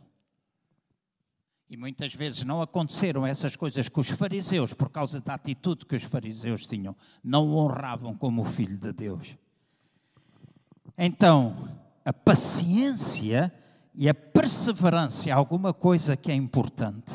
E 1.70 1.76
muitas 1.76 2.12
vezes 2.12 2.42
não 2.42 2.60
aconteceram 2.60 3.24
essas 3.24 3.54
coisas 3.54 3.88
com 3.88 4.00
os 4.00 4.08
fariseus 4.08 4.74
por 4.74 4.90
causa 4.90 5.20
da 5.20 5.34
atitude 5.34 5.86
que 5.86 5.94
os 5.94 6.02
fariseus 6.02 6.66
tinham. 6.66 6.96
Não 7.22 7.46
o 7.46 7.58
honravam 7.58 8.12
como 8.12 8.42
o 8.42 8.44
Filho 8.44 8.76
de 8.76 8.92
Deus. 8.92 9.36
Então, 10.98 11.68
a 12.04 12.12
paciência 12.12 13.54
e 13.94 14.08
a 14.08 14.14
perseverança 14.14 15.30
é 15.30 15.32
alguma 15.32 15.72
coisa 15.72 16.16
que 16.16 16.32
é 16.32 16.34
importante. 16.34 17.12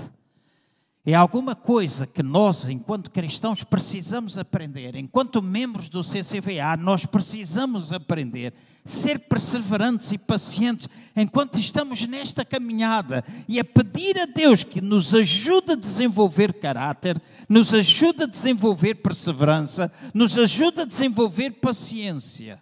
É 1.08 1.14
alguma 1.14 1.56
coisa 1.56 2.08
que 2.08 2.24
nós, 2.24 2.68
enquanto 2.68 3.12
cristãos, 3.12 3.64
precisamos 3.64 4.40
aprender. 4.40 4.96
Enquanto 4.96 5.40
membros 5.40 5.88
do 5.88 6.02
CCVA, 6.02 6.76
nós 6.80 7.06
precisamos 7.06 7.94
aprender. 7.94 8.56
Ser 8.84 9.20
perseverantes 9.20 10.12
e 10.12 10.18
pacientes 10.18 10.88
enquanto 11.16 11.60
estamos 11.60 12.08
nesta 12.08 12.44
caminhada 12.44 13.24
e 13.48 13.60
a 13.60 13.64
pedir 13.64 14.20
a 14.20 14.26
Deus 14.26 14.64
que 14.64 14.82
nos 14.82 15.14
ajude 15.14 15.74
a 15.74 15.76
desenvolver 15.76 16.54
caráter, 16.54 17.22
nos 17.48 17.72
ajude 17.72 18.24
a 18.24 18.28
desenvolver 18.28 18.96
perseverança, 18.96 19.92
nos 20.12 20.36
ajude 20.40 20.82
a 20.82 20.86
desenvolver 20.86 21.52
paciência, 21.52 22.60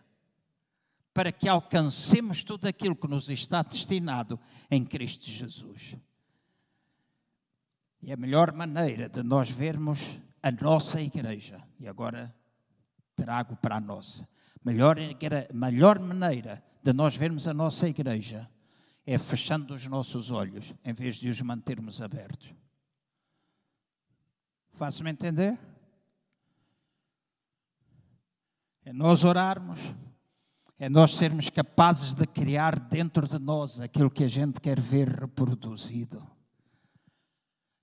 para 1.13 1.31
que 1.31 1.47
alcancemos 1.47 2.43
tudo 2.43 2.67
aquilo 2.67 2.95
que 2.95 3.07
nos 3.07 3.29
está 3.29 3.61
destinado 3.61 4.37
em 4.69 4.83
Cristo 4.83 5.31
Jesus. 5.31 5.95
E 8.05 8.11
a 8.11 8.17
melhor 8.17 8.51
maneira 8.51 9.07
de 9.07 9.23
nós 9.23 9.49
vermos 9.49 10.19
a 10.41 10.51
nossa 10.51 11.01
igreja, 11.01 11.63
e 11.79 11.87
agora 11.87 12.35
trago 13.15 13.55
para 13.55 13.77
a 13.77 13.79
nossa, 13.79 14.27
melhor, 14.61 14.97
melhor 15.53 15.99
maneira 15.99 16.61
de 16.83 16.91
nós 16.91 17.15
vermos 17.15 17.47
a 17.47 17.53
nossa 17.53 17.87
igreja 17.87 18.49
é 19.05 19.17
fechando 19.17 19.73
os 19.73 19.85
nossos 19.85 20.31
olhos 20.31 20.73
em 20.83 20.93
vez 20.93 21.15
de 21.15 21.29
os 21.29 21.39
mantermos 21.41 22.01
abertos. 22.01 22.53
Faço-me 24.73 25.09
entender? 25.09 25.57
É 28.83 28.91
nós 28.91 29.23
orarmos, 29.23 29.79
é 30.77 30.89
nós 30.89 31.15
sermos 31.15 31.49
capazes 31.49 32.13
de 32.13 32.27
criar 32.27 32.77
dentro 32.77 33.29
de 33.29 33.39
nós 33.39 33.79
aquilo 33.79 34.11
que 34.11 34.25
a 34.25 34.27
gente 34.27 34.59
quer 34.59 34.81
ver 34.81 35.07
reproduzido 35.07 36.32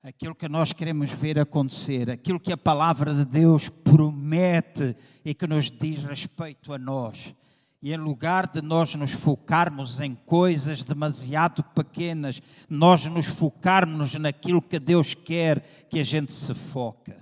aquilo 0.03 0.35
que 0.35 0.49
nós 0.49 0.73
queremos 0.73 1.11
ver 1.11 1.39
acontecer, 1.39 2.11
aquilo 2.11 2.41
que 2.41 2.53
a 2.53 2.57
palavra 2.57 3.13
de 3.13 3.25
Deus 3.25 3.69
promete 3.69 4.97
e 5.25 5.35
que 5.35 5.47
nos 5.47 5.71
diz 5.71 6.05
respeito 6.05 6.73
a 6.73 6.79
nós. 6.79 7.35
E 7.83 7.93
em 7.93 7.97
lugar 7.97 8.47
de 8.47 8.61
nós 8.61 8.95
nos 8.95 9.13
focarmos 9.13 10.01
em 10.01 10.15
coisas 10.15 10.85
demasiado 10.85 11.63
pequenas, 11.63 12.41
nós 12.69 13.07
nos 13.07 13.27
focarmos 13.27 14.15
naquilo 14.15 14.61
que 14.61 14.79
Deus 14.79 15.15
quer 15.15 15.61
que 15.89 16.01
a 16.01 16.05
gente 16.05 16.33
se 16.33 16.55
foca. 16.55 17.17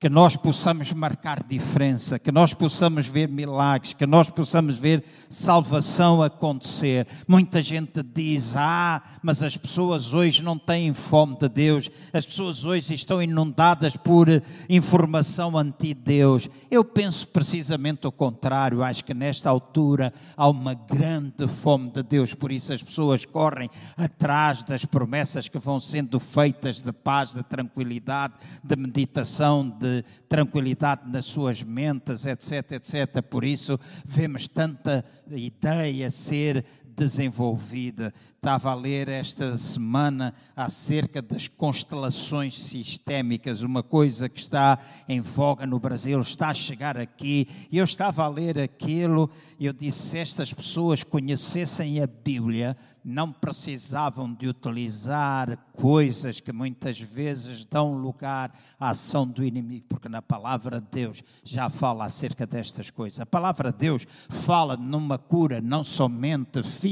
Que 0.00 0.08
nós 0.08 0.36
possamos 0.36 0.92
marcar 0.92 1.42
diferença, 1.42 2.20
que 2.20 2.30
nós 2.30 2.54
possamos 2.54 3.08
ver 3.08 3.28
milagres, 3.28 3.94
que 3.94 4.06
nós 4.06 4.30
possamos 4.30 4.78
ver 4.78 5.02
salvação 5.28 6.22
acontecer. 6.22 7.08
Muita 7.26 7.60
gente 7.60 8.00
diz: 8.04 8.54
Ah, 8.56 9.02
mas 9.22 9.42
as 9.42 9.56
pessoas 9.56 10.14
hoje 10.14 10.40
não 10.40 10.56
têm 10.56 10.94
fome 10.94 11.36
de 11.36 11.48
Deus, 11.48 11.90
as 12.12 12.24
pessoas 12.24 12.64
hoje 12.64 12.94
estão 12.94 13.20
inundadas 13.20 13.96
por 13.96 14.28
informação 14.68 15.58
anti-Deus. 15.58 16.48
Eu 16.70 16.84
penso 16.84 17.26
precisamente 17.26 18.06
o 18.06 18.12
contrário, 18.12 18.84
acho 18.84 19.04
que 19.04 19.14
nesta 19.14 19.50
altura 19.50 20.12
há 20.36 20.48
uma 20.48 20.74
grande 20.74 21.48
fome 21.48 21.90
de 21.90 22.04
Deus, 22.04 22.34
por 22.34 22.52
isso 22.52 22.72
as 22.72 22.82
pessoas 22.82 23.24
correm 23.24 23.68
atrás 23.96 24.62
das 24.62 24.84
promessas 24.84 25.48
que 25.48 25.58
vão 25.58 25.80
sendo 25.80 26.20
feitas 26.20 26.80
de 26.80 26.92
paz, 26.92 27.32
de 27.32 27.42
tranquilidade, 27.42 28.34
de 28.62 28.76
meditação, 28.76 29.68
de 29.68 29.87
de 29.88 30.04
tranquilidade 30.28 31.10
nas 31.10 31.24
suas 31.24 31.62
mentes, 31.62 32.26
etc, 32.26 32.72
etc. 32.72 33.22
Por 33.22 33.44
isso, 33.44 33.78
vemos 34.04 34.48
tanta 34.48 35.04
ideia 35.30 36.10
ser 36.10 36.64
desenvolvida. 36.98 38.12
Estava 38.36 38.70
a 38.70 38.74
ler 38.74 39.08
esta 39.08 39.56
semana 39.56 40.34
acerca 40.56 41.22
das 41.22 41.48
constelações 41.48 42.60
sistémicas, 42.60 43.62
uma 43.62 43.82
coisa 43.82 44.28
que 44.28 44.40
está 44.40 44.78
em 45.08 45.20
voga 45.20 45.66
no 45.66 45.78
Brasil, 45.78 46.20
está 46.20 46.48
a 46.48 46.54
chegar 46.54 46.98
aqui. 46.98 47.48
E 47.70 47.78
eu 47.78 47.84
estava 47.84 48.24
a 48.24 48.28
ler 48.28 48.58
aquilo 48.58 49.30
e 49.58 49.66
eu 49.66 49.72
disse: 49.72 50.08
se 50.08 50.18
estas 50.18 50.52
pessoas 50.52 51.04
conhecessem 51.04 52.00
a 52.00 52.06
Bíblia, 52.06 52.76
não 53.04 53.32
precisavam 53.32 54.34
de 54.34 54.48
utilizar 54.48 55.56
coisas 55.72 56.40
que 56.40 56.52
muitas 56.52 57.00
vezes 57.00 57.64
dão 57.64 57.94
lugar 57.94 58.52
à 58.78 58.90
ação 58.90 59.26
do 59.26 59.42
inimigo, 59.42 59.86
porque 59.88 60.08
na 60.08 60.20
palavra 60.20 60.80
de 60.80 60.86
Deus 60.90 61.22
já 61.42 61.70
fala 61.70 62.04
acerca 62.04 62.46
destas 62.46 62.90
coisas. 62.90 63.18
A 63.18 63.26
palavra 63.26 63.72
de 63.72 63.78
Deus 63.78 64.06
fala 64.28 64.76
numa 64.76 65.16
cura 65.16 65.60
não 65.60 65.82
somente 65.82 66.62
física, 66.62 66.87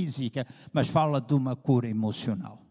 mas 0.72 0.88
fala 0.88 1.20
de 1.20 1.34
uma 1.34 1.56
cura 1.56 1.88
emocional. 1.88 2.62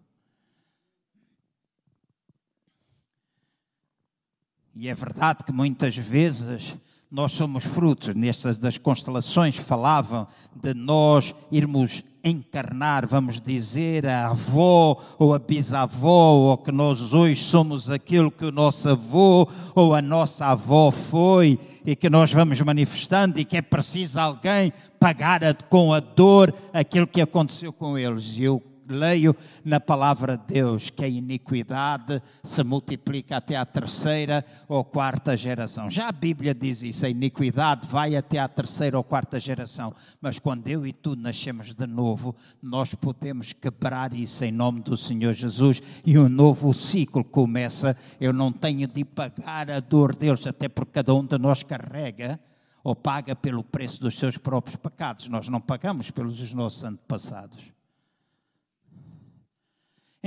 E 4.75 4.89
é 4.89 4.93
verdade 4.93 5.43
que 5.45 5.53
muitas 5.53 5.95
vezes 5.95 6.75
nós 7.09 7.31
somos 7.31 7.63
frutos, 7.63 8.13
nestas 8.13 8.57
das 8.57 8.77
constelações 8.77 9.55
falavam 9.55 10.27
de 10.53 10.73
nós 10.73 11.33
irmos 11.49 12.03
encarnar, 12.25 13.07
vamos 13.07 13.39
dizer, 13.39 14.07
a 14.07 14.29
avó 14.29 14.99
ou 15.19 15.33
a 15.33 15.39
bisavó, 15.39 16.33
ou 16.33 16.57
que 16.57 16.71
nós 16.71 17.13
hoje 17.13 17.41
somos 17.41 17.89
aquilo 17.89 18.31
que 18.31 18.45
o 18.45 18.51
nosso 18.51 18.89
avô 18.89 19.47
ou 19.75 19.93
a 19.93 20.01
nossa 20.01 20.47
avó 20.47 20.91
foi, 20.91 21.59
e 21.85 21.95
que 21.95 22.09
nós 22.09 22.33
vamos 22.33 22.59
manifestando, 22.61 23.39
e 23.39 23.45
que 23.45 23.57
é 23.57 23.61
preciso 23.61 24.19
alguém 24.19 24.73
pagar 24.99 25.41
com 25.69 25.93
a 25.93 25.99
dor 25.99 26.53
aquilo 26.73 27.05
que 27.05 27.21
aconteceu 27.21 27.71
com 27.71 27.97
eles. 27.97 28.35
Eu 28.37 28.61
leio 28.87 29.35
na 29.63 29.79
palavra 29.79 30.37
de 30.37 30.53
Deus 30.53 30.89
que 30.89 31.03
a 31.03 31.07
iniquidade 31.07 32.21
se 32.43 32.63
multiplica 32.63 33.37
até 33.37 33.55
à 33.55 33.65
terceira 33.65 34.45
ou 34.67 34.83
quarta 34.83 35.35
geração. 35.35 35.89
Já 35.89 36.09
a 36.09 36.11
Bíblia 36.11 36.53
diz 36.53 36.81
isso, 36.81 37.05
a 37.05 37.09
iniquidade 37.09 37.87
vai 37.87 38.15
até 38.15 38.39
à 38.39 38.47
terceira 38.47 38.97
ou 38.97 39.03
quarta 39.03 39.39
geração. 39.39 39.93
Mas 40.21 40.39
quando 40.39 40.67
eu 40.67 40.85
e 40.85 40.93
tu 40.93 41.15
nascemos 41.15 41.73
de 41.73 41.87
novo, 41.87 42.35
nós 42.61 42.93
podemos 42.93 43.53
quebrar 43.53 44.13
isso 44.13 44.43
em 44.43 44.51
nome 44.51 44.81
do 44.81 44.97
Senhor 44.97 45.33
Jesus 45.33 45.81
e 46.05 46.17
um 46.17 46.29
novo 46.29 46.73
ciclo 46.73 47.23
começa. 47.23 47.95
Eu 48.19 48.33
não 48.33 48.51
tenho 48.51 48.87
de 48.87 49.03
pagar 49.03 49.69
a 49.69 49.79
dor 49.79 50.15
deles, 50.15 50.45
até 50.47 50.67
porque 50.69 50.93
cada 50.93 51.13
um 51.13 51.25
de 51.25 51.37
nós 51.37 51.63
carrega 51.63 52.39
ou 52.83 52.95
paga 52.95 53.35
pelo 53.35 53.63
preço 53.63 53.99
dos 53.99 54.17
seus 54.17 54.37
próprios 54.37 54.75
pecados. 54.75 55.27
Nós 55.27 55.47
não 55.47 55.59
pagamos 55.59 56.11
pelos 56.11 56.53
nossos 56.53 56.83
antepassados. 56.83 57.73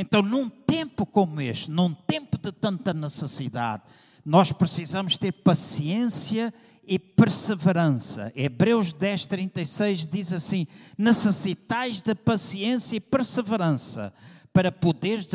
Então, 0.00 0.22
num 0.22 0.48
tempo 0.48 1.04
como 1.04 1.40
este, 1.40 1.68
num 1.68 1.92
tempo 1.92 2.38
de 2.38 2.52
tanta 2.52 2.94
necessidade, 2.94 3.82
nós 4.24 4.52
precisamos 4.52 5.18
ter 5.18 5.32
paciência 5.32 6.54
e 6.86 7.00
perseverança. 7.00 8.32
Hebreus 8.36 8.92
10, 8.92 9.26
36 9.26 10.06
diz 10.06 10.32
assim: 10.32 10.68
necessitais 10.96 12.00
de 12.00 12.14
paciência 12.14 12.94
e 12.94 13.00
perseverança 13.00 14.14
para 14.52 14.70
poderes 14.70 15.26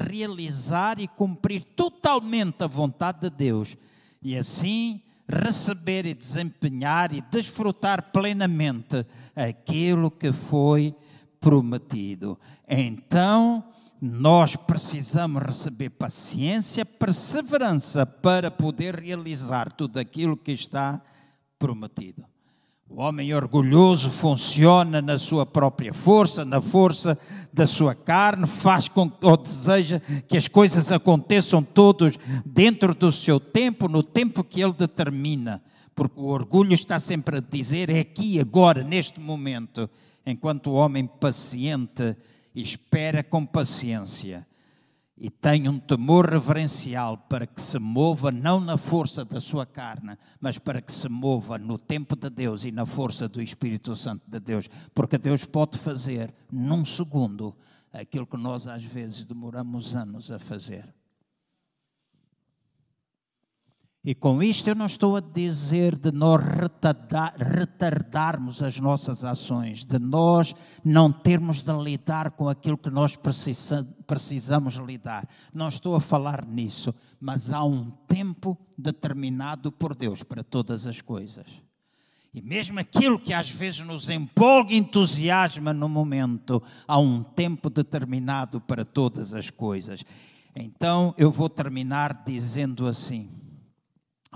realizar 0.00 0.98
e 0.98 1.06
cumprir 1.06 1.62
totalmente 1.62 2.64
a 2.64 2.66
vontade 2.66 3.20
de 3.20 3.28
Deus 3.28 3.76
e 4.22 4.34
assim 4.34 5.02
receber 5.28 6.06
e 6.06 6.14
desempenhar 6.14 7.12
e 7.12 7.20
desfrutar 7.20 8.10
plenamente 8.12 9.04
aquilo 9.34 10.10
que 10.10 10.32
foi 10.32 10.94
prometido. 11.38 12.38
Então, 12.66 13.62
nós 14.00 14.56
precisamos 14.56 15.42
receber 15.42 15.90
paciência, 15.90 16.84
perseverança 16.84 18.04
para 18.04 18.50
poder 18.50 18.96
realizar 19.00 19.72
tudo 19.72 19.98
aquilo 19.98 20.36
que 20.36 20.52
está 20.52 21.00
prometido. 21.58 22.24
O 22.88 23.00
homem 23.00 23.34
orgulhoso 23.34 24.10
funciona 24.10 25.02
na 25.02 25.18
sua 25.18 25.44
própria 25.44 25.92
força, 25.92 26.44
na 26.44 26.60
força 26.60 27.18
da 27.52 27.66
sua 27.66 27.96
carne, 27.96 28.46
faz 28.46 28.86
com, 28.86 29.10
ou 29.22 29.36
deseja 29.36 30.00
que 30.28 30.36
as 30.36 30.46
coisas 30.46 30.92
aconteçam 30.92 31.64
todos 31.64 32.16
dentro 32.44 32.94
do 32.94 33.10
seu 33.10 33.40
tempo, 33.40 33.88
no 33.88 34.04
tempo 34.04 34.44
que 34.44 34.62
ele 34.62 34.72
determina. 34.72 35.60
Porque 35.96 36.20
o 36.20 36.26
orgulho 36.26 36.74
está 36.74 37.00
sempre 37.00 37.38
a 37.38 37.40
dizer 37.40 37.90
é 37.90 37.98
aqui, 37.98 38.38
agora, 38.38 38.84
neste 38.84 39.18
momento, 39.18 39.90
enquanto 40.24 40.68
o 40.68 40.74
homem 40.74 41.06
paciente 41.06 42.16
espera 42.60 43.22
com 43.22 43.44
paciência 43.44 44.46
e 45.18 45.30
tem 45.30 45.66
um 45.68 45.78
temor 45.78 46.28
reverencial 46.28 47.16
para 47.16 47.46
que 47.46 47.60
se 47.60 47.78
mova 47.78 48.30
não 48.30 48.60
na 48.60 48.76
força 48.76 49.24
da 49.24 49.40
sua 49.40 49.64
carne, 49.64 50.16
mas 50.38 50.58
para 50.58 50.82
que 50.82 50.92
se 50.92 51.08
mova 51.08 51.56
no 51.56 51.78
tempo 51.78 52.14
de 52.14 52.28
Deus 52.28 52.64
e 52.64 52.70
na 52.70 52.84
força 52.84 53.26
do 53.26 53.40
Espírito 53.40 53.96
Santo 53.96 54.22
de 54.28 54.38
Deus, 54.38 54.68
porque 54.94 55.16
Deus 55.16 55.44
pode 55.44 55.78
fazer 55.78 56.34
num 56.52 56.84
segundo 56.84 57.56
aquilo 57.92 58.26
que 58.26 58.36
nós 58.36 58.66
às 58.66 58.84
vezes 58.84 59.24
demoramos 59.24 59.94
anos 59.94 60.30
a 60.30 60.38
fazer. 60.38 60.95
E 64.06 64.14
com 64.14 64.40
isto 64.40 64.68
eu 64.68 64.76
não 64.76 64.86
estou 64.86 65.16
a 65.16 65.20
dizer 65.20 65.98
de 65.98 66.12
nós 66.12 66.40
retardar, 66.40 67.34
retardarmos 67.36 68.62
as 68.62 68.78
nossas 68.78 69.24
ações, 69.24 69.84
de 69.84 69.98
nós 69.98 70.54
não 70.84 71.10
termos 71.10 71.60
de 71.60 71.72
lidar 71.72 72.30
com 72.30 72.48
aquilo 72.48 72.78
que 72.78 72.88
nós 72.88 73.16
precisa, 73.16 73.84
precisamos 74.06 74.76
lidar. 74.76 75.28
Não 75.52 75.66
estou 75.66 75.96
a 75.96 76.00
falar 76.00 76.46
nisso, 76.46 76.94
mas 77.18 77.50
há 77.50 77.64
um 77.64 77.90
tempo 78.06 78.56
determinado 78.78 79.72
por 79.72 79.92
Deus 79.92 80.22
para 80.22 80.44
todas 80.44 80.86
as 80.86 81.00
coisas. 81.00 81.46
E 82.32 82.40
mesmo 82.40 82.78
aquilo 82.78 83.18
que 83.18 83.32
às 83.32 83.50
vezes 83.50 83.80
nos 83.80 84.08
empolga 84.08 84.72
e 84.72 84.76
entusiasma 84.76 85.72
no 85.72 85.88
momento, 85.88 86.62
há 86.86 86.96
um 86.96 87.24
tempo 87.24 87.68
determinado 87.68 88.60
para 88.60 88.84
todas 88.84 89.34
as 89.34 89.50
coisas. 89.50 90.04
Então 90.54 91.12
eu 91.18 91.32
vou 91.32 91.48
terminar 91.48 92.22
dizendo 92.24 92.86
assim 92.86 93.28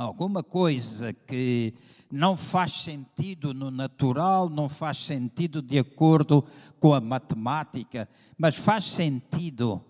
alguma 0.02 0.42
coisa 0.42 1.12
que 1.12 1.74
não 2.10 2.36
faz 2.36 2.82
sentido 2.82 3.52
no 3.52 3.70
natural, 3.70 4.48
não 4.48 4.68
faz 4.68 5.04
sentido 5.04 5.60
de 5.60 5.78
acordo 5.78 6.42
com 6.78 6.94
a 6.94 7.00
matemática, 7.00 8.08
mas 8.38 8.56
faz 8.56 8.84
sentido 8.84 9.84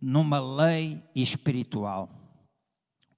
numa 0.00 0.38
lei 0.38 1.02
espiritual. 1.14 2.08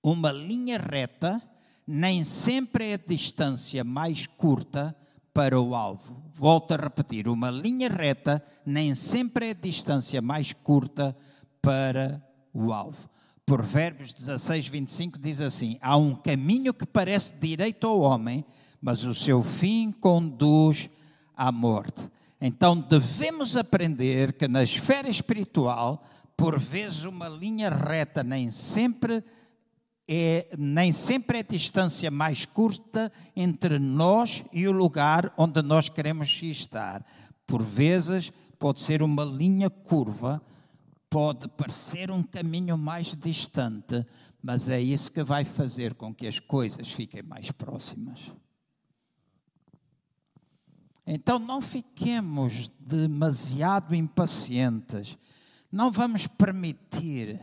Uma 0.02 0.32
linha 0.32 0.78
reta 0.78 1.42
nem 1.86 2.24
sempre 2.24 2.90
é 2.90 2.94
a 2.94 2.98
distância 2.98 3.84
mais 3.84 4.26
curta 4.26 4.96
para 5.34 5.60
o 5.60 5.74
alvo. 5.74 6.22
Volto 6.32 6.72
a 6.72 6.76
repetir: 6.76 7.28
uma 7.28 7.50
linha 7.50 7.88
reta 7.90 8.42
nem 8.64 8.94
sempre 8.94 9.48
é 9.48 9.50
a 9.50 9.54
distância 9.54 10.22
mais 10.22 10.54
curta 10.54 11.14
para 11.60 12.22
o 12.54 12.72
alvo. 12.72 13.08
Provérbios 13.48 14.12
16, 14.12 14.68
25 14.68 15.18
diz 15.18 15.40
assim: 15.40 15.78
Há 15.80 15.96
um 15.96 16.14
caminho 16.14 16.74
que 16.74 16.84
parece 16.84 17.32
direito 17.32 17.86
ao 17.86 17.98
homem, 17.98 18.44
mas 18.78 19.04
o 19.04 19.14
seu 19.14 19.42
fim 19.42 19.90
conduz 19.90 20.90
à 21.34 21.50
morte. 21.50 22.10
Então 22.38 22.78
devemos 22.78 23.56
aprender 23.56 24.34
que 24.34 24.46
na 24.46 24.62
esfera 24.62 25.08
espiritual, 25.08 26.04
por 26.36 26.58
vezes 26.58 27.04
uma 27.04 27.26
linha 27.26 27.70
reta 27.70 28.22
nem 28.22 28.50
sempre 28.50 29.24
é, 30.06 30.54
nem 30.58 30.92
sempre 30.92 31.38
é 31.38 31.40
a 31.40 31.44
distância 31.44 32.10
mais 32.10 32.44
curta 32.44 33.10
entre 33.34 33.78
nós 33.78 34.44
e 34.52 34.68
o 34.68 34.72
lugar 34.72 35.32
onde 35.38 35.62
nós 35.62 35.88
queremos 35.88 36.38
estar. 36.42 37.02
Por 37.46 37.62
vezes 37.62 38.30
pode 38.58 38.80
ser 38.82 39.02
uma 39.02 39.24
linha 39.24 39.70
curva 39.70 40.42
pode 41.10 41.48
parecer 41.48 42.10
um 42.10 42.22
caminho 42.22 42.76
mais 42.76 43.16
distante, 43.16 44.06
mas 44.42 44.68
é 44.68 44.80
isso 44.80 45.10
que 45.10 45.22
vai 45.22 45.44
fazer 45.44 45.94
com 45.94 46.14
que 46.14 46.26
as 46.26 46.38
coisas 46.38 46.90
fiquem 46.92 47.22
mais 47.22 47.50
próximas. 47.50 48.32
Então 51.06 51.38
não 51.38 51.60
fiquemos 51.60 52.68
demasiado 52.78 53.94
impacientes, 53.94 55.16
não 55.72 55.90
vamos 55.90 56.26
permitir 56.26 57.40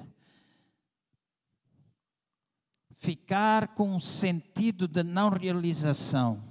ficar 2.95 3.69
com 3.69 3.95
um 3.95 3.99
sentido 3.99 4.87
de 4.87 5.03
não 5.03 5.29
realização. 5.29 6.43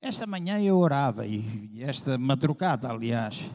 Esta 0.00 0.26
manhã 0.26 0.58
eu 0.58 0.78
orava, 0.78 1.26
e 1.26 1.82
esta 1.82 2.18
madrugada, 2.18 2.90
aliás, 2.90 3.50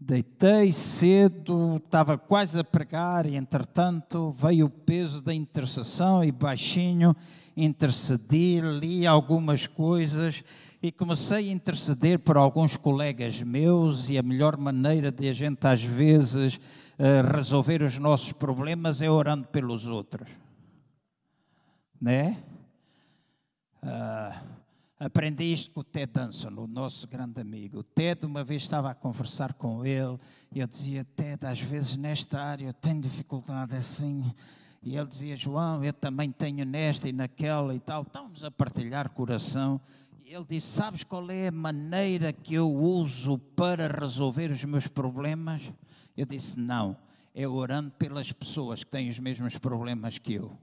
deitei 0.00 0.72
cedo, 0.72 1.76
estava 1.76 2.18
quase 2.18 2.58
a 2.58 2.64
pregar, 2.64 3.26
e 3.26 3.36
entretanto 3.36 4.30
veio 4.32 4.66
o 4.66 4.70
peso 4.70 5.22
da 5.22 5.32
intercessão 5.32 6.22
e 6.22 6.30
baixinho 6.30 7.16
intercedi, 7.56 8.60
li 8.60 9.06
algumas 9.06 9.66
coisas 9.66 10.42
e 10.82 10.92
comecei 10.92 11.48
a 11.48 11.52
interceder 11.52 12.18
por 12.18 12.36
alguns 12.36 12.76
colegas 12.76 13.40
meus 13.42 14.10
e 14.10 14.18
a 14.18 14.22
melhor 14.22 14.56
maneira 14.56 15.10
de 15.10 15.28
a 15.28 15.32
gente 15.32 15.66
às 15.66 15.82
vezes 15.82 16.60
eh, 16.98 17.22
resolver 17.22 17.82
os 17.82 17.98
nossos 17.98 18.32
problemas 18.32 19.00
é 19.00 19.08
orando 19.08 19.46
pelos 19.48 19.86
outros, 19.86 20.28
né? 22.00 22.36
Uh, 23.82 24.53
aprendi 24.98 25.52
isto 25.52 25.70
com 25.70 25.80
o 25.80 25.84
Ted 25.84 26.12
Danson, 26.12 26.48
o 26.48 26.66
nosso 26.66 27.06
grande 27.06 27.40
amigo. 27.40 27.78
O 27.78 27.82
Ted, 27.82 28.24
uma 28.26 28.44
vez 28.44 28.62
estava 28.62 28.90
a 28.90 28.94
conversar 28.94 29.54
com 29.54 29.84
ele 29.84 30.18
e 30.52 30.60
eu 30.60 30.66
dizia: 30.66 31.04
Ted, 31.16 31.46
às 31.46 31.60
vezes 31.60 31.96
nesta 31.96 32.40
área 32.40 32.66
eu 32.66 32.74
tenho 32.74 33.00
dificuldade 33.00 33.76
assim. 33.76 34.32
E 34.82 34.96
ele 34.96 35.06
dizia: 35.06 35.36
João, 35.36 35.84
eu 35.84 35.92
também 35.92 36.30
tenho 36.30 36.64
nesta 36.64 37.08
e 37.08 37.12
naquela 37.12 37.74
e 37.74 37.80
tal. 37.80 38.02
Estávamos 38.02 38.44
a 38.44 38.50
partilhar 38.50 39.10
coração 39.10 39.80
ele 40.34 40.46
disse: 40.48 40.66
Sabes 40.66 41.04
qual 41.04 41.30
é 41.30 41.48
a 41.48 41.52
maneira 41.52 42.32
que 42.32 42.54
eu 42.54 42.72
uso 42.72 43.38
para 43.38 43.86
resolver 43.88 44.50
os 44.50 44.64
meus 44.64 44.86
problemas? 44.86 45.62
Eu 46.16 46.26
disse: 46.26 46.58
Não, 46.58 46.96
é 47.34 47.46
orando 47.46 47.90
pelas 47.92 48.32
pessoas 48.32 48.82
que 48.82 48.90
têm 48.90 49.08
os 49.08 49.18
mesmos 49.18 49.56
problemas 49.58 50.18
que 50.18 50.34
eu. 50.34 50.56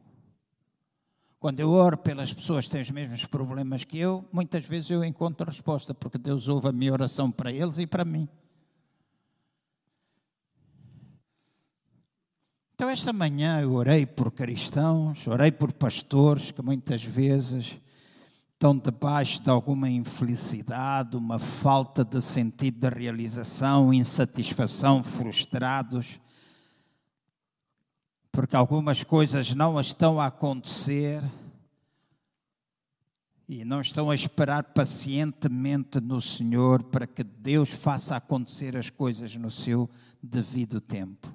Quando 1.42 1.60
eu 1.60 1.72
oro 1.72 1.98
pelas 1.98 2.32
pessoas 2.32 2.66
que 2.66 2.72
têm 2.72 2.84
os 2.84 2.92
mesmos 2.92 3.26
problemas 3.26 3.84
que 3.84 3.98
eu, 3.98 4.24
muitas 4.32 4.64
vezes 4.64 4.92
eu 4.92 5.04
encontro 5.04 5.50
resposta, 5.50 5.92
porque 5.92 6.20
Deus 6.20 6.48
ouve 6.48 6.68
a 6.68 6.72
minha 6.72 6.94
oração 6.94 7.32
para 7.32 7.52
eles 7.52 7.80
e 7.80 7.88
para 7.88 8.06
mim. 8.06 8.30
Então, 12.76 12.88
esta 12.88 13.12
manhã 13.12 13.60
eu 13.60 13.74
orei 13.74 14.06
por 14.06 14.32
cristãos, 14.32 15.26
orei 15.26 15.52
por 15.52 15.74
pastores 15.74 16.52
que 16.52 16.62
muitas 16.62 17.04
vezes 17.04 17.76
estão 18.54 18.78
debaixo 18.78 19.42
de 19.42 19.50
alguma 19.50 19.90
infelicidade, 19.90 21.18
uma 21.18 21.40
falta 21.40 22.06
de 22.06 22.22
sentido 22.22 22.88
de 22.88 22.96
realização, 22.96 23.92
insatisfação, 23.92 25.02
frustrados, 25.02 26.21
porque 28.32 28.56
algumas 28.56 29.04
coisas 29.04 29.54
não 29.54 29.80
estão 29.80 30.20
a 30.20 30.28
acontecer 30.28 31.22
e 33.48 33.66
não 33.66 33.82
estão 33.82 34.10
a 34.10 34.16
esperar 34.16 34.64
pacientemente 34.64 36.00
no 36.00 36.22
Senhor 36.22 36.84
para 36.84 37.06
que 37.06 37.24
Deus 37.24 37.70
faça 37.70 38.16
acontecer 38.16 38.78
as 38.78 38.90
coisas 38.90 39.36
no 39.36 39.52
seu 39.52 39.90
devido 40.24 40.80
tempo. 40.80 41.34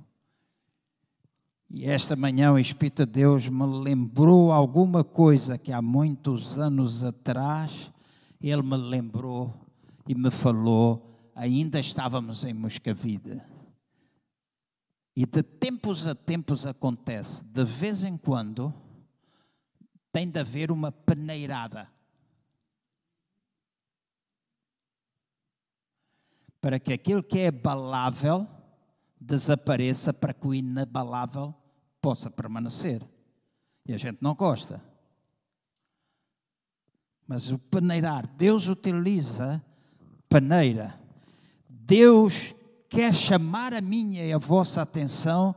E 1.68 1.84
esta 1.84 2.16
manhã 2.16 2.53
o 2.53 2.59
Espírito 2.59 3.05
de 3.05 3.12
Deus 3.12 3.49
me 3.49 3.66
lembrou 3.66 4.51
alguma 4.51 5.05
coisa 5.05 5.59
que 5.59 5.72
há 5.72 5.82
muitos 5.82 6.59
anos 6.59 7.05
atrás 7.05 7.92
ele 8.40 8.62
me 8.62 8.76
lembrou 8.76 9.53
e 10.09 10.14
me 10.14 10.30
falou, 10.30 11.30
ainda 11.34 11.80
estávamos 11.80 12.44
em 12.44 12.55
Moscavida. 12.55 13.56
E 15.17 15.25
de 15.25 15.43
tempos 15.43 16.07
a 16.07 16.14
tempos 16.14 16.67
acontece, 16.67 17.43
de 17.43 17.64
vez 17.64 18.05
em 18.05 18.19
quando 18.19 18.75
tem 20.12 20.31
de 20.31 20.39
haver 20.39 20.71
uma 20.71 20.93
peneirada. 20.93 21.91
Para 26.61 26.79
que 26.79 26.93
aquilo 26.93 27.23
que 27.23 27.39
é 27.39 27.49
abalável 27.49 28.47
desapareça 29.21 30.12
para 30.12 30.35
que 30.35 30.47
o 30.47 30.55
inabalável 30.55 31.55
possa 32.01 32.31
permanecer. 32.31 33.03
E 33.85 33.95
a 33.95 33.99
gente 33.99 34.19
não 34.21 34.35
gosta. 34.35 34.83
Mas 37.27 37.51
o 37.51 37.59
peneirar, 37.59 38.27
Deus 38.27 38.69
utiliza 38.69 39.64
peneira. 40.29 41.01
Deus 41.69 42.55
quer 42.89 43.14
chamar 43.14 43.74
a 43.74 43.80
minha 43.80 44.24
e 44.24 44.32
a 44.32 44.39
vossa 44.39 44.82
atenção 44.82 45.55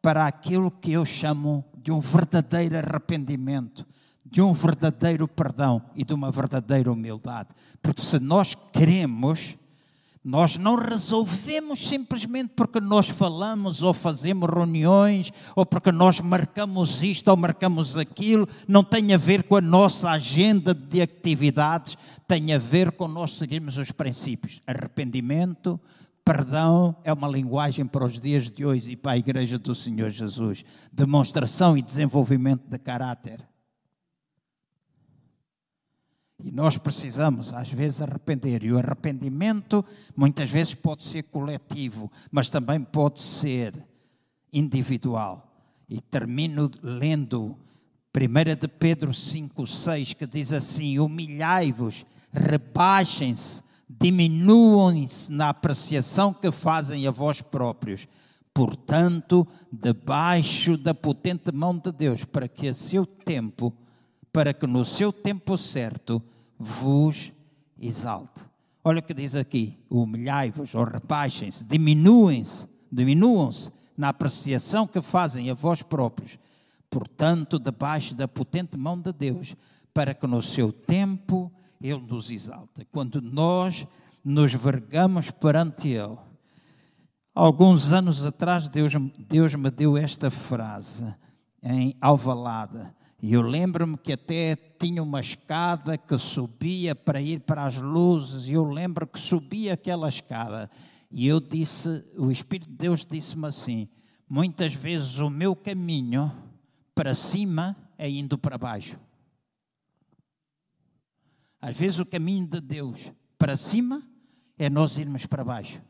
para 0.00 0.26
aquilo 0.26 0.70
que 0.70 0.92
eu 0.92 1.04
chamo 1.04 1.64
de 1.76 1.90
um 1.90 2.00
verdadeiro 2.00 2.76
arrependimento, 2.76 3.86
de 4.24 4.40
um 4.40 4.52
verdadeiro 4.52 5.26
perdão 5.26 5.82
e 5.94 6.04
de 6.04 6.12
uma 6.12 6.30
verdadeira 6.30 6.92
humildade. 6.92 7.48
Porque 7.82 8.02
se 8.02 8.18
nós 8.18 8.54
queremos 8.72 9.56
nós 10.24 10.58
não 10.58 10.74
resolvemos 10.74 11.88
simplesmente 11.88 12.50
porque 12.54 12.80
nós 12.80 13.08
falamos 13.08 13.82
ou 13.82 13.94
fazemos 13.94 14.50
reuniões 14.50 15.32
ou 15.56 15.64
porque 15.64 15.90
nós 15.90 16.20
marcamos 16.20 17.02
isto 17.02 17.28
ou 17.28 17.36
marcamos 17.36 17.96
aquilo. 17.96 18.46
Não 18.66 18.82
tem 18.82 19.14
a 19.14 19.16
ver 19.16 19.44
com 19.44 19.56
a 19.56 19.60
nossa 19.62 20.10
agenda 20.10 20.74
de 20.74 21.00
atividades, 21.00 21.96
tem 22.26 22.52
a 22.52 22.58
ver 22.58 22.92
com 22.92 23.08
nós 23.08 23.38
seguirmos 23.38 23.78
os 23.78 23.90
princípios. 23.90 24.60
Arrependimento, 24.66 25.80
perdão 26.28 26.94
é 27.04 27.10
uma 27.10 27.26
linguagem 27.26 27.86
para 27.86 28.04
os 28.04 28.20
dias 28.20 28.50
de 28.50 28.62
hoje 28.62 28.90
e 28.90 28.96
para 28.96 29.12
a 29.12 29.16
Igreja 29.16 29.58
do 29.58 29.74
Senhor 29.74 30.10
Jesus. 30.10 30.62
Demonstração 30.92 31.74
e 31.74 31.80
desenvolvimento 31.80 32.68
de 32.68 32.78
caráter. 32.78 33.40
E 36.38 36.52
nós 36.52 36.76
precisamos, 36.76 37.54
às 37.54 37.70
vezes, 37.70 38.02
arrepender. 38.02 38.62
E 38.62 38.70
o 38.70 38.78
arrependimento, 38.78 39.82
muitas 40.14 40.50
vezes, 40.50 40.74
pode 40.74 41.02
ser 41.02 41.22
coletivo, 41.22 42.12
mas 42.30 42.50
também 42.50 42.82
pode 42.82 43.20
ser 43.20 43.82
individual. 44.52 45.50
E 45.88 45.98
termino 45.98 46.70
lendo 46.82 47.56
1 48.14 48.60
de 48.60 48.68
Pedro 48.68 49.14
5, 49.14 49.66
6, 49.66 50.12
que 50.12 50.26
diz 50.26 50.52
assim: 50.52 50.98
Humilhai-vos, 50.98 52.04
rebaixem-se, 52.30 53.62
diminuam-se 53.88 55.32
na 55.32 55.48
apreciação 55.48 56.32
que 56.32 56.50
fazem 56.50 57.06
a 57.06 57.10
vós 57.10 57.40
próprios. 57.40 58.06
Portanto, 58.52 59.46
debaixo 59.72 60.76
da 60.76 60.92
potente 60.92 61.52
mão 61.52 61.78
de 61.78 61.92
Deus, 61.92 62.24
para 62.24 62.48
que 62.48 62.68
a 62.68 62.74
seu 62.74 63.06
tempo 63.06 63.72
para 64.32 64.52
que 64.52 64.66
no 64.66 64.84
seu 64.84 65.12
tempo 65.12 65.56
certo 65.56 66.22
vos 66.58 67.32
exalte. 67.80 68.40
Olha 68.84 69.00
o 69.00 69.02
que 69.02 69.14
diz 69.14 69.34
aqui: 69.34 69.78
humilhai-vos 69.90 70.74
ou 70.74 70.84
rebaixem-se, 70.84 71.64
diminuem-se, 71.64 72.66
diminuam-se 72.90 73.70
na 73.96 74.10
apreciação 74.10 74.86
que 74.86 75.02
fazem 75.02 75.50
a 75.50 75.54
vós 75.54 75.82
próprios, 75.82 76.38
portanto, 76.88 77.58
debaixo 77.58 78.14
da 78.14 78.28
potente 78.28 78.76
mão 78.76 78.96
de 78.96 79.12
Deus, 79.12 79.56
para 79.92 80.14
que 80.14 80.26
no 80.26 80.42
seu 80.42 80.72
tempo 80.72 81.50
Ele 81.80 82.00
nos 82.00 82.30
exalte. 82.30 82.84
Quando 82.90 83.20
nós 83.20 83.86
nos 84.24 84.52
vergamos 84.54 85.30
perante 85.30 85.88
Ele, 85.88 86.16
alguns 87.34 87.92
anos 87.92 88.24
atrás, 88.24 88.68
Deus, 88.68 88.92
Deus 89.18 89.54
me 89.54 89.70
deu 89.70 89.96
esta 89.96 90.30
frase 90.30 91.14
em 91.62 91.94
Alvalada. 92.00 92.94
E 93.20 93.32
eu 93.32 93.42
lembro-me 93.42 93.96
que 93.96 94.12
até 94.12 94.54
tinha 94.54 95.02
uma 95.02 95.20
escada 95.20 95.98
que 95.98 96.16
subia 96.18 96.94
para 96.94 97.20
ir 97.20 97.40
para 97.40 97.64
as 97.64 97.76
luzes, 97.76 98.48
e 98.48 98.52
eu 98.52 98.64
lembro 98.64 99.06
que 99.06 99.18
subia 99.18 99.74
aquela 99.74 100.08
escada. 100.08 100.70
E 101.10 101.26
eu 101.26 101.40
disse, 101.40 102.04
o 102.16 102.30
Espírito 102.30 102.70
de 102.70 102.76
Deus 102.76 103.04
disse-me 103.04 103.46
assim: 103.46 103.88
muitas 104.28 104.72
vezes 104.74 105.18
o 105.18 105.30
meu 105.30 105.56
caminho 105.56 106.30
para 106.94 107.14
cima 107.14 107.76
é 107.96 108.08
indo 108.08 108.38
para 108.38 108.58
baixo. 108.58 108.98
Às 111.60 111.76
vezes 111.76 111.98
o 111.98 112.06
caminho 112.06 112.46
de 112.46 112.60
Deus 112.60 113.12
para 113.36 113.56
cima 113.56 114.06
é 114.56 114.68
nós 114.68 114.96
irmos 114.96 115.26
para 115.26 115.44
baixo. 115.44 115.80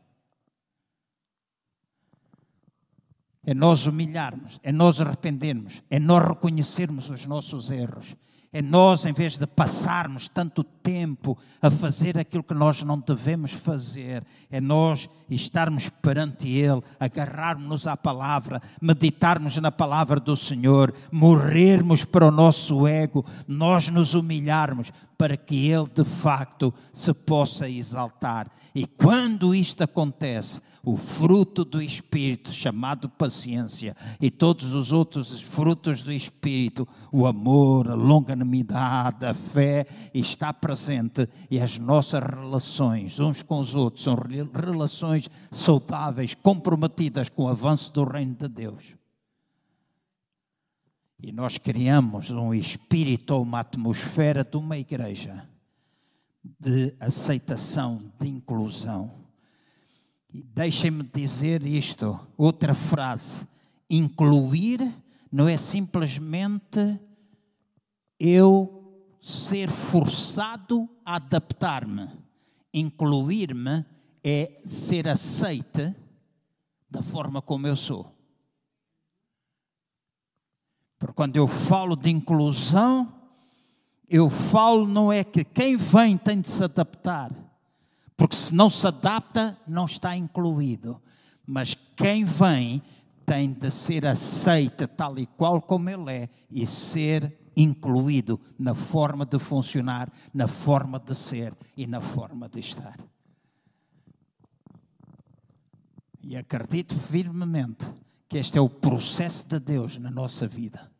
É 3.43 3.53
nós 3.53 3.85
humilharmos, 3.85 4.59
é 4.61 4.71
nós 4.71 5.01
arrependermos, 5.01 5.81
é 5.89 5.97
nós 5.97 6.27
reconhecermos 6.27 7.09
os 7.09 7.25
nossos 7.25 7.71
erros 7.71 8.15
É 8.51 8.63
nós, 8.63 9.05
em 9.05 9.13
vez 9.13 9.37
de 9.37 9.45
passarmos 9.45 10.27
tanto 10.27 10.63
tempo 10.63 11.37
a 11.61 11.69
fazer 11.69 12.17
aquilo 12.17 12.43
que 12.43 12.53
nós 12.55 12.81
não 12.81 12.99
devemos 12.99 13.51
fazer, 13.51 14.23
é 14.49 14.59
nós 14.59 15.07
estarmos 15.29 15.87
perante 16.01 16.47
Ele, 16.47 16.81
agarrarmos-nos 16.99 17.85
à 17.85 17.95
palavra, 17.95 18.59
meditarmos 18.81 19.55
na 19.57 19.71
palavra 19.71 20.19
do 20.19 20.35
Senhor, 20.35 20.91
morrermos 21.11 22.03
para 22.03 22.27
o 22.27 22.31
nosso 22.31 22.87
ego, 22.87 23.23
nós 23.47 23.89
nos 23.89 24.15
humilharmos 24.15 24.91
para 25.15 25.37
que 25.37 25.69
Ele 25.69 25.87
de 25.93 26.03
facto 26.03 26.73
se 26.91 27.13
possa 27.13 27.69
exaltar. 27.69 28.49
E 28.73 28.87
quando 28.87 29.53
isto 29.53 29.83
acontece, 29.83 30.59
o 30.91 30.97
fruto 30.97 31.63
do 31.63 31.79
Espírito, 31.79 32.51
chamado 32.51 33.07
paciência, 33.07 33.95
e 34.19 34.31
todos 34.31 34.73
os 34.73 34.91
outros 34.91 35.39
frutos 35.39 36.01
do 36.01 36.11
Espírito, 36.11 36.87
o 37.11 37.27
amor, 37.27 37.89
a 37.89 37.93
longanimidade, 37.93 39.23
a 39.23 39.33
fé, 39.35 39.85
está 40.13 40.51
presente 40.51 41.29
e 41.51 41.59
as 41.59 41.77
nossas 41.77 42.23
relações 42.23 43.19
uns 43.19 43.43
com 43.43 43.59
os 43.59 43.75
outros 43.75 44.03
são 44.03 44.15
relações 44.15 45.29
saudáveis, 45.51 46.33
comprometidas 46.33 47.29
com 47.29 47.43
o 47.43 47.49
avanço 47.49 47.93
do 47.93 48.03
reino 48.03 48.33
de 48.33 48.47
Deus. 48.47 48.83
E 51.21 51.31
nós 51.31 51.59
criamos 51.59 52.31
um 52.31 52.51
espírito 52.51 53.35
ou 53.35 53.43
uma 53.43 53.59
atmosfera 53.59 54.43
de 54.43 54.57
uma 54.57 54.77
igreja 54.77 55.47
de 56.59 56.95
aceitação, 56.99 58.11
de 58.19 58.27
inclusão 58.27 59.18
e 60.31 60.43
deixem-me 60.43 61.03
dizer 61.03 61.65
isto, 61.65 62.19
outra 62.37 62.75
frase: 62.75 63.47
incluir 63.89 64.93
não 65.31 65.47
é 65.47 65.57
simplesmente 65.57 66.99
eu 68.19 68.75
ser 69.21 69.69
forçado 69.69 70.89
a 71.05 71.15
adaptar-me. 71.15 72.09
Incluir-me 72.73 73.85
é 74.23 74.61
ser 74.65 75.07
aceite 75.07 75.95
da 76.89 77.01
forma 77.01 77.41
como 77.41 77.67
eu 77.67 77.75
sou. 77.75 78.15
Porque 80.99 81.13
quando 81.13 81.37
eu 81.37 81.47
falo 81.47 81.95
de 81.95 82.09
inclusão, 82.09 83.11
eu 84.07 84.29
falo 84.29 84.85
não 84.85 85.11
é 85.11 85.23
que 85.23 85.43
quem 85.43 85.77
vem 85.77 86.17
tem 86.17 86.41
de 86.41 86.49
se 86.49 86.63
adaptar 86.63 87.48
porque 88.19 88.35
se 88.35 88.53
não 88.53 88.69
se 88.69 88.85
adapta, 88.85 89.57
não 89.65 89.85
está 89.85 90.13
incluído. 90.13 91.01
Mas 91.47 91.73
quem 91.95 92.25
vem 92.25 92.81
tem 93.25 93.53
de 93.53 93.71
ser 93.71 94.05
aceita 94.05 94.89
tal 94.89 95.17
e 95.17 95.25
qual 95.25 95.61
como 95.61 95.89
ele 95.89 96.11
é 96.11 96.29
e 96.51 96.67
ser 96.67 97.39
incluído 97.55 98.37
na 98.59 98.75
forma 98.75 99.25
de 99.25 99.39
funcionar, 99.39 100.11
na 100.33 100.49
forma 100.49 100.99
de 100.99 101.15
ser 101.15 101.55
e 101.77 101.87
na 101.87 102.01
forma 102.01 102.49
de 102.49 102.59
estar. 102.59 102.99
E 106.21 106.35
acredito 106.35 106.99
firmemente 106.99 107.87
que 108.27 108.37
este 108.37 108.57
é 108.57 108.61
o 108.61 108.69
processo 108.69 109.47
de 109.47 109.61
Deus 109.61 109.97
na 109.97 110.11
nossa 110.11 110.45
vida. 110.45 110.91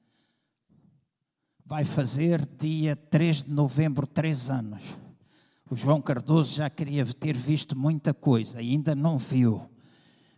Vai 1.66 1.84
fazer 1.84 2.48
dia 2.58 2.96
3 2.96 3.44
de 3.44 3.52
novembro, 3.52 4.08
três 4.08 4.50
anos 4.50 4.82
o 5.70 5.76
João 5.76 6.02
Cardoso 6.02 6.56
já 6.56 6.70
queria 6.70 7.06
ter 7.06 7.38
visto 7.38 7.78
muita 7.78 8.14
coisa, 8.14 8.58
ainda 8.60 8.96
não 8.96 9.18
viu. 9.18 9.70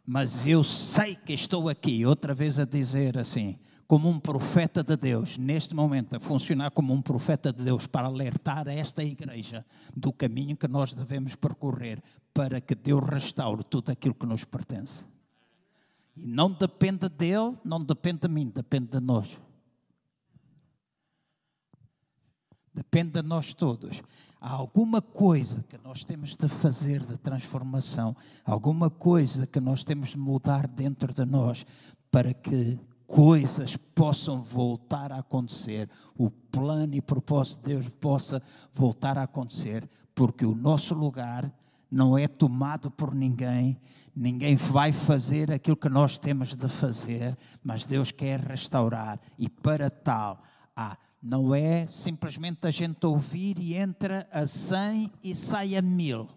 Mas 0.05 0.45
eu 0.45 0.63
sei 0.63 1.15
que 1.15 1.31
estou 1.31 1.69
aqui, 1.69 2.05
outra 2.05 2.33
vez 2.33 2.59
a 2.59 2.65
dizer 2.65 3.17
assim, 3.17 3.57
como 3.87 4.09
um 4.09 4.19
profeta 4.19 4.83
de 4.83 4.95
Deus, 4.97 5.37
neste 5.37 5.73
momento, 5.73 6.15
a 6.15 6.19
funcionar 6.19 6.71
como 6.71 6.93
um 6.93 7.01
profeta 7.01 7.53
de 7.53 7.63
Deus 7.63 7.87
para 7.87 8.07
alertar 8.07 8.67
esta 8.67 9.03
igreja 9.03 9.65
do 9.95 10.11
caminho 10.11 10.57
que 10.57 10.67
nós 10.67 10.93
devemos 10.93 11.35
percorrer 11.35 12.01
para 12.33 12.59
que 12.59 12.75
Deus 12.75 13.01
restaure 13.07 13.63
tudo 13.63 13.91
aquilo 13.91 14.15
que 14.15 14.25
nos 14.25 14.43
pertence. 14.43 15.05
E 16.15 16.27
não 16.27 16.51
depende 16.51 17.07
dele, 17.07 17.57
não 17.63 17.83
depende 17.83 18.21
de 18.21 18.27
mim, 18.27 18.51
depende 18.53 18.87
de 18.87 18.99
nós. 18.99 19.29
Depende 22.73 23.11
de 23.11 23.21
nós 23.21 23.53
todos. 23.53 24.01
Há 24.39 24.51
alguma 24.51 25.01
coisa 25.01 25.63
que 25.67 25.77
nós 25.77 26.03
temos 26.03 26.35
de 26.35 26.47
fazer 26.47 27.05
de 27.05 27.17
transformação, 27.17 28.15
alguma 28.45 28.89
coisa 28.89 29.45
que 29.45 29.59
nós 29.59 29.83
temos 29.83 30.09
de 30.09 30.17
mudar 30.17 30.67
dentro 30.67 31.13
de 31.13 31.25
nós 31.25 31.65
para 32.09 32.33
que 32.33 32.79
coisas 33.05 33.75
possam 33.93 34.39
voltar 34.39 35.11
a 35.11 35.19
acontecer, 35.19 35.89
o 36.15 36.31
plano 36.31 36.95
e 36.95 37.01
propósito 37.01 37.61
de 37.61 37.75
Deus 37.75 37.89
possa 37.89 38.41
voltar 38.73 39.17
a 39.17 39.23
acontecer, 39.23 39.87
porque 40.15 40.45
o 40.45 40.55
nosso 40.55 40.95
lugar 40.95 41.53
não 41.91 42.17
é 42.17 42.25
tomado 42.25 42.89
por 42.89 43.13
ninguém, 43.13 43.77
ninguém 44.15 44.55
vai 44.55 44.93
fazer 44.93 45.51
aquilo 45.51 45.75
que 45.75 45.89
nós 45.89 46.17
temos 46.17 46.55
de 46.55 46.69
fazer, 46.69 47.37
mas 47.61 47.85
Deus 47.85 48.13
quer 48.13 48.39
restaurar. 48.39 49.19
E 49.37 49.49
para 49.49 49.89
tal 49.89 50.41
há 50.73 50.97
não 51.21 51.53
é 51.53 51.85
simplesmente 51.87 52.67
a 52.67 52.71
gente 52.71 53.05
ouvir 53.05 53.59
e 53.59 53.75
entra 53.75 54.27
a 54.31 54.47
100 54.47 55.11
e 55.23 55.35
sai 55.35 55.75
a 55.75 55.81
mil. 55.81 56.27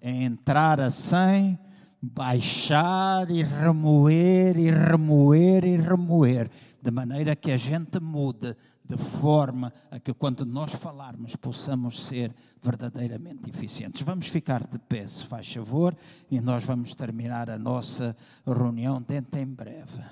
É 0.00 0.10
entrar 0.10 0.80
a 0.80 0.90
100, 0.90 1.58
baixar 2.00 3.30
e 3.30 3.42
remoer 3.42 4.58
e 4.58 4.70
remoer 4.70 5.64
e 5.64 5.76
remoer, 5.76 6.50
de 6.80 6.90
maneira 6.90 7.34
que 7.34 7.50
a 7.50 7.56
gente 7.56 7.98
mude 7.98 8.54
de 8.84 8.96
forma 8.96 9.72
a 9.90 9.98
que 9.98 10.14
quando 10.14 10.46
nós 10.46 10.72
falarmos 10.72 11.36
possamos 11.36 12.06
ser 12.06 12.34
verdadeiramente 12.62 13.48
eficientes. 13.50 14.02
Vamos 14.02 14.28
ficar 14.28 14.66
de 14.66 14.78
pé, 14.78 15.06
se 15.06 15.24
faz 15.24 15.52
favor, 15.52 15.96
e 16.30 16.40
nós 16.40 16.64
vamos 16.64 16.94
terminar 16.94 17.50
a 17.50 17.58
nossa 17.58 18.16
reunião 18.46 19.02
dentro 19.02 19.40
em 19.40 19.46
breve. 19.46 20.02